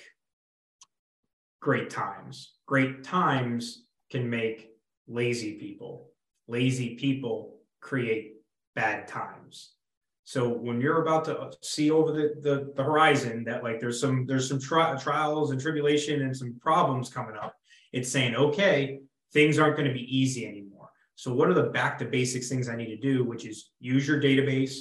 great 1.59 1.91
times. 1.91 2.53
Great 2.65 3.03
times 3.03 3.83
can 4.09 4.27
make 4.27 4.71
lazy 5.07 5.53
people. 5.53 6.09
Lazy 6.47 6.95
people 6.95 7.59
create 7.79 8.37
bad 8.73 9.07
times. 9.07 9.73
So 10.23 10.49
when 10.49 10.81
you're 10.81 11.03
about 11.03 11.25
to 11.25 11.37
uh, 11.37 11.51
see 11.61 11.91
over 11.91 12.11
the, 12.11 12.33
the, 12.41 12.71
the 12.75 12.83
horizon 12.83 13.43
that 13.43 13.63
like 13.63 13.79
there's 13.79 14.01
some 14.01 14.25
there's 14.25 14.49
some 14.49 14.59
tri- 14.59 14.95
trials 14.95 15.51
and 15.51 15.61
tribulation 15.61 16.23
and 16.23 16.35
some 16.35 16.55
problems 16.59 17.09
coming 17.09 17.35
up, 17.35 17.53
it's 17.91 18.09
saying 18.09 18.35
okay, 18.35 19.01
things 19.33 19.59
aren't 19.59 19.75
going 19.75 19.87
to 19.87 19.93
be 19.93 20.17
easy 20.17 20.45
anymore. 20.45 20.89
So, 21.15 21.33
what 21.33 21.49
are 21.49 21.53
the 21.53 21.69
back 21.69 21.97
to 21.99 22.05
basics 22.05 22.49
things 22.49 22.69
I 22.69 22.75
need 22.75 22.87
to 22.87 22.97
do, 22.97 23.23
which 23.23 23.45
is 23.45 23.71
use 23.79 24.07
your 24.07 24.21
database, 24.21 24.75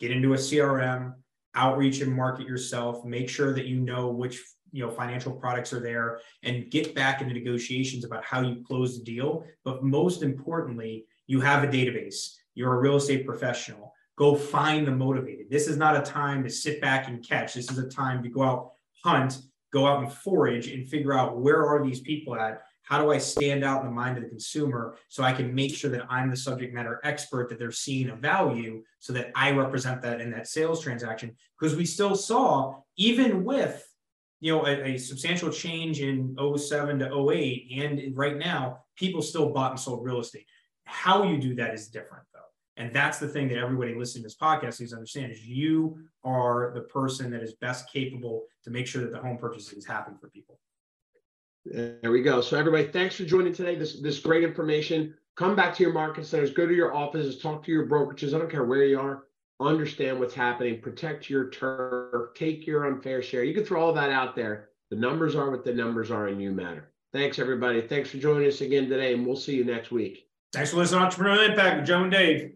get 0.00 0.10
into 0.10 0.34
a 0.34 0.36
CRM, 0.36 1.14
outreach 1.54 2.00
and 2.00 2.12
market 2.12 2.46
yourself, 2.46 3.04
make 3.04 3.28
sure 3.28 3.52
that 3.52 3.66
you 3.66 3.80
know 3.80 4.08
which 4.08 4.42
you 4.72 4.84
know 4.84 4.90
financial 4.90 5.32
products 5.32 5.72
are 5.72 5.80
there 5.80 6.18
and 6.42 6.70
get 6.70 6.94
back 6.94 7.20
into 7.20 7.32
negotiations 7.32 8.04
about 8.04 8.24
how 8.24 8.40
you 8.40 8.64
close 8.66 8.98
the 8.98 9.04
deal. 9.04 9.44
But 9.64 9.84
most 9.84 10.22
importantly 10.22 11.06
you 11.26 11.40
have 11.40 11.62
a 11.62 11.68
database. 11.68 12.34
You're 12.54 12.74
a 12.74 12.80
real 12.80 12.96
estate 12.96 13.24
professional. 13.24 13.92
Go 14.16 14.34
find 14.34 14.86
the 14.86 14.92
motivated. 14.92 15.46
This 15.48 15.66
is 15.66 15.76
not 15.76 15.96
a 15.96 16.02
time 16.02 16.44
to 16.44 16.50
sit 16.50 16.80
back 16.80 17.08
and 17.08 17.26
catch. 17.26 17.54
This 17.54 17.70
is 17.70 17.78
a 17.78 17.88
time 17.88 18.22
to 18.22 18.28
go 18.28 18.42
out 18.42 18.72
hunt 19.04 19.38
go 19.74 19.88
out 19.88 20.04
and 20.04 20.12
forage 20.12 20.68
and 20.68 20.88
figure 20.88 21.12
out 21.12 21.36
where 21.36 21.66
are 21.66 21.84
these 21.84 22.00
people 22.00 22.36
at 22.36 22.62
how 22.84 23.02
do 23.02 23.10
I 23.10 23.18
stand 23.18 23.64
out 23.64 23.80
in 23.80 23.86
the 23.86 23.92
mind 23.92 24.18
of 24.18 24.22
the 24.22 24.28
consumer 24.28 24.96
so 25.08 25.22
I 25.22 25.32
can 25.32 25.54
make 25.54 25.74
sure 25.74 25.90
that 25.90 26.06
I'm 26.08 26.30
the 26.30 26.36
subject 26.36 26.74
matter 26.74 27.00
expert 27.02 27.48
that 27.48 27.58
they're 27.58 27.72
seeing 27.72 28.10
a 28.10 28.16
value 28.16 28.82
so 29.00 29.12
that 29.14 29.32
I 29.34 29.50
represent 29.52 30.02
that 30.02 30.20
in 30.20 30.30
that 30.32 30.46
sales 30.46 30.82
transaction? 30.82 31.34
Because 31.58 31.76
we 31.76 31.86
still 31.86 32.14
saw, 32.14 32.80
even 32.96 33.42
with 33.42 33.86
you 34.40 34.52
know 34.52 34.66
a, 34.66 34.94
a, 34.94 34.98
substantial 34.98 35.50
change 35.50 36.00
in 36.00 36.36
07 36.56 36.98
to 36.98 37.30
08 37.30 37.68
and 37.76 38.16
right 38.16 38.36
now 38.36 38.80
people 38.96 39.22
still 39.22 39.50
bought 39.50 39.70
and 39.70 39.80
sold 39.80 40.04
real 40.04 40.20
estate. 40.20 40.46
How 40.84 41.22
you 41.22 41.38
do 41.38 41.54
that 41.54 41.72
is 41.72 41.88
different 41.88 42.24
though. 42.34 42.40
And 42.76 42.92
that's 42.92 43.18
the 43.18 43.28
thing 43.28 43.48
that 43.48 43.56
everybody 43.56 43.94
listening 43.94 44.24
to 44.24 44.26
this 44.26 44.36
podcast 44.36 44.80
needs 44.80 44.90
to 44.90 44.96
understand 44.96 45.32
is 45.32 45.46
you 45.46 45.98
are 46.24 46.72
the 46.74 46.82
person 46.82 47.30
that 47.30 47.42
is 47.42 47.54
best 47.54 47.90
capable 47.90 48.44
to 48.64 48.70
make 48.70 48.86
sure 48.86 49.00
that 49.00 49.12
the 49.12 49.18
home 49.18 49.38
purchases 49.38 49.86
happen 49.86 50.18
for 50.20 50.28
people 50.28 50.58
there 51.64 52.10
we 52.10 52.22
go. 52.22 52.40
So 52.40 52.58
everybody, 52.58 52.84
thanks 52.84 53.16
for 53.16 53.24
joining 53.24 53.54
today. 53.54 53.76
This 53.76 54.00
this 54.00 54.20
great 54.20 54.44
information. 54.44 55.14
Come 55.36 55.56
back 55.56 55.74
to 55.74 55.82
your 55.82 55.92
market 55.92 56.26
centers, 56.26 56.52
go 56.52 56.66
to 56.66 56.74
your 56.74 56.94
offices, 56.94 57.38
talk 57.38 57.64
to 57.64 57.72
your 57.72 57.86
brokerages. 57.86 58.34
I 58.34 58.38
don't 58.38 58.50
care 58.50 58.64
where 58.64 58.84
you 58.84 59.00
are. 59.00 59.24
Understand 59.60 60.20
what's 60.20 60.34
happening. 60.34 60.80
Protect 60.80 61.28
your 61.28 61.50
turf. 61.50 62.34
Take 62.34 62.66
your 62.66 62.86
unfair 62.86 63.22
share. 63.22 63.44
You 63.44 63.54
can 63.54 63.64
throw 63.64 63.82
all 63.82 63.92
that 63.94 64.10
out 64.10 64.36
there. 64.36 64.68
The 64.90 64.96
numbers 64.96 65.34
are 65.34 65.50
what 65.50 65.64
the 65.64 65.74
numbers 65.74 66.10
are, 66.10 66.28
and 66.28 66.40
you 66.40 66.52
matter. 66.52 66.92
Thanks, 67.12 67.38
everybody. 67.38 67.80
Thanks 67.80 68.10
for 68.10 68.18
joining 68.18 68.48
us 68.48 68.60
again 68.60 68.88
today, 68.88 69.14
and 69.14 69.26
we'll 69.26 69.36
see 69.36 69.54
you 69.54 69.64
next 69.64 69.90
week. 69.90 70.28
Thanks 70.52 70.70
for 70.70 70.76
listening 70.76 71.02
Entrepreneurial 71.02 71.48
Impact 71.48 71.78
with 71.78 71.86
Joe 71.86 72.02
and 72.02 72.12
Dave. 72.12 72.52